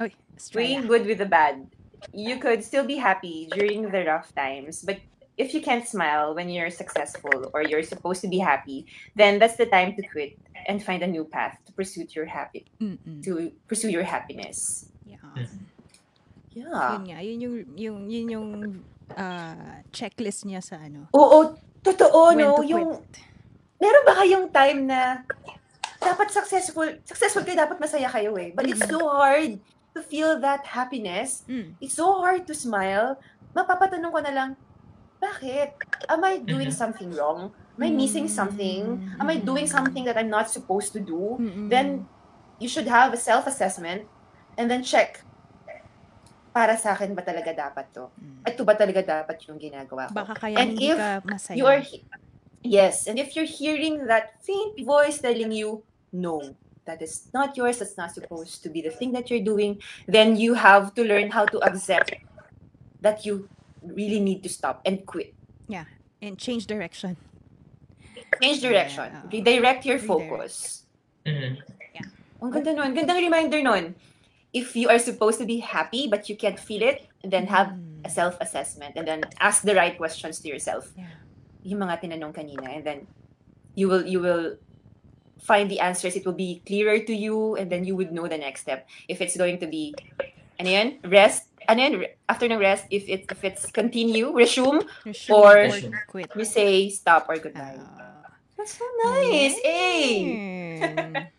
[0.00, 0.80] Oy, Doing Australia.
[0.84, 1.64] good with the bad.
[2.12, 5.00] You could still be happy during the rough times, but
[5.40, 8.84] if you can't smile when you're successful or you're supposed to be happy,
[9.16, 10.36] then that's the time to quit
[10.68, 13.24] and find a new path to pursue your happy Mm-mm.
[13.24, 14.91] to pursue your happiness.
[15.12, 15.46] Yeah.
[16.52, 16.90] Yeah.
[16.92, 18.48] Yun nga, yun yung, yung, yun yung
[19.16, 21.08] ah, checklist niya sa ano.
[21.12, 23.24] Oo, totoo when no, to yung quit.
[23.80, 25.00] meron ba kayong time na
[25.96, 28.52] dapat successful, successful kayo, dapat masaya kayo eh.
[28.52, 29.58] But it's so hard
[29.96, 31.44] to feel that happiness.
[31.48, 31.78] Mm.
[31.80, 33.16] It's so hard to smile.
[33.56, 34.50] Mapapatanong ko na lang,
[35.22, 35.72] bakit?
[36.10, 36.76] Am I doing Mhm.
[36.76, 37.54] something wrong?
[37.78, 39.00] Am I missing something?
[39.16, 41.40] Am I doing something that I'm not supposed to do?
[41.40, 41.72] Mm-mm.
[41.72, 42.04] Then,
[42.60, 44.04] you should have a self-assessment
[44.56, 45.20] and then check.
[46.52, 48.12] Para sa akin ba talaga dapat to?
[48.20, 48.44] Mm.
[48.44, 50.12] Ito ba talaga dapat yung ginagawa ko?
[50.12, 51.56] Baka kaya And hindi if ka masaya.
[51.56, 52.04] You are he-
[52.60, 55.80] yes, and if you're hearing that faint voice telling you
[56.12, 56.44] no,
[56.84, 60.36] that is not yours, that's not supposed to be the thing that you're doing, then
[60.36, 62.12] you have to learn how to accept
[63.00, 63.48] that you
[63.80, 65.32] really need to stop and quit.
[66.22, 67.16] and change direction.
[68.38, 69.10] Change direction.
[69.10, 69.26] Yeah.
[69.26, 70.06] Redirect your Redirect.
[70.06, 70.52] focus.
[71.26, 71.58] Mhm.
[72.38, 72.94] Ang ganda nun.
[72.94, 73.84] Gandang reminder nun.
[74.52, 78.04] If you are supposed to be happy but you can't feel it, then have Mm.
[78.04, 80.92] a self-assessment and then ask the right questions to yourself.
[80.92, 81.08] Yeah.
[81.64, 82.98] Yung mga tinanong kanina and then
[83.72, 84.60] you will you will
[85.40, 86.14] find the answers.
[86.14, 88.84] It will be clearer to you and then you would know the next step.
[89.08, 89.96] If it's going to be
[90.60, 90.88] ano yan?
[91.08, 91.48] Rest.
[91.70, 91.94] Ano yan?
[92.02, 95.70] Re- After the rest, if it if it's continue, resume, Resume Or-
[96.10, 96.28] quit.
[96.34, 97.78] you say stop or goodbye.
[97.78, 98.36] Ah.
[98.58, 99.56] That's so nice.
[99.64, 100.10] Hey.
[100.82, 101.30] Ayan.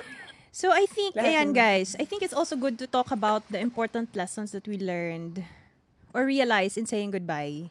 [0.50, 3.62] So I think, Lahat ayan guys, I think it's also good to talk about the
[3.62, 5.46] important lessons that we learned
[6.10, 7.70] or realized in saying goodbye.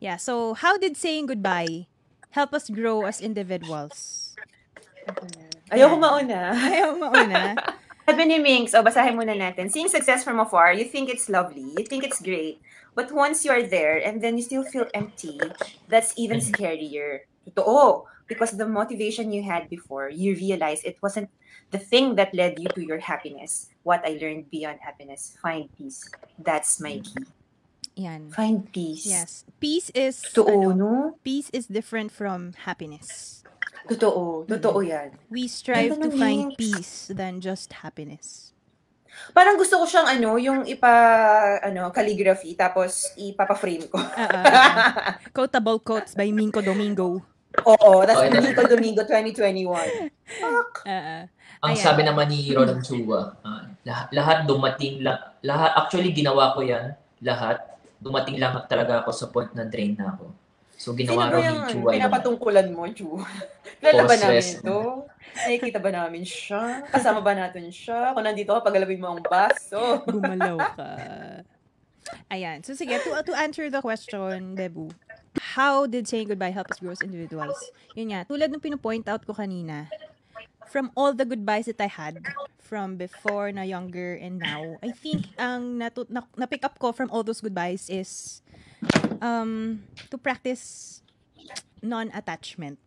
[0.00, 1.86] Yeah, so how did saying goodbye
[2.32, 4.32] help us grow as individuals?
[5.04, 5.48] Mm-hmm.
[5.76, 6.56] Ayoko mauna.
[6.56, 7.56] Ayaw mauna.
[8.08, 9.68] Sabi ni Minx, o basahin muna natin.
[9.68, 12.56] Seeing success from afar, you think it's lovely, you think it's great,
[12.96, 15.36] but once you are there and then you still feel empty,
[15.92, 16.56] that's even mm-hmm.
[16.56, 17.28] scarier.
[17.52, 18.08] Totoo.
[18.24, 21.28] Because the motivation you had before, you realize it wasn't
[21.70, 23.68] the thing that led you to your happiness.
[23.82, 26.04] What I learned beyond happiness, find peace.
[26.38, 27.24] That's my key.
[27.98, 28.30] Yan.
[28.30, 29.06] Find peace.
[29.06, 29.44] Yes.
[29.58, 31.18] Peace is Totoo, ano, no?
[31.24, 33.42] peace is different from happiness.
[33.88, 34.46] Totoo.
[34.46, 35.18] Totoo yan.
[35.30, 38.52] We strive to find peace than just happiness.
[39.34, 43.98] Parang gusto ko siyang ano, yung ipa, ano, calligraphy, tapos ipapa-frame ko.
[43.98, 45.12] Ah, ah.
[45.34, 47.18] Quotable quotes by Minko Domingo.
[47.66, 50.12] Oo, that's Okay, Domingo Domingo 2021.
[50.38, 50.86] Fuck.
[50.86, 51.22] Ah, ah.
[51.58, 51.82] Ang Ayan.
[51.82, 56.94] sabi naman ni Roland Chua, ah, lahat, lahat dumating lang, lahat, actually ginawa ko yan,
[57.18, 57.58] lahat,
[57.98, 60.30] dumating lang talaga ako sa point na drain na ako.
[60.78, 63.18] So, ginawa raw ni Chua yung pinapatungkulan mo, Chu?
[63.82, 64.78] Kilala ba namin ito?
[65.34, 66.86] Nakikita ba namin siya?
[66.94, 68.14] Kasama ba natin siya?
[68.14, 69.82] Kung nandito ka, pagalawin mo ang baso.
[70.14, 70.90] Gumalaw ka.
[72.34, 72.62] Ayan.
[72.62, 74.94] So sige, to, to answer the question, Bebu,
[75.58, 77.58] how did saying goodbye help us grow as individuals?
[77.98, 79.90] Yun nga, tulad ng pinupoint out ko kanina,
[80.68, 82.20] from all the goodbyes that I had,
[82.60, 87.08] from before na younger and now, I think ang natu- na, na-pick up ko from
[87.10, 88.42] all those goodbyes is
[89.20, 91.00] um, to practice
[91.80, 92.78] non-attachment.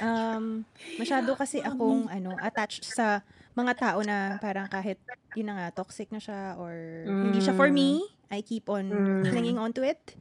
[0.00, 0.64] Um,
[0.96, 3.20] masyado kasi akong ano, attached sa
[3.52, 4.96] mga tao na parang kahit
[5.36, 6.72] yun na nga, toxic na siya or
[7.06, 8.00] hindi siya for me,
[8.32, 9.28] I keep on Mm.
[9.28, 10.16] clinging on to it.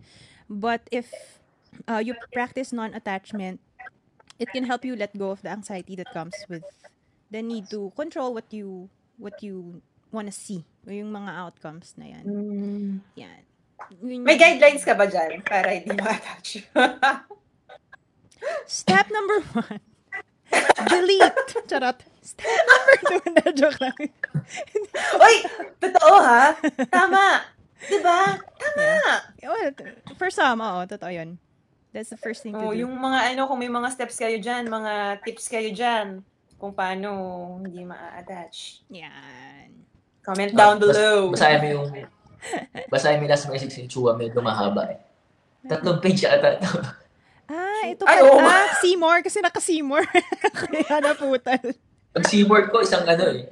[0.50, 1.08] But if
[1.88, 3.62] uh, you practice non-attachment,
[4.40, 6.64] it can help you let go of the anxiety that comes with
[7.30, 9.82] the need to control what you what you
[10.12, 12.24] want to see o yung mga outcomes na yan.
[13.20, 13.42] Yan.
[14.02, 16.64] Yun May guidelines ka ba dyan para hindi ma-attach?
[18.66, 19.84] Step number one.
[20.88, 21.36] Delete.
[21.68, 22.00] Charot.
[22.24, 23.22] Step number two.
[23.36, 23.98] Na, joke lang.
[25.20, 25.36] Uy!
[25.84, 26.56] Totoo ha?
[26.90, 27.44] Tama!
[27.88, 28.40] Diba?
[28.40, 28.92] Tama!
[29.44, 29.72] Well,
[30.20, 31.40] for some, oo, totoo yun.
[31.90, 32.80] That's the first thing to Oh, do.
[32.80, 36.22] yung mga ano, kung may mga steps kayo dyan, mga tips kayo dyan,
[36.56, 37.10] kung paano
[37.58, 38.86] hindi ma-attach.
[38.90, 39.74] Yan.
[40.22, 41.18] Comment down bas- below.
[41.32, 41.88] Basahin mo yung
[42.94, 45.00] basahin mo yung last message ni Chua, medyo mahaba eh.
[45.62, 46.70] Tatlong page ata ito.
[47.50, 48.24] Ah, ito Ay, pa.
[48.24, 48.38] oo.
[48.38, 49.18] Ah, Seymour.
[49.20, 50.06] Kasi naka-Seymour.
[50.62, 51.74] Kaya naputal.
[52.10, 53.50] Pag C-word ko, isang ano eh.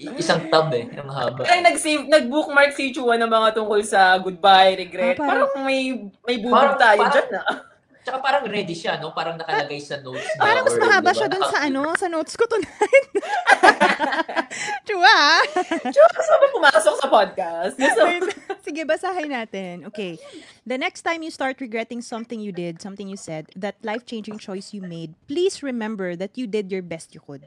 [0.00, 0.88] Isang tab eh.
[0.96, 1.44] Ang haba.
[1.44, 5.20] Ay, nag-save, nag-bookmark si Chua ng mga tungkol sa goodbye, regret.
[5.20, 5.92] Ah, parang- parang, may
[6.24, 7.56] may Parang- bubog tayo parang- dyan ah.
[8.00, 9.12] Tsaka parang ready siya, no?
[9.12, 10.40] Parang nakalagay sa notes niya.
[10.40, 13.06] Parang mas mahaba diba, siya dun sa ano, sa notes ko tonight.
[14.88, 15.16] Chua!
[15.84, 17.74] Chua, gusto mo pumasok sa podcast?
[17.76, 18.24] Gusto Wait.
[18.64, 19.84] Sige, basahin natin.
[19.84, 20.16] Okay.
[20.64, 24.72] The next time you start regretting something you did, something you said, that life-changing choice
[24.72, 27.44] you made, please remember that you did your best you could.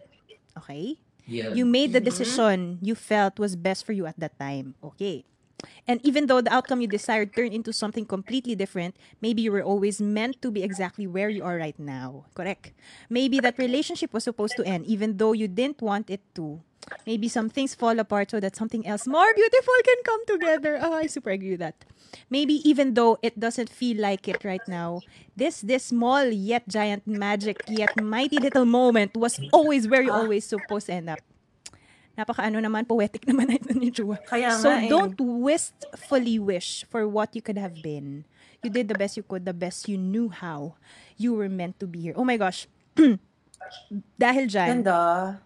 [0.53, 1.01] Okay?
[1.25, 1.53] Yeah.
[1.53, 4.75] You made the decision you felt was best for you at that time.
[4.83, 5.23] Okay.
[5.87, 9.63] And even though the outcome you desired turned into something completely different, maybe you were
[9.63, 12.25] always meant to be exactly where you are right now.
[12.35, 12.73] Correct.
[13.09, 16.61] Maybe that relationship was supposed to end, even though you didn't want it to.
[17.05, 20.79] Maybe some things fall apart so that something else more beautiful can come together.
[20.81, 21.85] Oh, I super agree with that.
[22.29, 25.03] Maybe even though it doesn't feel like it right now,
[25.35, 30.45] this this small yet giant magic yet mighty little moment was always where you always
[30.45, 31.21] supposed to end up.
[32.13, 34.21] Napaka ano naman, poetic naman ito ni Chua.
[34.21, 34.89] Kaya So nga eh.
[34.89, 38.25] don't wistfully wish for what you could have been.
[38.61, 40.77] You did the best you could, the best you knew how.
[41.17, 42.15] You were meant to be here.
[42.15, 42.69] Oh my gosh.
[44.15, 45.41] Dahil dyan, Ganda.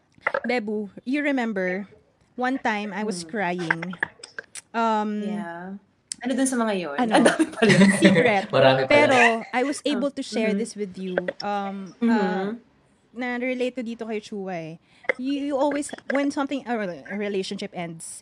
[0.45, 1.87] Bebu, you remember,
[2.35, 3.95] one time I was crying.
[4.75, 5.79] Um, Yeah.
[6.17, 6.97] Ano dun sa mga yun?
[6.97, 7.13] Ano?
[7.13, 7.73] Ang dami pala.
[8.01, 8.43] secret.
[8.53, 8.91] Marami pala.
[8.91, 9.17] Pero,
[9.53, 11.13] I was able to share this with you.
[11.45, 12.57] Um, uh,
[13.17, 13.41] Mhm.
[13.41, 14.73] na-relate to dito kay Chua eh.
[15.17, 18.21] You, you always, when something, a rela- a relationship ends,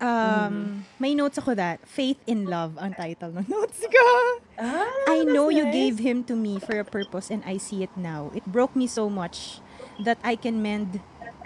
[0.00, 4.06] um, may notes ako that, Faith in Love ang title ng notes ko.
[4.60, 5.72] Ah, I know that's you nice.
[5.74, 8.28] gave him to me for a purpose and I see it now.
[8.36, 9.64] It broke me so much
[9.96, 11.00] that I can mend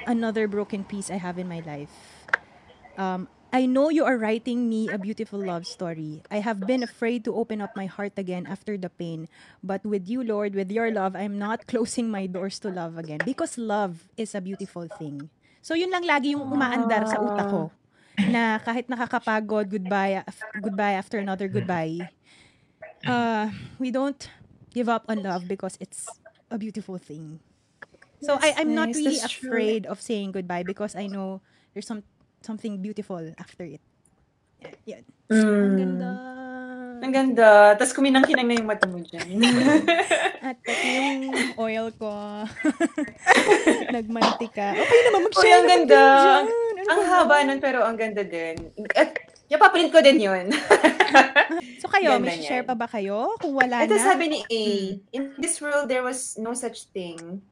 [0.06, 2.26] another broken piece I have in my life.
[2.98, 6.22] Um, I know you are writing me a beautiful love story.
[6.30, 9.30] I have been afraid to open up my heart again after the pain.
[9.62, 13.22] But with you, Lord, with your love, I'm not closing my doors to love again.
[13.22, 15.30] Because love is a beautiful thing.
[15.62, 17.70] So yun lang lagi yung umaandar sa utak ko.
[18.26, 22.10] Na kahit nakakapagod, goodbye, af- goodbye after another goodbye.
[23.06, 24.30] Uh, we don't
[24.74, 26.18] give up on love because it's
[26.50, 27.38] a beautiful thing.
[28.20, 29.50] So I, I'm not really That's true.
[29.50, 31.40] afraid of saying goodbye because I know
[31.72, 32.02] there's some
[32.44, 33.80] something beautiful after it.
[34.84, 35.00] Yeah.
[35.26, 35.76] Ang Mm.
[35.76, 36.10] ganda.
[37.00, 37.50] Ang ganda.
[37.74, 39.40] Tapos kuminang-kinang na yung mata mo dyan.
[40.46, 41.16] At pati yung
[41.58, 42.08] oil ko.
[43.90, 44.72] Nagmantika.
[44.74, 46.00] Okay naman, mag-share ang naman ganda.
[46.00, 46.44] dyan.
[46.44, 47.08] Ano ang ba?
[47.10, 48.56] haba nun, pero ang ganda din.
[48.92, 49.16] At,
[49.46, 50.46] yapaprint ko din yun.
[51.78, 53.36] So kayo, Ganda may share pa ba kayo?
[53.38, 54.02] Kung wala Ito na.
[54.02, 54.62] sabi ni A,
[55.12, 57.44] in this world, there was no such thing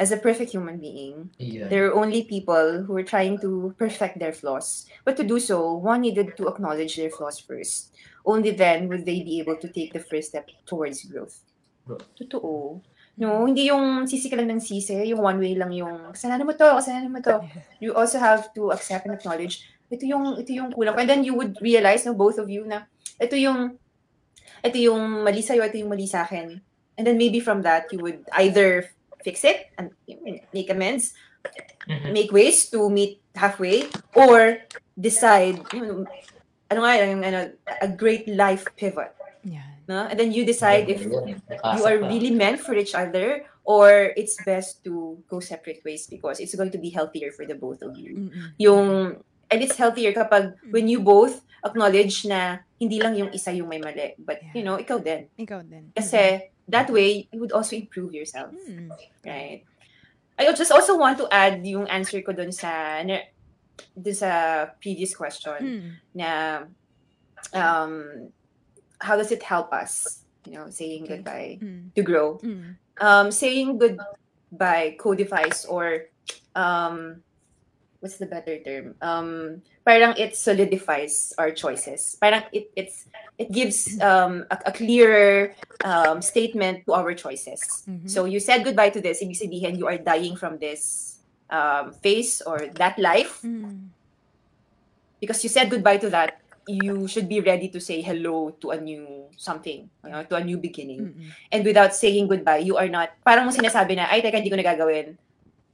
[0.00, 1.28] as a perfect human being.
[1.36, 1.68] Yeah.
[1.68, 4.88] There were only people who were trying to perfect their flaws.
[5.04, 7.92] But to do so, one needed to acknowledge their flaws first.
[8.24, 11.44] Only then would they be able to take the first step towards growth.
[11.84, 12.08] Growth.
[12.16, 12.80] Totoo.
[13.20, 16.56] No, hindi yung sisi ka lang ng sisi, yung one way lang yung kasalanan mo
[16.56, 17.36] to, kasalanan mo to.
[17.84, 20.96] You also have to accept and acknowledge ito yung ito yung kulang.
[20.96, 22.86] And then you would realize no both of you na
[23.18, 23.76] ito yung
[24.62, 26.62] ito yung mali sa'yo, ito yung mali sa akin.
[26.96, 28.88] And then maybe from that you would either
[29.22, 29.92] fix it and
[30.52, 31.14] make amends,
[31.88, 32.12] Mhm.
[32.12, 34.60] make ways to meet halfway or
[34.98, 35.98] decide you know,
[36.70, 39.80] ano nga yung ano, a great life pivot Yan.
[39.88, 40.04] No?
[40.06, 44.84] And then you decide if you are really meant for each other or it's best
[44.84, 48.28] to go separate ways because it's going to be healthier for the both of you.
[48.28, 48.46] Mm-mm.
[48.60, 49.16] Yung
[49.50, 53.80] and it's healthier kapag when you both acknowledge na hindi lang yung isa yung may
[53.80, 55.28] mali, but you know, ikaw din.
[55.36, 55.92] Ikaw din.
[55.92, 58.90] Kasi that way you would also improve yourself, Mm.
[59.26, 59.62] right?
[60.38, 63.02] I just also want to add yung answer ko dun sa
[63.92, 64.30] dun sa
[64.80, 65.88] previous question Mm.
[66.16, 66.30] na
[67.52, 67.92] um
[69.00, 71.16] how does it help us, you know, saying Okay.
[71.16, 71.92] goodbye Mm.
[71.96, 72.38] to grow?
[72.40, 72.76] Mm.
[73.00, 76.04] um, saying goodbye codifies or
[76.52, 77.24] um,
[78.00, 78.96] what's the better term?
[79.00, 82.16] Um, parang it solidifies our choices.
[82.20, 83.06] Parang it it's
[83.38, 85.52] it gives um, a, a clearer
[85.84, 87.84] um, statement to our choices.
[87.88, 88.08] Mhm.
[88.08, 91.16] So you said goodbye to this, ibig sabihin you are dying from this
[91.52, 93.92] um, phase or that life Mm.
[95.20, 96.40] because you said goodbye to that.
[96.70, 100.44] You should be ready to say hello to a new something, you know, to a
[100.44, 101.10] new beginning.
[101.10, 101.28] Mm-mm.
[101.50, 104.60] and without saying goodbye, you are not, parang mo sinasabi na, ay, teka, hindi ko
[104.60, 105.18] na gagawin.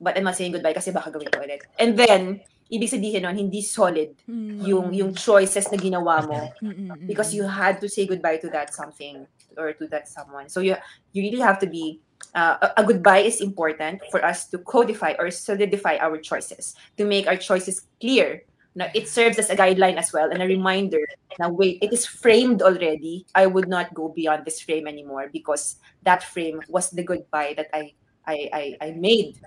[0.00, 1.64] But I'm not saying goodbye kasi baka gawin ko ulit.
[1.80, 4.58] And then, ibig sabihin nun, hindi solid Mm.
[4.66, 7.06] yung yung choices na ginawa mo Mm-mm.
[7.06, 9.22] because you had to say goodbye to that something
[9.56, 10.50] or to that someone.
[10.50, 10.74] So you
[11.14, 12.02] you really have to be
[12.34, 17.06] uh, a, a goodbye is important for us to codify or solidify our choices to
[17.06, 18.42] make our choices clear.
[18.76, 21.00] Now it serves as a guideline as well and a reminder.
[21.38, 23.24] Now wait, it is framed already.
[23.32, 27.70] I would not go beyond this frame anymore because that frame was the goodbye that
[27.72, 27.94] I
[28.26, 29.38] I I, I made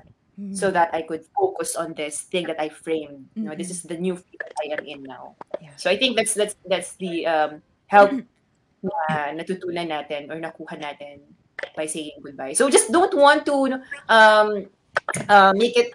[0.52, 3.30] So that I could focus on this thing that I framed.
[3.38, 3.76] You know, this Mhm.
[3.76, 5.38] is the new field that I am in now.
[5.62, 5.76] Yeah.
[5.78, 7.52] So I think that's that's that's the um,
[7.88, 8.12] help
[8.84, 11.22] na natutunan natin or nakuha natin
[11.76, 12.54] by saying goodbye.
[12.58, 13.78] So just don't want to
[14.10, 14.50] um,
[15.30, 15.94] uh, make it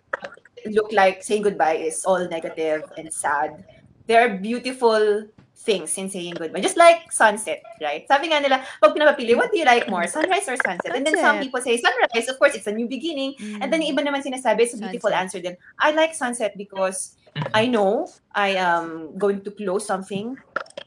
[0.71, 3.65] look like saying goodbye is all negative and sad.
[4.07, 6.61] There are beautiful things in saying goodbye.
[6.61, 8.05] Just like sunset, right?
[8.11, 10.93] Sabi nga nila, pag pinapapili, what do you like more, sunrise or sunset?
[10.93, 11.43] And then some Sunset.
[11.49, 12.27] people say sunrise.
[12.29, 13.39] Of course, it's a new beginning.
[13.63, 15.23] And then yung iba naman sinasabi, it's a beautiful Sunset.
[15.25, 15.57] answer din.
[15.81, 17.17] I like sunset because
[17.55, 20.37] I know I am going to close something,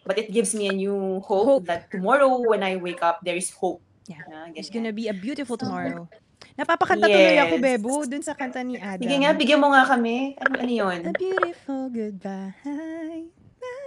[0.06, 1.66] but it gives me a new hope, Hope.
[1.68, 3.82] that tomorrow when I wake up, there is hope.
[4.08, 4.24] Yeah.
[4.30, 6.08] Na, It's gonna be a beautiful tomorrow.
[6.56, 7.64] Napapakanta tuloy ako, Yes.
[7.66, 9.04] Bebo, dun sa kanta ni Adam.
[9.04, 10.38] Sige nga, bigyan mo nga kami.
[10.40, 11.00] Ano, ano yun?
[11.04, 13.28] A beautiful goodbye.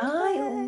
[0.00, 0.60] Ay, oo.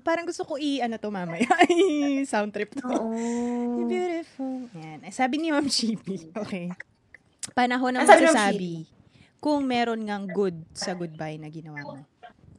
[0.00, 2.84] Parang gusto ko i, ano to mamaya, i sound trip to.
[2.88, 3.88] Oo.
[3.88, 4.68] Beautiful.
[4.76, 5.00] Yan.
[5.04, 6.28] Eh, Sabi ni Ma'am Chippy.
[6.32, 6.68] Okay.
[7.56, 8.72] Panahon ng sabi ni Ma'am magsasabi
[9.40, 12.04] kung meron ngang good sa goodbye na ginawa mo.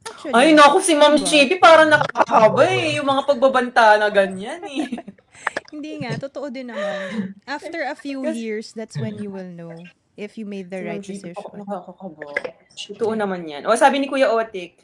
[0.02, 1.26] Actually, Ay, naku, si Ma'am Diba?
[1.26, 2.98] Chippy parang nakakahaba eh.
[2.98, 4.86] Yung mga pagbabanta na ganyan eh.
[5.74, 7.34] Hindi nga, totoo din naman.
[7.46, 9.72] After a few years, that's when you will know
[10.18, 11.38] if you made the right decision.
[11.38, 12.34] Nakakakaba.
[12.74, 13.62] Totoo naman yan.
[13.70, 14.82] O, sabi ni Kuya Otik,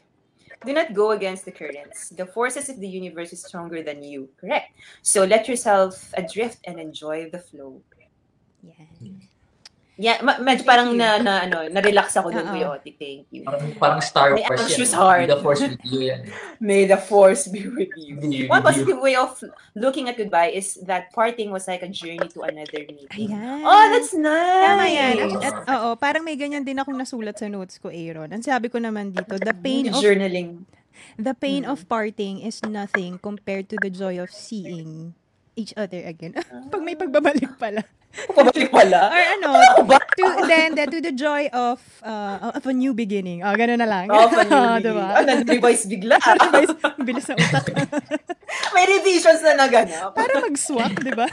[0.65, 2.09] Do not go against the currents.
[2.09, 4.29] The forces of the universe is stronger than you.
[4.39, 4.73] Correct.
[5.01, 7.81] So let yourself adrift and enjoy the flow.
[8.63, 8.87] Yan.
[8.99, 9.18] Hmm.
[9.99, 10.97] Yeah, ma- medyo parang you.
[10.97, 12.51] na, na ano, na-relax ako doon, Oo.
[12.55, 12.95] Kuya Otik.
[12.95, 13.43] Thank you.
[13.43, 14.95] Parang, parang Star May Wars anxious yan.
[14.95, 15.19] heart.
[15.19, 16.21] May The Force with you yan.
[16.59, 18.15] May the force be with you.
[18.15, 18.67] Be with One you.
[18.71, 19.35] positive way of
[19.75, 23.27] looking at goodbye is that parting was like a journey to another meeting.
[23.27, 23.59] Ayan.
[23.67, 24.63] Oh, that's nice.
[24.65, 25.13] Tama yan.
[25.19, 28.31] At, at, oo, parang may ganyan din akong nasulat sa notes ko, Aaron.
[28.31, 30.63] Ang sabi ko naman dito, the pain of journaling.
[31.19, 31.71] the pain Mm.
[31.71, 35.11] of parting is nothing compared to the joy of seeing
[35.59, 36.31] each other again.
[36.71, 37.83] Pag may pagbabalik pala.
[38.35, 38.99] Pabalik pala.
[39.13, 39.49] Or ano,
[40.15, 43.43] to, then, then, to the joy of uh, of a new beginning.
[43.43, 44.07] Oh, gano'n na lang.
[44.07, 44.47] Oh, pa
[44.81, 45.19] diba?
[45.19, 46.17] Ah, nag-revise bigla.
[46.17, 47.69] Ang bilis ng utak.
[48.73, 50.15] May revisions na naganap.
[50.15, 51.27] Para mag-swap, di ba?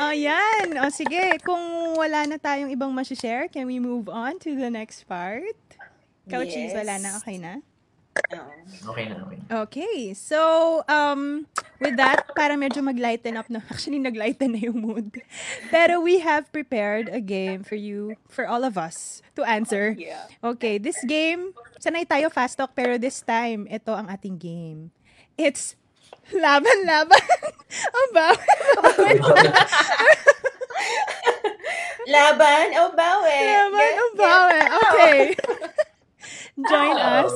[0.00, 0.78] Ayan.
[0.80, 5.04] O sige, kung wala na tayong ibang share can we move on to the next
[5.10, 5.58] part?
[6.30, 6.76] Coaches, Yes.
[6.78, 7.58] wala na, okay na?
[8.80, 9.38] Okay na, okay.
[9.50, 9.98] Okay.
[10.14, 10.40] So,
[10.88, 11.46] um,
[11.82, 13.60] with that, para medyo mag-lighten up na.
[13.72, 15.20] Actually, nag-lighten na yung mood.
[15.68, 19.92] Pero we have prepared a game for you, for all of us, to answer.
[19.98, 20.24] Yeah.
[20.40, 21.52] Okay, this game,
[21.82, 24.94] sanay tayo fast talk, pero this time, ito ang ating game.
[25.36, 25.76] It's
[26.30, 27.20] laban-laban.
[27.70, 28.50] Ang bawal.
[32.10, 33.38] Laban o bawi?
[33.46, 34.66] Laban ang bawal.
[34.74, 35.20] Okay.
[36.68, 37.32] Join us.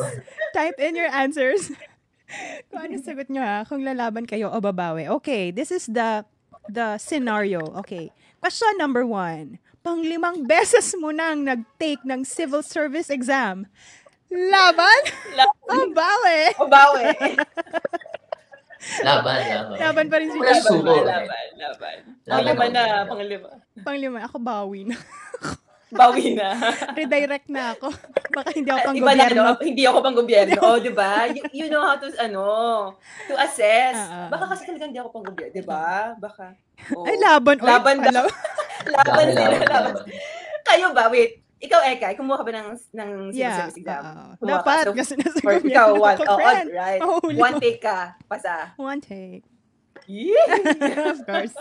[0.52, 1.70] Type in your answers.
[2.72, 5.06] Kung ano sagot nyo ha, kung lalaban kayo o babawi.
[5.20, 6.24] Okay, this is the
[6.66, 7.60] the scenario.
[7.84, 8.10] Okay.
[8.40, 9.60] Question number one.
[9.84, 13.68] Panglimang beses mo nang nag-take ng civil service exam.
[14.32, 15.00] Laban
[15.36, 16.40] Laban o bawi?
[16.58, 17.06] o bawi?
[19.00, 19.76] Laban, laban.
[19.80, 20.36] Laban pa rin si.
[20.36, 21.24] Laban, laban.
[21.56, 21.96] Laban
[22.28, 22.72] Panglima ako.
[22.72, 23.48] na, panglima.
[23.80, 24.96] Panglima, ako bawi na.
[25.94, 26.48] Bawi na.
[26.98, 27.86] Redirect na ako.
[28.28, 29.40] Baka hindi ako pang Iba na, gobyerno.
[29.40, 30.58] ano, hindi ako pang gobyerno.
[30.60, 31.12] oh, di ba?
[31.26, 32.44] You, you know how to, ano,
[33.24, 33.94] to assess.
[33.94, 34.26] Ah.
[34.26, 36.12] Baka kasi talaga hindi ako pang gobyerno, di ba?
[36.14, 36.58] Baka.
[36.90, 37.06] Oh.
[37.06, 37.56] Ay, laban.
[37.56, 38.26] Uy, Laban daw.
[38.94, 39.92] Laban sila, laban, laban.
[39.96, 40.04] laban.
[40.62, 41.08] Kayo ba?
[41.08, 41.40] Wait.
[41.56, 43.56] Ikaw, Eka, kumuha ka ba ng, ng civil Yeah.
[43.56, 44.02] service exam?
[44.04, 44.12] ka.
[44.36, 46.68] Dapat, So, kasi nasa gobyerno ikaw, one, oh, friend.
[46.70, 47.00] right.
[47.00, 47.98] Mahuli One take ka,
[48.28, 48.76] pasa.
[48.76, 49.40] One take.
[50.04, 51.10] Yeah!
[51.10, 51.54] of course.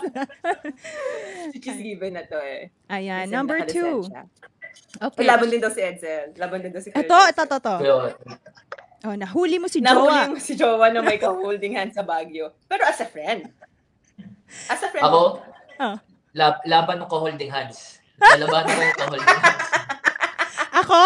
[1.50, 2.68] Which is given na to eh.
[2.88, 4.04] Ayan, Kasi number two.
[5.00, 5.24] Okay.
[5.24, 6.34] Laban din daw si Edsel.
[6.36, 7.74] Laban din daw si Ito, ito, ito, ito.
[7.78, 7.96] Pero,
[9.04, 10.32] Oh, nahuli mo si Nahuli Jowa.
[10.32, 12.56] mo si Jowa na may ka-holding hand sa Baguio.
[12.64, 13.52] Pero as a friend.
[14.64, 15.04] As a friend.
[15.04, 15.44] ako,
[15.76, 16.00] Ah.
[16.32, 18.00] lab, laban ng holding hands.
[18.16, 19.68] Lalaban ko yung holding hands.
[20.80, 21.02] Ako,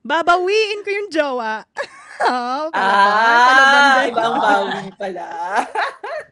[0.00, 1.66] babawiin ko yung Jowa.
[2.30, 2.94] oh, para
[3.98, 5.26] Ah, ibang bawi pala.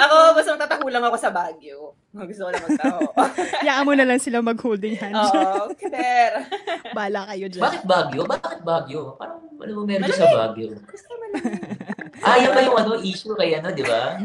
[0.00, 1.92] ako, basta matatahulang ako sa Baguio.
[2.10, 3.00] Gusto ko na magtaho.
[3.66, 5.30] Yaan mo na lang sila mag-holding hands.
[5.30, 6.48] Oo, Claire.
[6.98, 7.62] Bala kayo dyan.
[7.62, 8.22] Bakit Baguio?
[8.26, 9.14] Bakit Baguio?
[9.14, 10.26] Parang ano mo meron sa.
[10.26, 10.74] Baguio?
[10.74, 11.24] Gusto mo.
[12.20, 14.20] Ah, yan ba yung ano, issue kay ano, di ba?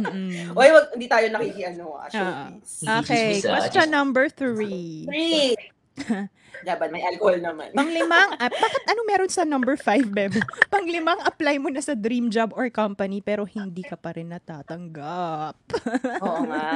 [0.51, 1.95] Oy, wag, hindi tayo nakikiano.
[2.11, 2.83] Showbiz.
[2.83, 5.07] Okay, question number three.
[5.07, 5.55] Three.
[6.69, 7.71] Dapat may alcohol naman.
[7.71, 10.39] Panglimang, ah, bakit ano meron sa number five, Bebo?
[10.73, 15.55] Panglimang, apply mo na sa dream job or company pero hindi ka pa rin natatanggap.
[16.25, 16.69] Oo nga.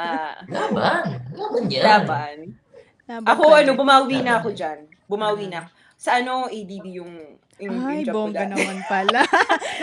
[0.48, 1.04] Laban.
[1.36, 1.84] Laban yan.
[1.84, 2.38] Laban.
[3.10, 4.80] Laban Ako, pa ano, bumawi na ako dyan.
[5.10, 5.70] Bumawi na ako.
[6.00, 7.12] Sa ano, ADB yung,
[7.60, 9.26] yung, Ay, yung bongga naman pala.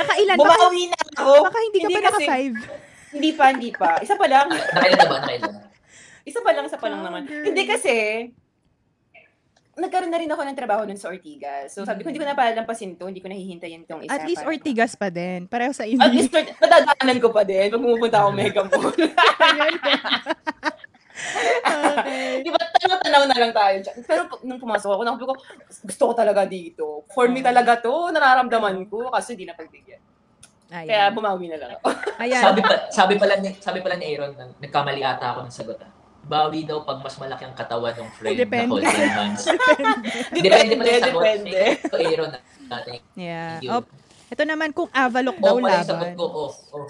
[0.00, 0.36] Nakailan?
[0.40, 1.32] Bumawi na ako.
[1.44, 2.54] baka hindi ka pa kasi- naka-five.
[3.06, 3.90] Hindi pa, hindi pa.
[4.00, 4.48] Isa pa lang.
[4.48, 5.16] Nakailan na ba?
[5.24, 5.52] Nakailan?
[6.26, 7.22] Isa pa lang, isa pa lang naman.
[7.28, 7.94] Hindi kasi,
[9.76, 11.68] nagkaroon na rin ako ng trabaho nun sa Ortigas.
[11.70, 14.10] So sabi ko, hindi ko na palalampasin to, hindi ko nahihintayin tong isa.
[14.10, 15.44] At least para- Ortigas pa din.
[15.44, 16.08] Pareho sa At inyo.
[16.10, 18.96] least, Ort- nadadaanan ko pa din pag pumupunta ako Mega Mall.
[21.66, 22.40] okay.
[22.40, 23.96] Di ba, tanaw-tanaw na lang tayo dyan.
[24.02, 25.34] Pero nung pumasok ako, nakubi ko,
[25.82, 26.84] gusto ko talaga dito.
[27.10, 30.00] For me talaga to, nararamdaman ko kasi di na pagbigyan.
[30.66, 31.14] Kaya Ayan.
[31.14, 31.86] bumawi na lang ako.
[32.18, 32.42] Ayan.
[32.42, 35.78] Sabi pa, sabi pala ni sabi pala ni Aaron, nag- nagkamali ata ako ng sagot.
[35.78, 35.90] ah.
[36.26, 38.66] Bawi daw pag mas malaki ang katawan ng friend Depende.
[38.66, 39.42] na holding hands.
[39.46, 41.58] Depende, Depende pala sa depende.
[41.78, 42.30] Ito, Aaron,
[42.66, 42.98] natin.
[43.14, 43.52] Yeah.
[43.70, 43.82] Oh,
[44.26, 46.18] ito naman kung Avalok daw Oh, pala yung sagot laban.
[46.18, 46.24] ko.
[46.26, 46.86] Oh, oh.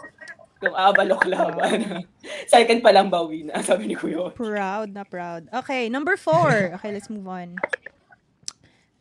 [0.56, 1.78] Kung abalok laban.
[2.48, 4.32] Second pa lang bawi na, sabi ni Kuya.
[4.32, 5.44] Proud na proud.
[5.52, 6.48] Okay, number four.
[6.76, 7.60] Okay, let's move on.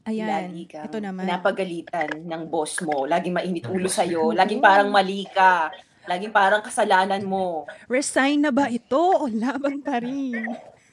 [0.05, 0.51] Ayan.
[0.51, 1.25] Lagi kang Ito naman.
[1.25, 3.07] napagalitan ng boss mo.
[3.07, 4.29] Laging mainit ulo sa'yo.
[4.31, 5.71] Laging parang mali ka.
[6.05, 7.65] Laging parang kasalanan mo.
[7.85, 10.37] Resign na ba ito o laban pa rin?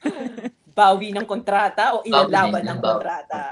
[0.72, 2.92] Bawi ng kontrata o ilalaban Bawi ng ng bawi.
[2.96, 3.42] kontrata.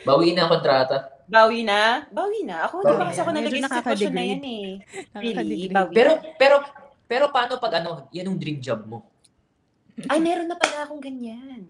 [0.00, 0.96] Bawiin na ang kontrata.
[1.24, 2.04] Bawi na?
[2.08, 2.68] Bawi na.
[2.68, 3.24] Ako, Bawi diba kasi na.
[3.24, 4.68] ako nalagay sa sitwasyon na yan eh.
[5.14, 5.60] Really?
[5.68, 6.56] Bawi Pero, pero,
[7.04, 9.04] pero paano pag ano, yan yung dream job mo?
[10.08, 11.68] Ay, meron na pala akong ganyan.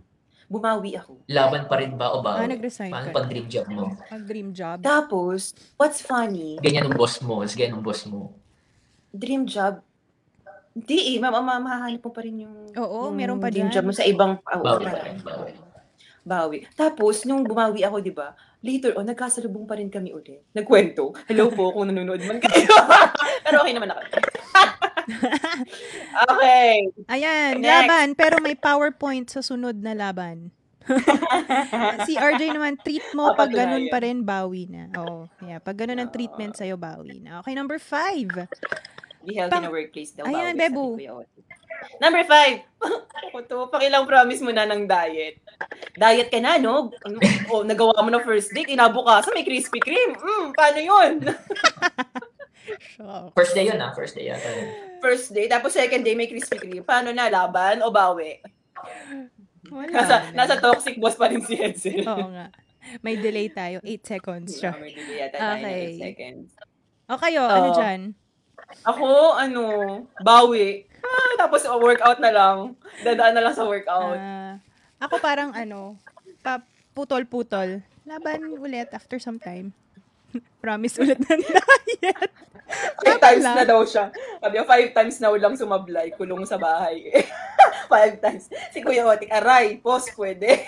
[0.51, 1.22] Bumawi ako.
[1.31, 2.51] Laban pa rin ba o Ah, bawi?
[2.51, 3.14] nag-resign Paano ka.
[3.14, 3.94] pag dream job mo?
[4.10, 4.82] Ang dream job.
[4.82, 8.35] Tapos, what's funny, Ganyan ang boss mo, is ganyan ang boss mo.
[9.09, 9.78] dream job,
[10.72, 13.74] hindi eh, ma- ma- mahahanap mo pa rin yung, Oo, yung meron pa dream dyan.
[13.77, 15.52] job mo sa ibang, oh, Bawi pa rin, bawi.
[16.20, 16.59] Bawi.
[16.72, 20.43] Tapos, nung bumawi ako, di ba, later on, nagkasalubong pa rin kami ulit.
[20.51, 21.14] Nagkwento.
[21.27, 22.66] Hello po kung nanonood man kayo.
[23.47, 24.02] Pero okay naman ako.
[26.31, 26.87] okay.
[27.11, 27.69] Ayan, Next.
[27.69, 28.07] laban.
[28.15, 30.51] Pero may PowerPoint sa sunod na laban.
[32.09, 34.91] si RJ naman, treat mo pag ganun pa rin, bawi na.
[34.99, 35.28] Oo.
[35.45, 37.45] Yeah, pag ganun ang treatment sa'yo, bawi na.
[37.45, 38.49] Okay, number five.
[39.23, 40.24] Be healthy Pang- in a workplace daw.
[40.27, 41.23] Ayan, bawi, Bebo.
[42.01, 42.65] Number five.
[43.28, 45.41] Ako to, pakilang promise mo na ng diet.
[45.97, 46.93] Diet ka na, no?
[47.05, 47.16] Ano,
[47.53, 50.16] oh, nagawa mo na first date, inabukasan may Krispy Kreme.
[50.16, 51.12] Mm, paano yun?
[52.78, 53.32] Shock.
[53.32, 54.69] First day yun ah, first day yata yun.
[55.01, 56.85] first day, tapos second day may Krispy Kreme.
[56.85, 58.37] Paano na, laban o bawi?
[59.69, 60.45] Wala Nasa, na.
[60.45, 62.05] nasa toxic boss pa rin si Edsel.
[62.11, 62.53] Oo nga.
[63.01, 63.81] May delay tayo.
[63.81, 64.73] 8 seconds siya.
[64.74, 65.78] May delay yata tayo ng Okay.
[65.78, 66.49] eight seconds.
[67.07, 67.77] O kayo, ano Oo.
[67.77, 68.01] dyan?
[68.82, 69.62] Ako, ano,
[70.20, 70.85] bawi.
[71.01, 72.57] Ah, tapos oh, workout na lang.
[73.01, 74.16] Dadaan na lang sa workout.
[74.16, 74.61] Ah,
[74.99, 75.97] ako parang ano,
[76.93, 77.81] putol-putol.
[78.05, 79.73] Laban ulit after some time.
[80.62, 82.31] Promise ulit na diet.
[83.02, 84.15] five times na daw siya.
[84.39, 87.11] Sabi niya, five times na ulang sumablay, kulong sa bahay.
[87.93, 88.47] five times.
[88.70, 90.62] Si Kuya Otik, aray, pause pwede.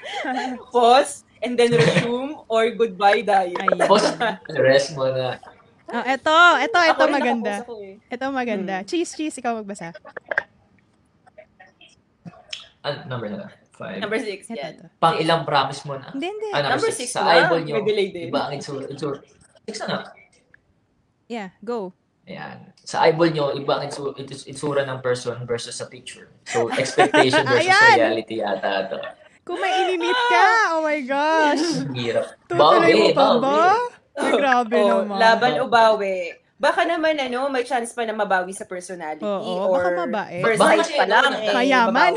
[0.74, 3.60] pause, and then resume, or goodbye diet.
[3.76, 4.04] Tapos,
[4.56, 5.36] rest mo na.
[5.86, 6.34] Oh, eto,
[6.66, 7.54] eto, eto Ako maganda.
[7.62, 7.94] ako eh.
[8.10, 8.82] Ito maganda.
[8.82, 8.86] Hmm.
[8.90, 9.94] Cheese, cheese, ikaw magbasa.
[12.82, 13.46] Ano, number na?
[13.76, 14.00] Five.
[14.00, 14.72] Number six, yan.
[14.74, 14.88] ito.
[14.96, 16.08] Pang ilang promise mo na?
[16.08, 16.48] Hindi, hindi.
[16.50, 17.08] Ah, Number number six six.
[17.12, 18.26] Sa na, eyeball nyo, may delay din.
[18.26, 18.88] iba ang itsura.
[18.88, 19.20] itsura.
[19.62, 20.00] Six na nga.
[21.26, 21.92] Yeah, go.
[22.24, 22.72] Ayan.
[22.80, 26.32] Sa eyeball nyo, iba ang itsura, its- itsura ng person versus sa picture.
[26.44, 27.94] So, expectation versus Ayan!
[28.00, 28.98] reality ata ito.
[29.42, 31.64] Kung mainimit ka, oh my gosh.
[31.94, 32.26] Hirap.
[32.46, 33.60] Tutuloy mo Bawi, ba?
[34.16, 35.16] Ay, grabe Oh, naman.
[35.20, 36.18] laban o bawi.
[36.56, 40.40] Baka naman ano, may chance pa na mabawi sa personality Oo, or baka mabait.
[40.40, 42.12] first Baka sight pa lang ano, eh, mayaman.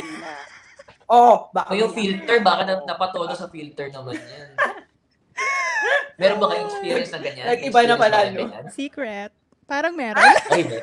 [1.10, 1.16] Na.
[1.18, 4.50] Oh, baka O yung filter, baka na, napatodo sa filter naman yan.
[6.20, 7.46] Meron ba kayong experience na ganyan?
[7.48, 8.70] Nag-iba na Experience pala, no?
[8.70, 9.32] Secret.
[9.66, 10.20] Parang meron.
[10.52, 10.80] Ay, hindi.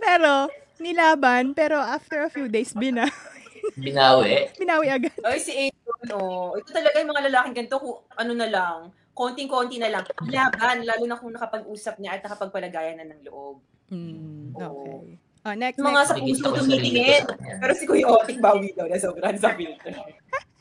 [0.00, 3.06] pero, nilaban, pero after a few days, bina,
[3.78, 4.50] Binawi.
[4.58, 5.14] binawi agad.
[5.22, 6.56] Ay, si Aaron, oh.
[6.56, 8.76] Ito talaga yung mga lalaking ganito, kung ano na lang,
[9.14, 10.02] konting-konti na lang.
[10.26, 13.62] Laban, lalo na kung nakapag-usap niya at nakapagpalagayan na ng loob.
[13.92, 15.04] Hmm, Oo.
[15.46, 16.10] Oh, next, mga next.
[16.10, 17.22] sa puso tumitingin.
[17.58, 19.94] Pero si Kuya Otik, bawi daw na sobrang sa filter.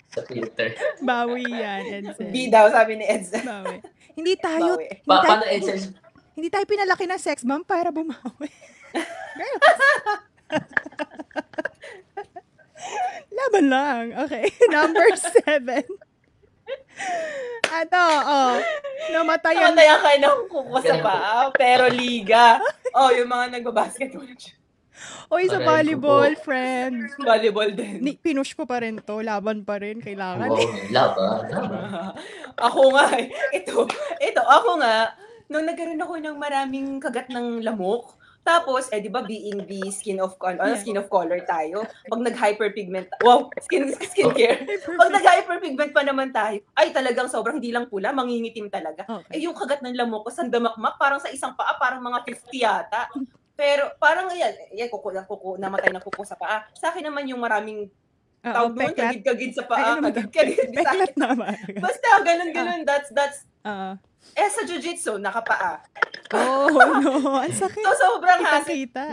[0.08, 0.74] Sa filter.
[1.04, 2.32] Bawi yan, Edsel.
[2.34, 3.38] B daw, sabi ni Edsa.
[3.38, 3.78] Bawi.
[4.18, 4.88] Hindi tayo, Bawi.
[4.90, 5.80] hindi Pa, tayo, paano Edsel?
[6.34, 8.50] hindi tayo pinalaki ng sex bomb para bumawi.
[13.38, 14.04] Laban lang.
[14.26, 14.50] Okay.
[14.74, 15.86] Number seven.
[17.68, 18.56] Ato, oh.
[19.14, 19.76] Namatayan.
[19.76, 22.58] Namatayan ka ng kuko sa paa, pero liga.
[22.96, 24.26] Oh, yung mga nagbabasketball.
[25.28, 26.46] Oy, sa Aray, volleyball, kuko.
[26.48, 27.12] friends.
[27.20, 28.00] Volleyball din.
[28.00, 29.20] Ni, pinush ko pa rin to.
[29.22, 30.00] Laban pa rin.
[30.00, 30.50] Kailangan.
[30.50, 31.40] Wow, laban.
[31.52, 32.12] laban.
[32.68, 33.28] ako nga, eh.
[33.54, 33.86] ito,
[34.24, 35.14] ito, ako nga,
[35.48, 38.18] nung nagkaroon ako ng maraming kagat ng lamok,
[38.48, 40.80] tapos, eh, di ba, being the skin of, ano, Yeah.
[40.80, 44.64] skin of color tayo, pag nag-hyperpigment, wow, skin, skincare.
[45.04, 49.04] Pag nag-hyperpigment pa naman tayo, ay talagang sobrang hindi lang pula, mangingitim talaga.
[49.04, 49.36] Okay.
[49.36, 53.12] Eh, yung kagat ng lamok ko, sandamakmak, parang sa isang paa, parang mga 50 yata.
[53.58, 56.70] Pero parang yan, yan kuko, kuko, namatay na kuko sa paa.
[56.78, 57.90] Sa akin naman yung maraming
[58.46, 60.78] Oo, tawag doon, kagid-kagid sa paa, kagid-kagid.
[60.78, 61.58] sa naman.
[61.82, 62.86] Basta, ganun-ganun.
[62.86, 63.98] That's, that's, Oo.
[64.38, 65.82] eh, sa jiu-jitsu, nakapaa.
[66.38, 66.70] Oh,
[67.02, 67.42] no.
[67.42, 67.82] Ang sakit.
[67.82, 68.86] So, sobrang hassle.
[68.86, 69.06] Kita-kita.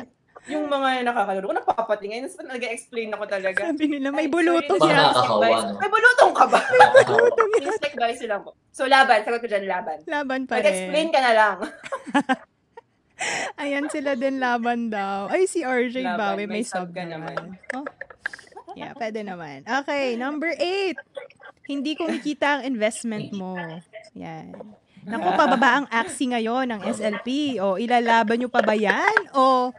[0.44, 2.28] Yung mga nakakalaro ko, napapatingin.
[2.28, 3.64] Tapos nag-explain ako talaga.
[3.64, 5.08] Sabi nila, may Ay, bulutong yan.
[5.80, 6.60] May bulutong ka ba?
[7.08, 7.72] Bulutong yan.
[7.72, 8.52] Insect guys lang po.
[8.68, 9.24] So, laban.
[9.24, 10.04] Sagot ko dyan, laban.
[10.04, 11.14] Laban pa Mag-explain rin.
[11.16, 11.56] ka na lang.
[13.62, 15.28] Ayan sila din laban daw.
[15.28, 17.56] Ay, si RJ Laban, Bawi, may may sub ka naman.
[17.72, 17.86] Oh.
[18.74, 19.62] Yeah, pwede naman.
[19.62, 20.98] Okay, number eight.
[21.64, 23.55] Hindi kumikita ang investment mo.
[24.18, 24.51] Yan.
[25.05, 27.60] Naku, pababa ang axi ngayon ng SLP.
[27.60, 29.30] O, ilalaban nyo pa ba yan?
[29.30, 29.70] O,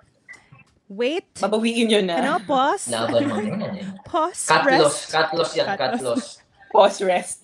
[0.88, 1.28] wait.
[1.38, 2.22] Babawiin yun na.
[2.24, 2.88] Ano, pause?
[2.88, 3.84] Laban mo eh.
[4.06, 4.72] Pause, Cut loss.
[4.72, 5.02] rest.
[5.12, 5.66] Cut loss yan.
[5.68, 6.04] Cut Cut loss.
[6.06, 6.26] loss.
[6.72, 7.38] Pause rest.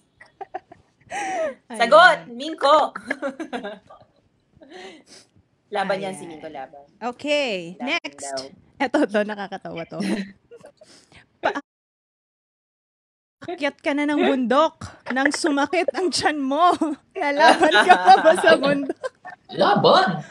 [1.82, 2.32] Sagot!
[2.32, 2.96] Minko!
[5.72, 6.20] laban yan Ayan.
[6.20, 6.84] si Minko, laban.
[7.00, 8.28] Okay, Laban next.
[8.28, 8.40] daw.
[8.84, 10.00] Eto, to, nakakatawa to.
[13.42, 16.70] Paakyat ka na ng bundok nang sumakit ang tiyan mo.
[17.18, 19.02] Lalaban ka pa ba sa bundok?
[19.52, 20.22] Laban!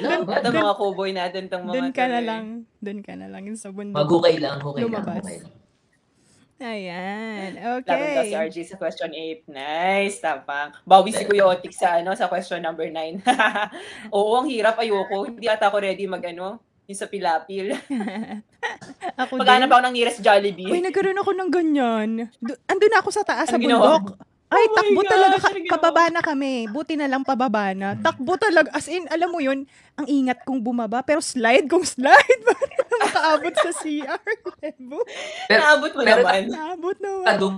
[0.00, 0.40] Laban.
[0.40, 2.44] Ito mga cowboy natin tong mga Doon ka na lang.
[2.80, 3.92] Doon ka na lang sa bundok.
[3.92, 4.88] Maghukay lang, hukay lang.
[4.88, 5.20] Lumabas.
[5.20, 5.52] hukay lang.
[6.58, 7.54] Ayan.
[7.54, 8.44] Laban daw si Okay.
[8.44, 9.46] RJ sa question 8.
[9.46, 10.74] Nice, tapang.
[10.82, 13.22] Bawi si Kuya Otik sa, ano, sa question number 9.
[14.10, 14.74] Oo, ang hirap.
[14.76, 15.22] Ayoko.
[15.24, 17.70] Hindi ata ako ready mag, ano, yung sa pilapil.
[19.18, 19.72] Ako Maghanap din.
[19.72, 20.66] ako ng nearest Jollibee.
[20.66, 22.10] Uy, nagkaroon ako ng ganyan.
[22.38, 24.14] Du- andun ako sa taas sa Ano ginawa bundok.
[24.48, 25.36] Ay, Oh takbo gosh, talaga.
[25.38, 26.64] Ka- pababa na kami.
[26.66, 27.92] Buti na lang pababa na.
[27.94, 28.72] Takbo talaga.
[28.72, 31.00] As in, alam mo yun, ang ingat kong bumaba.
[31.02, 32.40] Pero slide kong slide.
[32.80, 34.24] Para makaabot sa CR.
[34.56, 35.04] Pero,
[35.54, 36.42] Naabot mo pero- naman.
[36.48, 37.24] Naabot naman.
[37.26, 37.52] nakadum,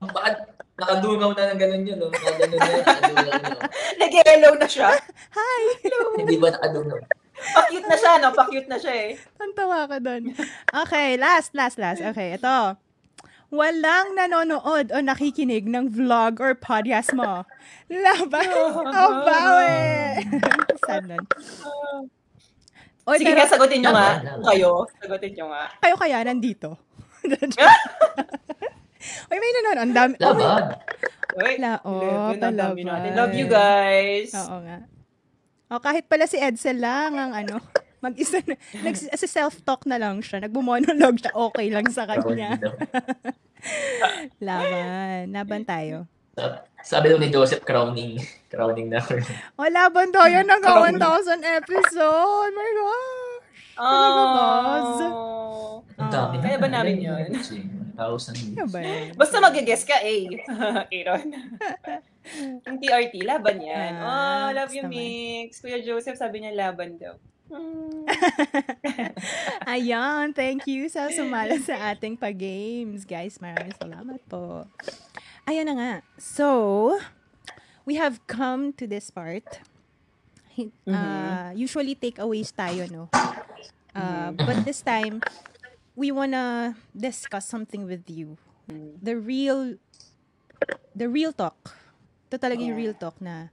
[0.00, 0.28] baka
[0.74, 2.08] nakadungaw na ng ganun yun, no?
[2.08, 2.70] Nakadungaw
[3.36, 3.56] na.
[4.00, 4.88] Nag-hello na siya.
[5.30, 5.62] Hi!
[6.24, 6.98] Hindi ba nakadungaw?
[7.38, 8.28] Pa-cute na siya, no?
[8.32, 9.10] Pa-cute na siya eh.
[9.36, 10.32] Tantawa ka doon.
[10.74, 12.00] Okay, last, last, last.
[12.02, 12.56] Okay, ito.
[13.48, 17.48] Walang nanonood o nakikinig ng vlog or podcast mo.
[17.88, 18.84] Laban o
[19.24, 20.20] bawi!
[20.84, 21.24] Sad nun.
[23.08, 24.08] Oy, Sige pero nga, sagutin nyo nga.
[24.52, 25.64] Kayo, sagutin nyo nga.
[25.80, 26.76] kayo kaya nandito?
[29.32, 29.80] Oy, may nanonood.
[29.80, 30.14] Ang dami.
[30.20, 30.64] Oh, may- Laban.
[31.38, 32.84] Uy, La- oh, 11, ang dami palaban.
[32.84, 33.10] natin.
[33.16, 34.28] Love you guys.
[34.34, 34.78] Oo nga.
[35.68, 37.64] O, kahit pala si Edsel lang ang ano,
[37.98, 40.42] mag-isa na, nags, self-talk na lang siya.
[40.46, 42.58] Nagbumonolog siya, okay lang sa kanya.
[44.46, 45.34] Laban.
[45.34, 46.06] Laban tayo.
[46.86, 48.22] Sabi daw ni Joseph, crowning.
[48.52, 49.02] Crowning na.
[49.60, 50.96] O, laban tayo ng Crowd.
[50.96, 52.52] 1,000 episode.
[52.54, 53.28] My gosh.
[53.76, 55.00] Talaga, boss?
[55.04, 55.84] Oh.
[56.00, 56.34] Ang dami.
[56.40, 57.28] Kaya ba namin yun?
[57.28, 58.56] 1,000.
[58.56, 59.12] Ano ba yan?
[59.18, 60.40] Basta mag-guess ka, eh.
[60.96, 61.28] Aaron.
[62.64, 63.92] Yung TRT, laban yan.
[64.00, 64.86] Ah, oh, love you.
[64.88, 65.60] Mix.
[65.60, 67.18] Kuya Joseph, sabi niya laban daw.
[67.48, 68.04] Hmm.
[69.72, 73.08] Ayan, thank you sa sumala sa ating pag-games.
[73.08, 74.68] Guys, maraming salamat po.
[75.48, 75.92] Ayan na nga.
[76.20, 77.00] So,
[77.88, 79.64] we have come to this part.
[80.58, 80.90] Mhm.
[80.90, 83.08] uh, usually takeaways tayo, no?
[83.94, 85.22] Uh, but this time,
[85.96, 88.36] we wanna discuss something with you.
[88.68, 88.98] Mm.
[89.00, 89.60] The real,
[90.92, 91.78] the real talk.
[92.28, 93.48] Ito talaga yung real talk na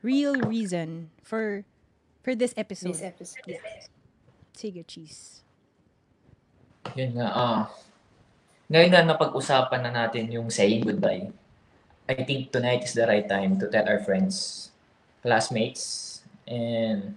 [0.00, 1.68] real reason for
[2.24, 2.96] for this episode.
[2.96, 3.60] This episode.
[4.56, 5.44] Sige, cheese.
[6.96, 7.60] Yun nga, ah.
[8.72, 11.28] ngayon na napag-usapan na natin yung saying goodbye.
[12.08, 14.68] I think tonight is the right time to tell our friends,
[15.20, 17.12] classmates, and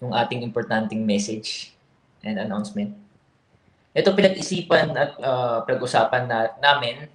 [0.00, 1.72] yung ating importanteng message
[2.20, 2.92] and announcement.
[3.96, 7.08] Ito pinag-isipan at ah, pinag-usapan na, namin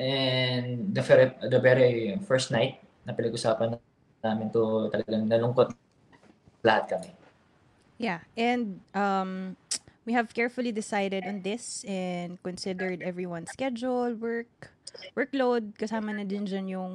[0.00, 3.76] and the very, the very first night na pinag-usapan
[4.20, 5.72] namin to talagang nalungkot
[6.64, 7.10] lahat kami.
[8.00, 9.56] Yeah, and um,
[10.04, 14.72] we have carefully decided on this and considered everyone's schedule, work,
[15.16, 16.94] workload, kasama na din dyan yung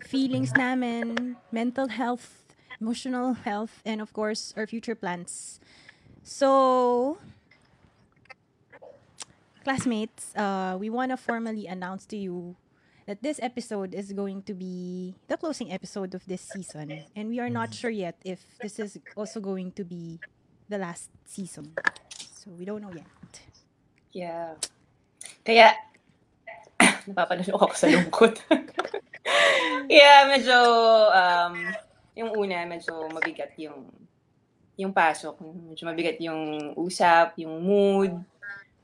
[0.00, 2.48] feelings namin, mental health,
[2.80, 5.60] emotional health, and of course, our future plans.
[6.24, 7.18] So,
[9.64, 12.56] classmates, uh, we want to formally announce to you
[13.08, 16.92] that this episode is going to be the closing episode of this season.
[17.16, 20.20] And we are not sure yet if this is also going to be
[20.68, 21.72] the last season.
[22.12, 23.08] So we don't know yet.
[24.12, 24.60] Yeah.
[25.40, 25.72] Kaya,
[27.08, 28.44] napapanalok ako sa lungkot.
[29.88, 30.56] yeah, medyo,
[31.08, 31.56] um,
[32.12, 33.88] yung una, medyo mabigat yung
[34.76, 35.40] yung pasok.
[35.40, 38.12] Medyo mabigat yung usap, yung mood.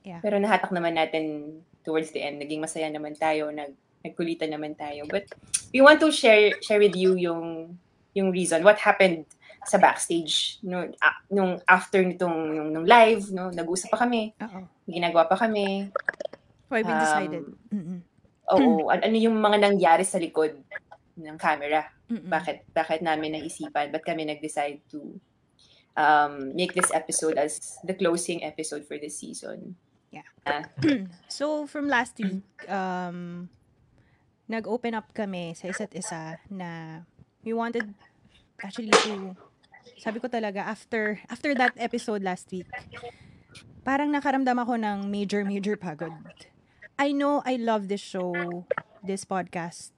[0.01, 0.25] Yeah.
[0.25, 2.41] Pero nahatak naman natin towards the end.
[2.41, 5.09] Naging masaya naman tayo, nag, nagkulitan naman tayo.
[5.09, 5.33] But
[5.73, 7.75] we want to share share with you yung
[8.15, 9.27] yung reason, what happened
[9.65, 10.85] sa backstage no,
[11.33, 14.69] nung after nitong nung, nung live, no, nag-usap pa kami, Uh-oh.
[14.85, 15.89] ginagawa pa kami.
[16.69, 17.45] Why Um, decided.
[17.73, 17.99] Mm-mm.
[18.55, 20.53] Oo, an- ano yung mga nangyari sa likod
[21.17, 21.89] ng camera?
[22.13, 22.29] Mm-mm.
[22.29, 23.89] Bakit bakit namin naisipan?
[23.89, 25.17] Ba't kami nag-decide to
[25.97, 29.75] um, make this episode as the closing episode for this season?
[31.29, 33.49] So from last week, um,
[34.47, 37.03] nag-open up kami sa isa't isa na
[37.45, 37.93] we wanted
[38.61, 39.33] actually to
[40.01, 42.69] sabi ko talaga after after that episode last week
[43.85, 46.17] parang nakaramdam ako ng major major pagod.
[46.97, 48.65] I know I love this show,
[49.05, 49.93] this podcast.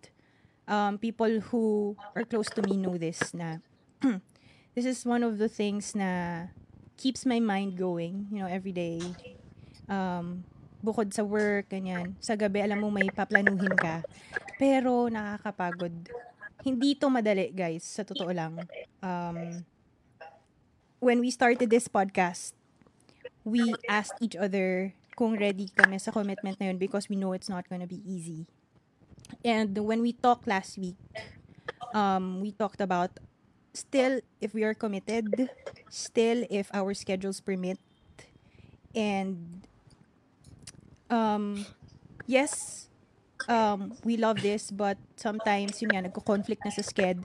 [0.66, 3.62] Um, people who are close to me know this na
[4.74, 6.51] this is one of the things na
[6.98, 8.98] keeps my mind going, you know, every day.
[9.86, 10.43] Um,
[10.87, 12.15] bukod sa work, ganyan.
[12.23, 14.07] Sa gabi, alam mo, may paplanuhin ka.
[14.55, 15.93] Pero, nakakapagod.
[16.63, 17.83] Hindi to madali, guys.
[17.83, 18.63] Sa totoo lang.
[19.03, 19.67] Um,
[21.03, 22.55] when we started this podcast,
[23.43, 27.49] we asked each other kung ready kami sa commitment na yun because we know it's
[27.49, 28.45] not gonna be easy.
[29.43, 30.99] And when we talked last week,
[31.95, 33.19] um, we talked about
[33.73, 35.51] still if we are committed,
[35.89, 37.79] still if our schedules permit,
[38.95, 39.66] and
[41.11, 41.66] um,
[42.27, 42.87] yes,
[43.49, 47.23] um, we love this, but sometimes, yun nga, nagko-conflict na sa sked,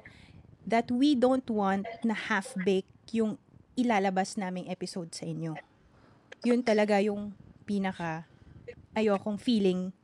[0.66, 3.38] that we don't want na half-bake yung
[3.76, 5.58] ilalabas naming episode sa inyo.
[6.46, 7.34] Yun talaga yung
[7.66, 8.26] pinaka
[8.94, 9.96] ayokong feeling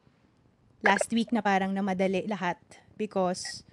[0.80, 2.56] last week na parang namadali lahat
[2.95, 3.68] because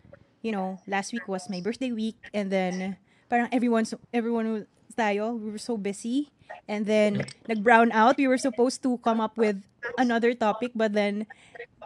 [0.44, 3.01] you know, last week was my birthday week and then
[3.32, 6.34] parang everyone's everyone tayo, we were so busy
[6.68, 8.16] and then nag-brown out.
[8.16, 9.60] We were supposed to come up with
[9.98, 11.26] another topic but then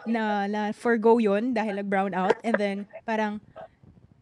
[0.07, 3.41] na, na forgo yun dahil nag-brown out and then parang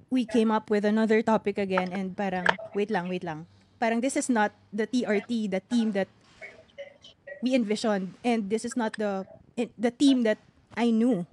[0.09, 3.45] we came up with another topic again and parang wait lang, wait lang.
[3.79, 6.07] Parang this is not the TRT, the team that
[7.41, 9.27] we envisioned and this is not the
[9.77, 10.39] the team that
[10.73, 11.25] I knew.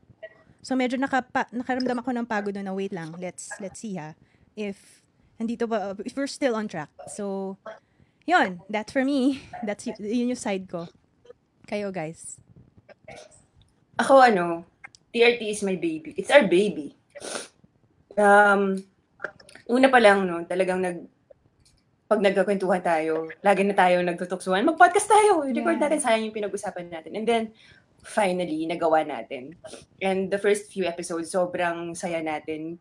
[0.65, 3.13] So medyo nakapa, nakaramdam ako ng pagod na wait lang.
[3.21, 4.17] Let's let's see ha
[4.57, 5.05] if
[5.37, 6.91] andito ba if we're still on track.
[7.09, 7.57] So
[8.25, 9.41] yun, that's for me.
[9.63, 10.89] That's yun yung side ko.
[11.65, 12.41] Kayo guys.
[14.01, 14.65] Ako ano,
[15.15, 16.13] TRT is my baby.
[16.19, 16.99] It's our baby.
[18.19, 18.83] Um,
[19.71, 20.99] una pa lang, no, talagang nag,
[22.05, 25.85] pag nagkakwentuhan tayo, lagi na tayo nagtutuksuhan, mag-podcast tayo, record Yeah.
[25.89, 27.17] natin, sayang yung pinag-usapan natin.
[27.17, 27.45] And then,
[28.05, 29.57] finally, nagawa natin.
[30.03, 32.77] And the first few episodes, sobrang saya natin.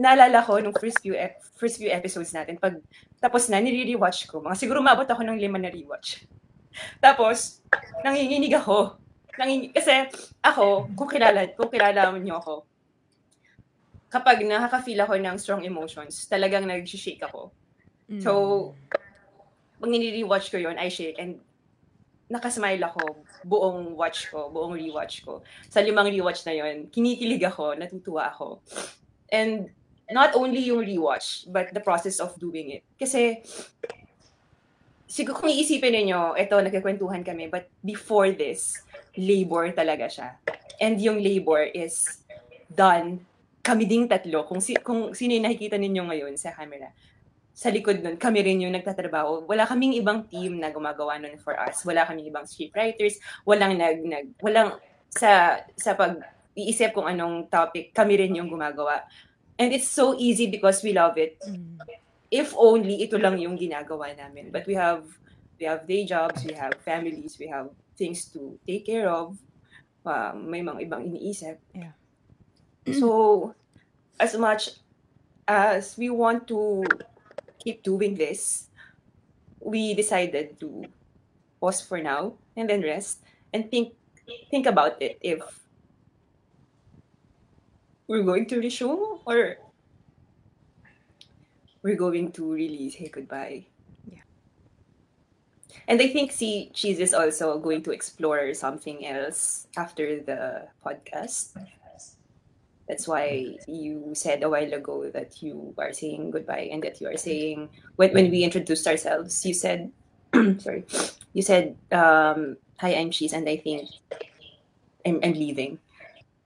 [0.00, 2.80] Naalala ko nung first few ep- first few episodes natin, pag
[3.20, 4.40] tapos na, nire-rewatch ko.
[4.40, 6.24] Mga siguro mabot ako ng lima na rewatch.
[7.04, 7.60] Tapos,
[8.00, 8.96] nanginginig ako.
[9.36, 10.08] Nanging, kasi
[10.40, 12.54] ako, kung kilala, kung kilala niyo ako,
[14.08, 17.52] kapag nakaka-feel ako ng strong emotions, talagang nag-shake ako.
[18.08, 18.24] Mm.
[18.24, 18.32] So,
[19.78, 21.44] pag nire-rewatch ko yon I shake and
[22.30, 25.42] nakasmile ako buong watch ko, buong rewatch ko.
[25.68, 28.64] Sa limang rewatch na yon kinikilig ako, natutuwa ako.
[29.30, 29.70] And
[30.10, 32.82] not only yung rewatch, but the process of doing it.
[32.98, 33.42] Kasi,
[35.06, 38.78] siguro kung iisipin ninyo, ito, nagkakwentuhan kami, but before this,
[39.14, 40.28] labor talaga siya.
[40.82, 42.06] And yung labor is
[42.70, 43.26] done
[43.60, 44.48] kami ding tatlo.
[44.48, 46.88] Kung, si, kung sino yung nakikita ninyo ngayon sa camera,
[47.52, 49.44] sa likod nun, kami rin yung nagtatrabaho.
[49.44, 51.84] Wala kaming ibang team na gumagawa nun for us.
[51.84, 53.20] Wala kaming ibang scriptwriters.
[53.44, 54.80] Walang nag, nag walang
[55.12, 56.24] sa, sa pag
[56.56, 59.04] iisip kung anong topic, kami rin yung gumagawa.
[59.60, 61.36] And it's so easy because we love it.
[61.44, 61.76] Mm.
[62.32, 64.48] If only ito lang yung ginagawa namin.
[64.48, 65.04] But we have
[65.60, 67.68] we have day jobs, we have families, we have
[68.00, 69.36] things to take care of.
[70.00, 71.60] Uh, may mga ibang iniisip.
[71.76, 71.92] Yeah.
[72.88, 73.52] So,
[74.16, 74.80] as much
[75.44, 76.80] as we want to
[77.60, 78.72] keep doing this,
[79.60, 80.88] we decided to
[81.60, 83.20] pause for now and then rest
[83.52, 83.92] and think
[84.48, 85.44] think about it if
[88.10, 89.54] we're going to resume or
[91.80, 93.64] we're going to really say goodbye.
[94.10, 94.26] Yeah.
[95.86, 101.54] And I think see Cheese is also going to explore something else after the podcast.
[102.88, 107.06] That's why you said a while ago that you are saying goodbye and that you
[107.06, 109.94] are saying when when we introduced ourselves, you said
[110.58, 110.82] sorry,
[111.30, 113.86] you said um, hi, I'm Cheese, and I think
[115.06, 115.78] I'm, I'm leaving.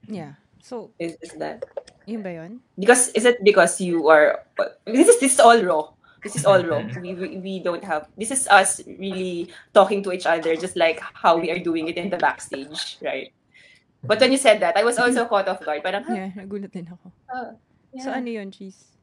[0.05, 0.37] Yeah.
[0.65, 1.61] So, Is, is that
[2.09, 2.57] yun ba yun?
[2.73, 4.41] because is it because you are
[4.81, 5.93] this is this is all raw
[6.25, 10.09] this is all raw we, we, we don't have this is us really talking to
[10.09, 13.29] each other just like how we are doing it in the backstage right
[14.01, 16.17] but when you said that i was also caught off guard parang huh?
[16.17, 17.13] Yeah, nagulat din ako.
[17.95, 18.17] So, yeah.
[18.17, 18.97] ano yun, Cheese?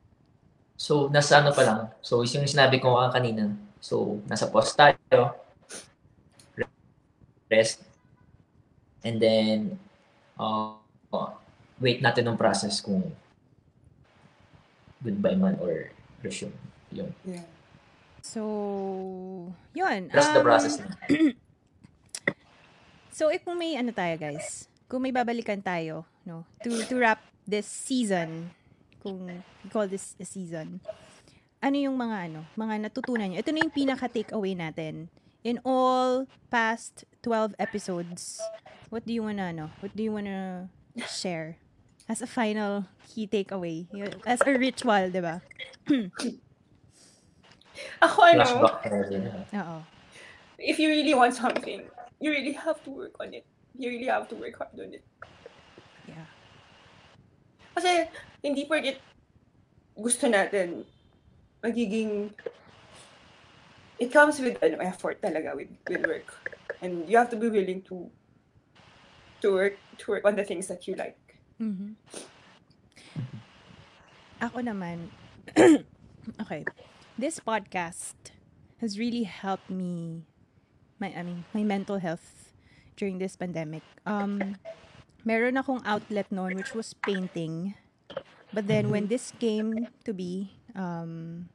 [0.76, 1.80] So, nasa ano pa lang.
[2.05, 3.56] So, yung sinabi ko kanina.
[3.80, 5.32] So, nasa post tayo.
[7.48, 7.80] Rest.
[9.01, 9.80] And then,
[10.36, 10.76] uh,
[11.82, 13.02] wait natin ng process kung
[15.02, 15.90] goodbye man or
[16.22, 16.54] resume.
[16.94, 17.10] Yun.
[17.26, 17.42] yeah.
[18.22, 20.06] So, yun.
[20.14, 20.86] Trust the um, process na.
[23.12, 27.20] So, if kung may ano tayo, guys, kung may babalikan tayo, no, to, to wrap
[27.44, 28.48] this season,
[29.04, 29.28] kung
[29.60, 30.80] we call this a season,
[31.60, 33.38] ano yung mga ano, mga natutunan nyo?
[33.44, 35.12] Ito na yung pinaka takeaway natin.
[35.44, 38.40] In all past 12 episodes,
[38.88, 40.72] what do you wanna, ano, what do you wanna
[41.04, 41.60] share
[42.08, 43.86] as a final key takeaway?
[44.26, 45.42] As a ritual, di ba?
[48.02, 48.82] ako ano Flashback.
[49.58, 49.78] Oo.
[50.58, 51.82] if you really want something
[52.20, 55.04] you really have to work on it you really have to work hard on it
[56.02, 56.26] Yeah.
[57.78, 58.10] Kasi
[58.42, 58.98] hindi porket
[59.94, 60.82] gusto natin
[61.62, 62.34] magiging
[64.02, 66.58] it comes with an effort talaga with, with work.
[66.82, 68.10] And you have to be willing to
[69.46, 71.14] to work to work on the things that you like.
[71.60, 71.96] Mhm.
[74.42, 75.10] Ako naman,
[76.42, 76.66] okay,
[77.18, 78.34] this podcast
[78.82, 80.26] has really helped me,
[80.98, 82.50] my, I mean, my mental health
[82.96, 83.82] during this pandemic.
[84.04, 84.56] Um,
[85.24, 87.74] meron akong outlet noon which was painting.
[88.52, 91.48] But then when this came to be, um,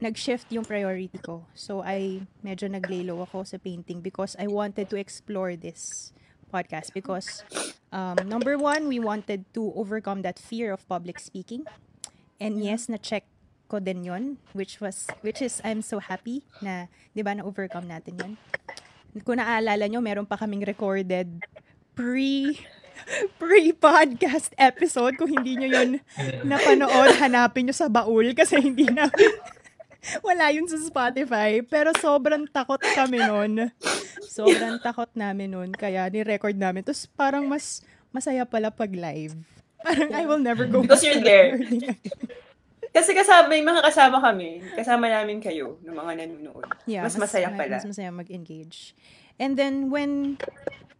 [0.00, 1.46] nag-shift yung priority ko.
[1.54, 6.12] So I medyo naglay low ako sa painting because I wanted to explore this
[6.52, 7.42] podcast because
[7.92, 11.64] um, number one, we wanted to overcome that fear of public speaking.
[12.40, 13.24] And yes, na-check
[13.68, 18.14] ko din yun, which was, which is, I'm so happy na, di ba, na-overcome natin
[18.16, 18.32] yun.
[19.24, 21.42] Kung naaalala nyo, meron pa kaming recorded
[21.92, 22.54] pre,
[23.40, 25.18] pre-podcast episode.
[25.18, 25.90] Kung hindi nyo yun
[26.46, 29.32] napanood, hanapin nyo sa baul kasi hindi namin,
[30.24, 31.60] wala yun sa Spotify.
[31.64, 33.72] Pero sobrang takot kami nun.
[34.24, 35.70] Sobrang takot namin nun.
[35.74, 36.84] Kaya ni-record namin.
[36.86, 37.82] Tapos parang mas
[38.14, 39.36] masaya pala pag live.
[39.78, 41.54] Parang I will never go Because you're there.
[42.88, 46.66] Kasi kasama, may mga kasama kami, kasama namin kayo, ng mga nanonood.
[46.88, 47.76] Yeah, mas, masaya ma- pala.
[47.78, 48.96] Mas masaya mag-engage.
[49.36, 50.40] And then when,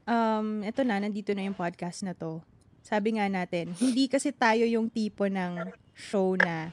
[0.05, 2.45] um, eto na, nandito na yung podcast na to.
[2.85, 6.71] Sabi nga natin, hindi kasi tayo yung tipo ng show na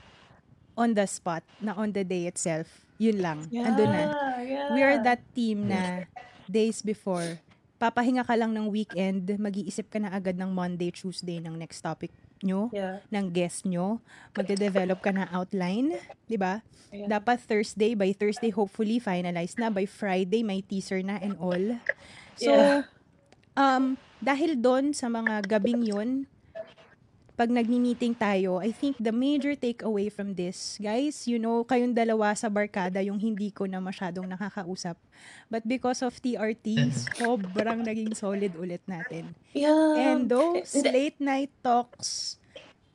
[0.75, 2.85] on the spot, na on the day itself.
[2.95, 3.39] Yun lang.
[3.51, 4.03] Andun na.
[4.39, 4.71] yeah.
[4.71, 6.07] We are that team na
[6.47, 7.39] days before,
[7.75, 12.11] papahinga ka lang ng weekend, mag-iisip ka na agad ng Monday, Tuesday ng next topic
[12.39, 13.01] nyo, Yeah.
[13.11, 13.99] ng guest nyo,
[14.31, 15.95] magde-develop ka na outline,
[16.27, 16.61] di ba?
[16.91, 17.09] Yeah.
[17.09, 19.67] Dapat Thursday, by Thursday, hopefully, finalize na.
[19.67, 21.79] By Friday, may teaser na and all.
[22.35, 22.87] So, Yeah.
[23.55, 26.27] um, dahil doon sa mga gabing yun,
[27.35, 32.31] pag nagmi-meeting tayo, I think the major takeaway from this, guys, you know, kayong dalawa
[32.31, 34.95] sa barkada, yung hindi ko na masyadong nakakausap.
[35.51, 39.35] But because of TRT, sobrang naging solid ulit natin.
[39.51, 40.15] Yeah.
[40.15, 42.39] And those late night talks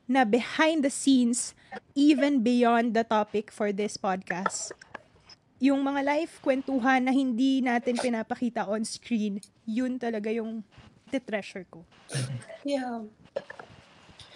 [0.09, 1.53] na behind the scenes,
[1.93, 4.73] even beyond the topic for this podcast,
[5.61, 9.37] yung mga life kwentuhan na hindi natin pinapakita on screen,
[9.69, 10.65] yun talaga yung
[11.13, 11.85] treasure ko.
[12.65, 13.05] Yeah.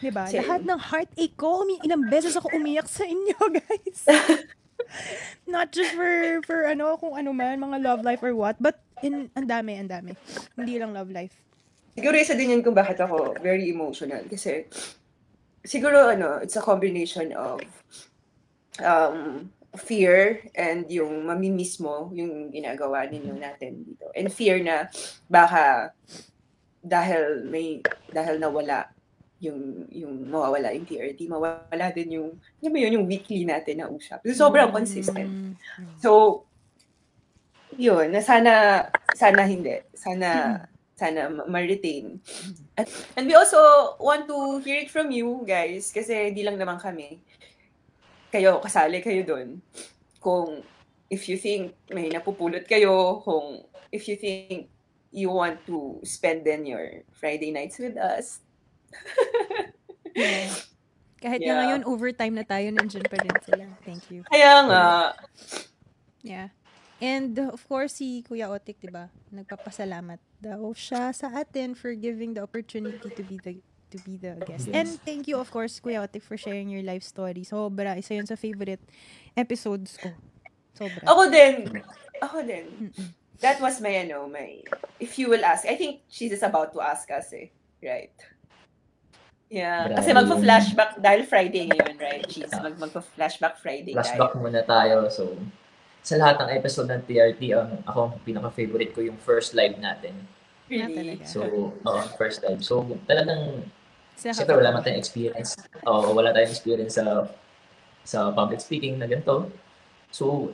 [0.06, 0.30] 'Di ba?
[0.30, 0.46] Same.
[0.46, 4.02] Lahat ng heartache ko, umi- ilang beses ako umiyak sa inyo, guys.
[5.50, 9.34] Not just for for ano kung ano man, mga love life or what, but in
[9.34, 10.14] ang dami, ang dami.
[10.54, 11.34] Hindi lang love life.
[11.98, 14.22] Siguro isa din yun kung bakit ako very emotional.
[14.30, 14.70] Kasi
[15.66, 17.66] siguro ano, it's a combination of
[18.84, 24.12] um, fear and yung mamimiss mo yung ginagawa ninyo natin dito.
[24.14, 24.92] And fear na
[25.32, 25.96] baka
[26.86, 27.82] dahil may
[28.14, 28.95] dahil nawala
[29.44, 32.30] yung yung mawawala yung TRT, mawala din yung
[32.64, 34.24] alam mo yun, yung weekly natin na usap.
[34.24, 35.28] So, sobrang consistent.
[35.28, 35.54] Mm.
[36.00, 36.44] So,
[37.76, 39.84] yun, na sana, sana hindi.
[39.94, 40.60] Sana,
[41.00, 42.20] sana ma- ma-retain.
[42.80, 43.60] At, and we also
[44.00, 47.20] want to hear it from you guys, kasi di lang naman kami.
[48.32, 49.60] Kayo, kasali kayo dun.
[50.20, 50.64] Kung,
[51.12, 54.72] if you think may napupulot kayo, kung, if you think
[55.16, 58.44] you want to spend then your Friday nights with us,
[60.16, 60.48] Yeah.
[61.20, 61.60] Kahit Yeah.
[61.60, 63.66] ngayon, overtime na tayo, nandiyan pa rin sila.
[63.84, 64.24] Thank you.
[64.32, 64.86] kaya nga,
[66.24, 66.50] Yeah.
[67.04, 69.12] And of course, si Kuya Otik, di ba?
[69.30, 73.60] Nagpapasalamat daw siya sa atin for giving the opportunity to be the
[73.92, 74.72] to be the guest.
[74.72, 74.76] Yes.
[74.76, 77.44] And thank you, of course, Kuya Otik, for sharing your life story.
[77.44, 78.00] Sobra.
[78.00, 78.82] Isa yun sa favorite
[79.36, 80.16] episodes ko.
[80.76, 81.04] Sobra.
[81.04, 81.84] ako din,
[82.24, 82.66] ako din.
[82.92, 83.10] Mm-mm.
[83.44, 84.64] That was my, ano, my,
[85.00, 87.52] if you will ask, I think she's just about to ask us eh,
[87.84, 88.16] right?
[89.46, 92.26] Yeah, Grabe kasi magpa-flashback dahil Friday ngayon, right?
[92.26, 94.42] She's mag magpa-flashback Friday Flashback tayo.
[94.42, 95.06] muna tayo.
[95.14, 95.38] So,
[96.02, 100.18] sa lahat ng episode ng TRT, ang ako ang pinaka-favorite ko yung first live natin.
[100.66, 101.22] Na Really?
[101.22, 101.24] talaga.
[101.30, 101.40] So,
[101.78, 102.66] oh, first live.
[102.66, 103.70] So, talagang,
[104.18, 105.54] siyempre wala man tayong experience.
[105.86, 107.30] Oo, wala tayong experience sa
[108.02, 109.50] sa public speaking na ganito.
[110.10, 110.54] So,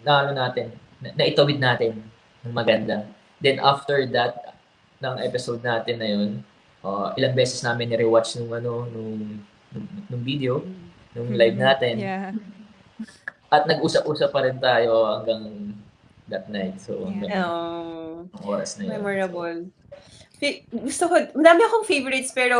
[0.00, 2.00] na ano natin, na, naitawid natin
[2.44, 3.04] ng maganda.
[3.40, 4.56] Then after that,
[5.00, 6.44] ng episode natin na yun,
[6.82, 9.40] uh, ilang beses namin ni-rewatch nung ano, nung,
[9.70, 10.64] nung, nung video,
[11.12, 11.94] nung live natin.
[11.96, 12.32] Yeah.
[13.48, 15.74] At nag-usap-usap pa rin tayo hanggang
[16.28, 16.78] that night.
[16.78, 18.90] So, hanggang Um, ang oras na yun.
[18.94, 19.58] memorable.
[20.38, 22.56] Fi- Gusto ko, madami akong favorites, pero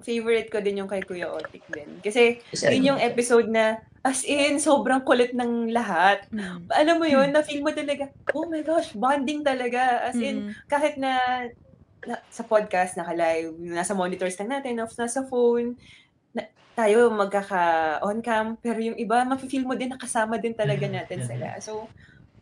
[0.00, 1.98] favorite ko din yung kay Kuya Otik din.
[2.00, 2.38] Kasi,
[2.70, 6.24] yun yung episode na, as in, sobrang kulit ng lahat.
[6.32, 6.64] Mm.
[6.72, 10.08] Alam mo yun, na-feel mo talaga, oh my gosh, bonding talaga.
[10.08, 10.50] As in, Mm.
[10.64, 11.12] kahit na,
[12.06, 15.76] na sa podcast, naka-live, nasa monitors lang natin, off nasa phone,
[16.32, 20.94] na, tayo magkaka-on cam, pero yung iba, mafe-feel mo din nakasama din talaga Mhm.
[20.96, 21.28] natin Mhm.
[21.28, 21.48] sila.
[21.60, 21.88] So,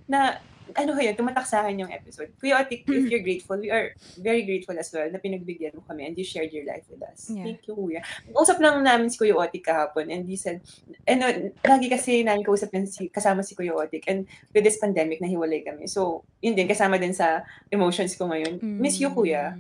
[0.07, 0.39] na,
[0.75, 2.33] ano ko yun, tumatak sa akin yung episode.
[2.37, 6.05] Kuya Otik, if you're grateful, we are very grateful as well na pinagbigyan mo kami
[6.09, 7.33] and you shared your life with us.
[7.33, 7.49] Yeah.
[7.49, 8.01] Thank you, Kuya.
[8.35, 10.61] Usap lang namin si Kuya Otik kahapon and he said,
[11.09, 15.23] ano, lagi kasi namin kausap yan si, kasama si Kuya Otik and with this pandemic,
[15.23, 15.87] nahiwalay kami.
[15.87, 18.61] So, yun din, kasama din sa emotions ko ngayon.
[18.61, 19.55] Miss you, Kuya.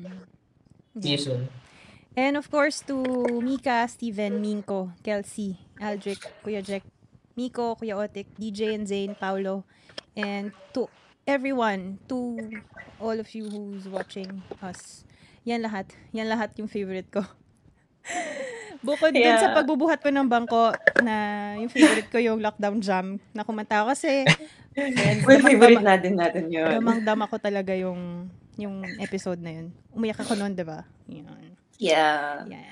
[0.99, 1.49] See you soon.
[2.19, 2.99] And of course, to
[3.39, 6.83] Mika, Steven, Minko, Kelsey, Aldric, Kuya Jack,
[7.39, 9.63] Miko, Kuya Otik, DJ and Zane, Paulo,
[10.19, 10.91] and to
[11.25, 12.37] everyone, to
[12.99, 15.07] all of you who's watching us.
[15.45, 15.87] Yan lahat.
[16.11, 17.23] Yan lahat yung favorite ko.
[18.79, 19.39] Bukod dun Yeah.
[19.41, 20.71] sa pagbubuhat ko ng bangko
[21.03, 21.15] na
[21.57, 24.23] yung favorite ko yung lockdown jam na kumanta ko kasi
[24.71, 26.71] friends, Well, favorite damang-dama- natin natin yun.
[26.79, 29.71] damang-dama ko talaga yung yung episode na yun.
[29.95, 30.83] Umiyak ako noon, di ba?
[31.79, 32.43] Yeah.
[32.47, 32.67] Yeah.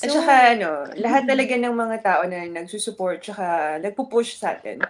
[0.00, 4.80] At saka, ano, lahat talaga ng mga tao na nagsusupport, tsaka nagpupush sa atin.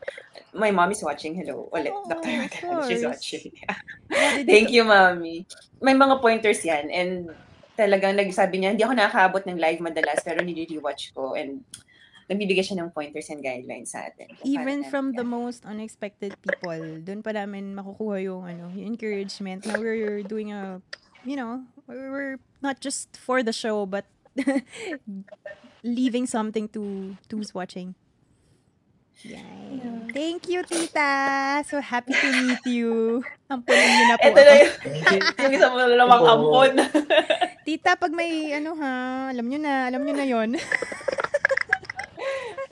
[0.55, 1.35] My mom is watching.
[1.35, 1.91] Hello, ulit.
[1.91, 2.31] Oh, Dr.
[2.31, 2.79] of Hotel.
[2.87, 3.19] She's course.
[3.19, 3.51] watching.
[4.51, 5.51] Thank you, mommy.
[5.83, 6.95] May mga pointers yan.
[6.95, 7.35] And
[7.75, 11.35] talagang nagsabi niya, hindi ako nakakaabot ng live madalas, pero nire-rewatch ko.
[11.35, 11.65] And
[12.31, 14.31] nagbibigay siya ng pointers and guidelines sa atin.
[14.39, 18.95] kung even from the namin- most unexpected people, doon pa namin makukuha yung ano, yung
[18.95, 20.79] encouragement na we're doing a,
[21.27, 24.07] you know, we're not just for the show, but
[25.83, 27.95] leaving something to to who's watching.
[29.21, 29.77] Yay.
[30.17, 31.61] Thank you, tita.
[31.69, 33.21] So happy to meet you.
[33.53, 34.73] Ampunin niyo na po Ito na yung,
[35.45, 36.33] yung isa mo na namang Oo.
[36.33, 36.73] ampon.
[37.69, 40.57] Tita, pag may ano ha, alam niyo na, alam niyo na yon.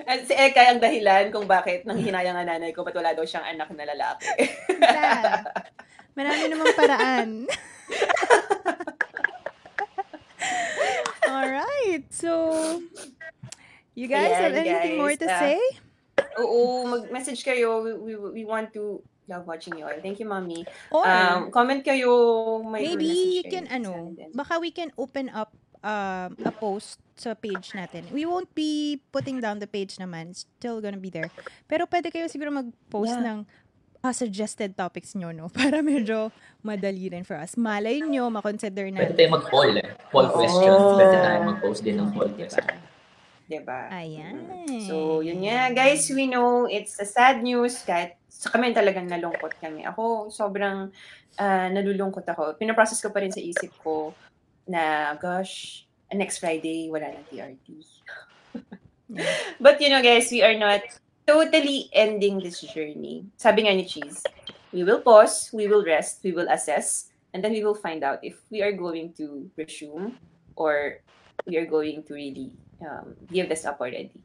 [0.08, 3.28] At si Eka ang dahilan kung bakit nang hinayang ang nanay ko, ba't wala daw
[3.28, 4.24] siyang anak na lalaki.
[4.72, 5.04] Tita,
[6.16, 7.28] marami namang paraan.
[11.28, 12.30] Alright, so
[13.92, 15.58] you guys Ayan, have anything more guys, to ah, say?
[16.40, 17.84] Oo, mag-message kayo.
[17.84, 19.98] We, we, we want to love watching you all.
[20.00, 20.64] Thank you, mommy.
[20.90, 22.08] Or Um, comment kayo.
[22.64, 23.90] May maybe you kayo can sa ano,
[24.32, 25.52] baka we can open up
[25.84, 28.06] um, a post sa page natin.
[28.14, 30.30] We won't be putting down the page naman.
[30.32, 31.30] It's still gonna be there.
[31.66, 33.26] Pero pwede kayo siguro mag-post Yeah.
[33.34, 33.38] ng
[34.04, 35.50] uh, suggested topics nyo, no?
[35.58, 36.30] Para medyo
[36.62, 37.56] madali rin for us.
[37.58, 39.16] Malay nyo, makonsider Pwede natin.
[39.16, 39.88] tayo mag-poll eh.
[40.10, 40.34] Poll Oo.
[40.36, 40.74] question.
[40.98, 42.38] Pwede tayo mag-post din ng poll Diba?
[42.38, 42.66] question.
[43.48, 43.80] Diba?
[43.88, 44.36] Ayan.
[44.84, 45.72] So, yun nga.
[45.72, 47.80] Guys, we know it's a sad news.
[47.80, 49.88] Kahit sa kami talagang nalungkot kami.
[49.88, 50.92] Ako, sobrang
[51.40, 52.60] ah, nalulungkot ako.
[52.60, 54.12] Pinaprocess ko pa rin sa isip ko
[54.68, 57.66] na, gosh, next Friday, wala nang TRT.
[59.64, 60.84] But you know, guys, we are not
[61.28, 63.28] totally ending this journey.
[63.36, 64.24] Sabi nga ni Cheese,
[64.72, 68.24] we will pause, we will rest, we will assess, and then we will find out
[68.24, 70.16] if we are going to resume
[70.56, 71.04] or
[71.44, 72.48] we are going to really
[72.80, 74.24] um, give this up already.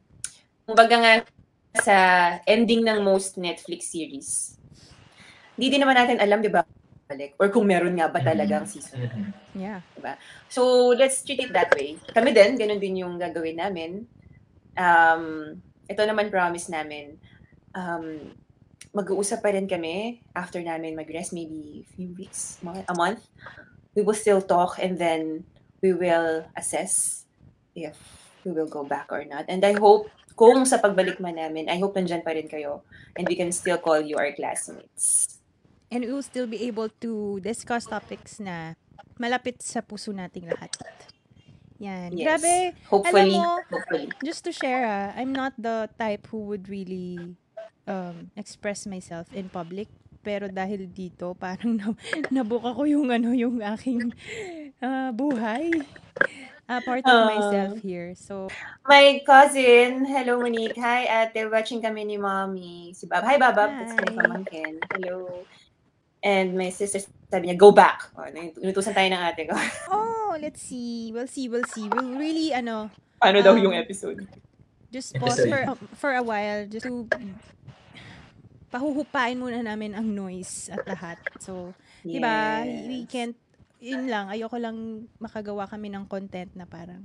[0.64, 1.14] Kumbaga nga
[1.84, 1.96] sa
[2.48, 4.56] ending ng most Netflix series,
[5.60, 6.64] hindi din naman natin alam, di ba,
[7.04, 9.32] balik, or kung meron nga ba talagang season Mhm.
[9.54, 9.86] Yeah.
[10.50, 11.94] So, let's treat it that way.
[12.10, 14.02] Kami din, ganun din yung gagawin namin.
[14.74, 15.54] Um,
[15.88, 17.16] ito naman promise namin,
[17.76, 18.32] um,
[18.94, 23.26] mag-uusap pa rin kami after namin mag-rest, maybe few weeks, a month.
[23.94, 25.46] We will still talk and then
[25.82, 27.26] we will assess
[27.74, 27.98] if
[28.46, 29.46] we will go back or not.
[29.50, 32.82] And I hope, kung sa pagbalik man namin, I hope nandyan pa rin kayo
[33.14, 35.38] and we can still call you our classmates.
[35.90, 38.74] And we will still be able to discuss topics na
[39.18, 40.74] malapit sa puso nating lahat.
[41.84, 42.16] Yan.
[42.16, 42.40] Yes.
[42.40, 42.56] Grabe.
[42.88, 44.08] Hopefully, Alam mo, hopefully.
[44.24, 47.36] just to share, ah, I'm not the type who would really
[47.86, 49.88] um, express myself in public.
[50.24, 51.92] Pero dahil dito, parang na,
[52.32, 54.16] nabuka ko yung ano, yung aking
[54.80, 55.84] ah, buhay.
[56.64, 57.28] Ah, part of Ah.
[57.28, 58.16] myself here.
[58.16, 58.48] So,
[58.88, 60.80] My cousin, hello Monique.
[60.80, 62.96] Hi ate, watching kami ni mommy.
[62.96, 63.20] Si Bab.
[63.28, 64.16] Hi Babab, that's my Hi.
[64.16, 64.80] pamangkin.
[64.96, 65.44] Hello.
[66.24, 68.08] And my sister sabi niya, go back.
[68.16, 69.52] O, inutusan tayo ng ate ko.
[69.92, 71.12] oh, let's see.
[71.12, 71.84] We'll see, we'll see.
[71.92, 72.88] We'll really, ano,
[73.20, 74.24] Paano daw Um, yung episode?
[74.94, 75.50] just pause Episode.
[75.50, 75.60] for
[75.98, 77.02] for a while just to
[78.70, 81.18] pahuhupain muna namin ang noise at lahat.
[81.42, 81.74] So,
[82.06, 82.62] 'di ba?
[82.62, 83.34] We can't
[83.82, 87.02] yun lang, ayoko lang makagawa kami ng content na parang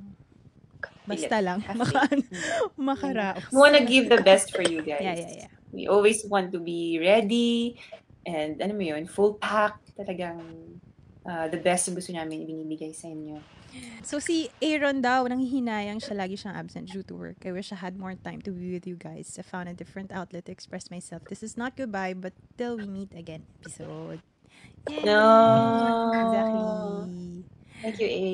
[1.04, 2.06] basta lang maka
[2.78, 3.50] makaraos.
[3.50, 5.02] We wanna give the best for you guys.
[5.02, 5.52] Yeah, yeah, yeah.
[5.74, 7.82] We always want to be ready
[8.30, 9.82] and ano mo yun, full pack.
[9.98, 10.38] Talagang
[11.26, 13.42] uh, the best yung gusto namin ibinibigay sa inyo.
[14.02, 17.46] So si Aaron daw, nanghihinayang siya lagi siyang absent due to work.
[17.46, 19.38] I wish I had more time to be with you guys.
[19.38, 21.26] I found a different outlet to express myself.
[21.30, 24.26] This is not goodbye, but till we meet again episode.
[24.90, 25.06] Yay!
[25.06, 25.22] No.
[26.10, 27.46] Exactly.
[27.80, 28.28] Thank you, A.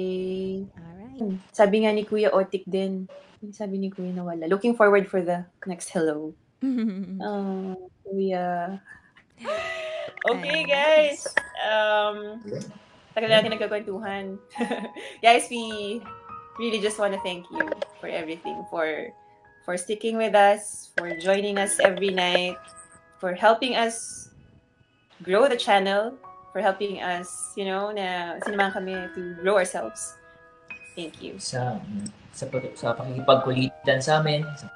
[0.80, 1.40] Alright.
[1.52, 3.12] Sabi nga ni Kuya Otik din.
[3.52, 4.48] Sabi ni Kuya nawala.
[4.48, 6.34] Looking forward for the next hello.
[6.64, 7.76] Oh,
[8.08, 8.80] Kuya.
[10.26, 11.28] Okay, guys.
[11.64, 12.42] Um,
[13.14, 14.38] tagal natin nagkakwentuhan.
[15.26, 16.02] guys, we
[16.60, 17.66] really just want to thank you
[18.02, 19.12] for everything, for
[19.66, 22.58] for sticking with us, for joining us every night,
[23.18, 24.30] for helping us
[25.26, 26.14] grow the channel,
[26.54, 27.28] for helping us,
[27.58, 30.16] you know, na sinamahan kami to grow ourselves.
[30.94, 31.36] Thank you.
[31.42, 31.82] Sa,
[32.32, 34.70] sa, sa pakikipagkulitan sa amin, sa,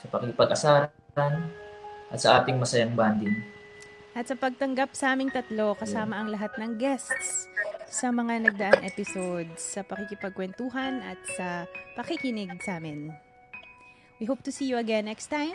[0.00, 1.34] sa pakikipag-asaran,
[2.08, 3.57] at sa ating masayang banding.
[4.18, 7.46] At sa pagtanggap sa aming tatlo, kasama ang lahat ng guests
[7.86, 13.14] sa mga nagdaang episodes, sa pakikipagkwentuhan at sa pakikinig sa amin.
[14.18, 15.54] We hope to see you again next time.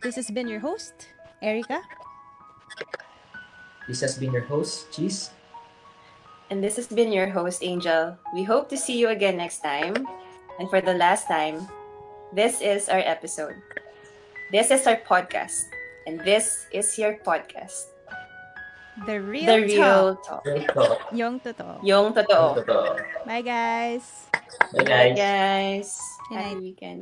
[0.00, 1.12] This has been your host,
[1.44, 1.84] Erica.
[3.84, 5.36] This has been your host, Cheese.
[6.48, 8.16] And this has been your host, Angel.
[8.32, 10.08] We hope to see you again next time.
[10.56, 11.68] And for the last time,
[12.32, 13.60] this is our episode.
[14.48, 15.68] This is our podcast.
[16.06, 17.92] And this is your podcast.
[19.06, 20.44] The Real, the Real Talk.
[20.44, 20.44] Talk.
[20.44, 21.00] Real talk.
[21.12, 21.80] Yung totoo.
[21.80, 22.60] Yung totoo.
[22.60, 23.00] Totoo.
[23.24, 24.28] Bye, guys.
[24.76, 25.16] Bye, Bye, guys.
[25.16, 25.88] guys.
[26.28, 26.44] Good night.
[26.44, 27.00] Happy weekend.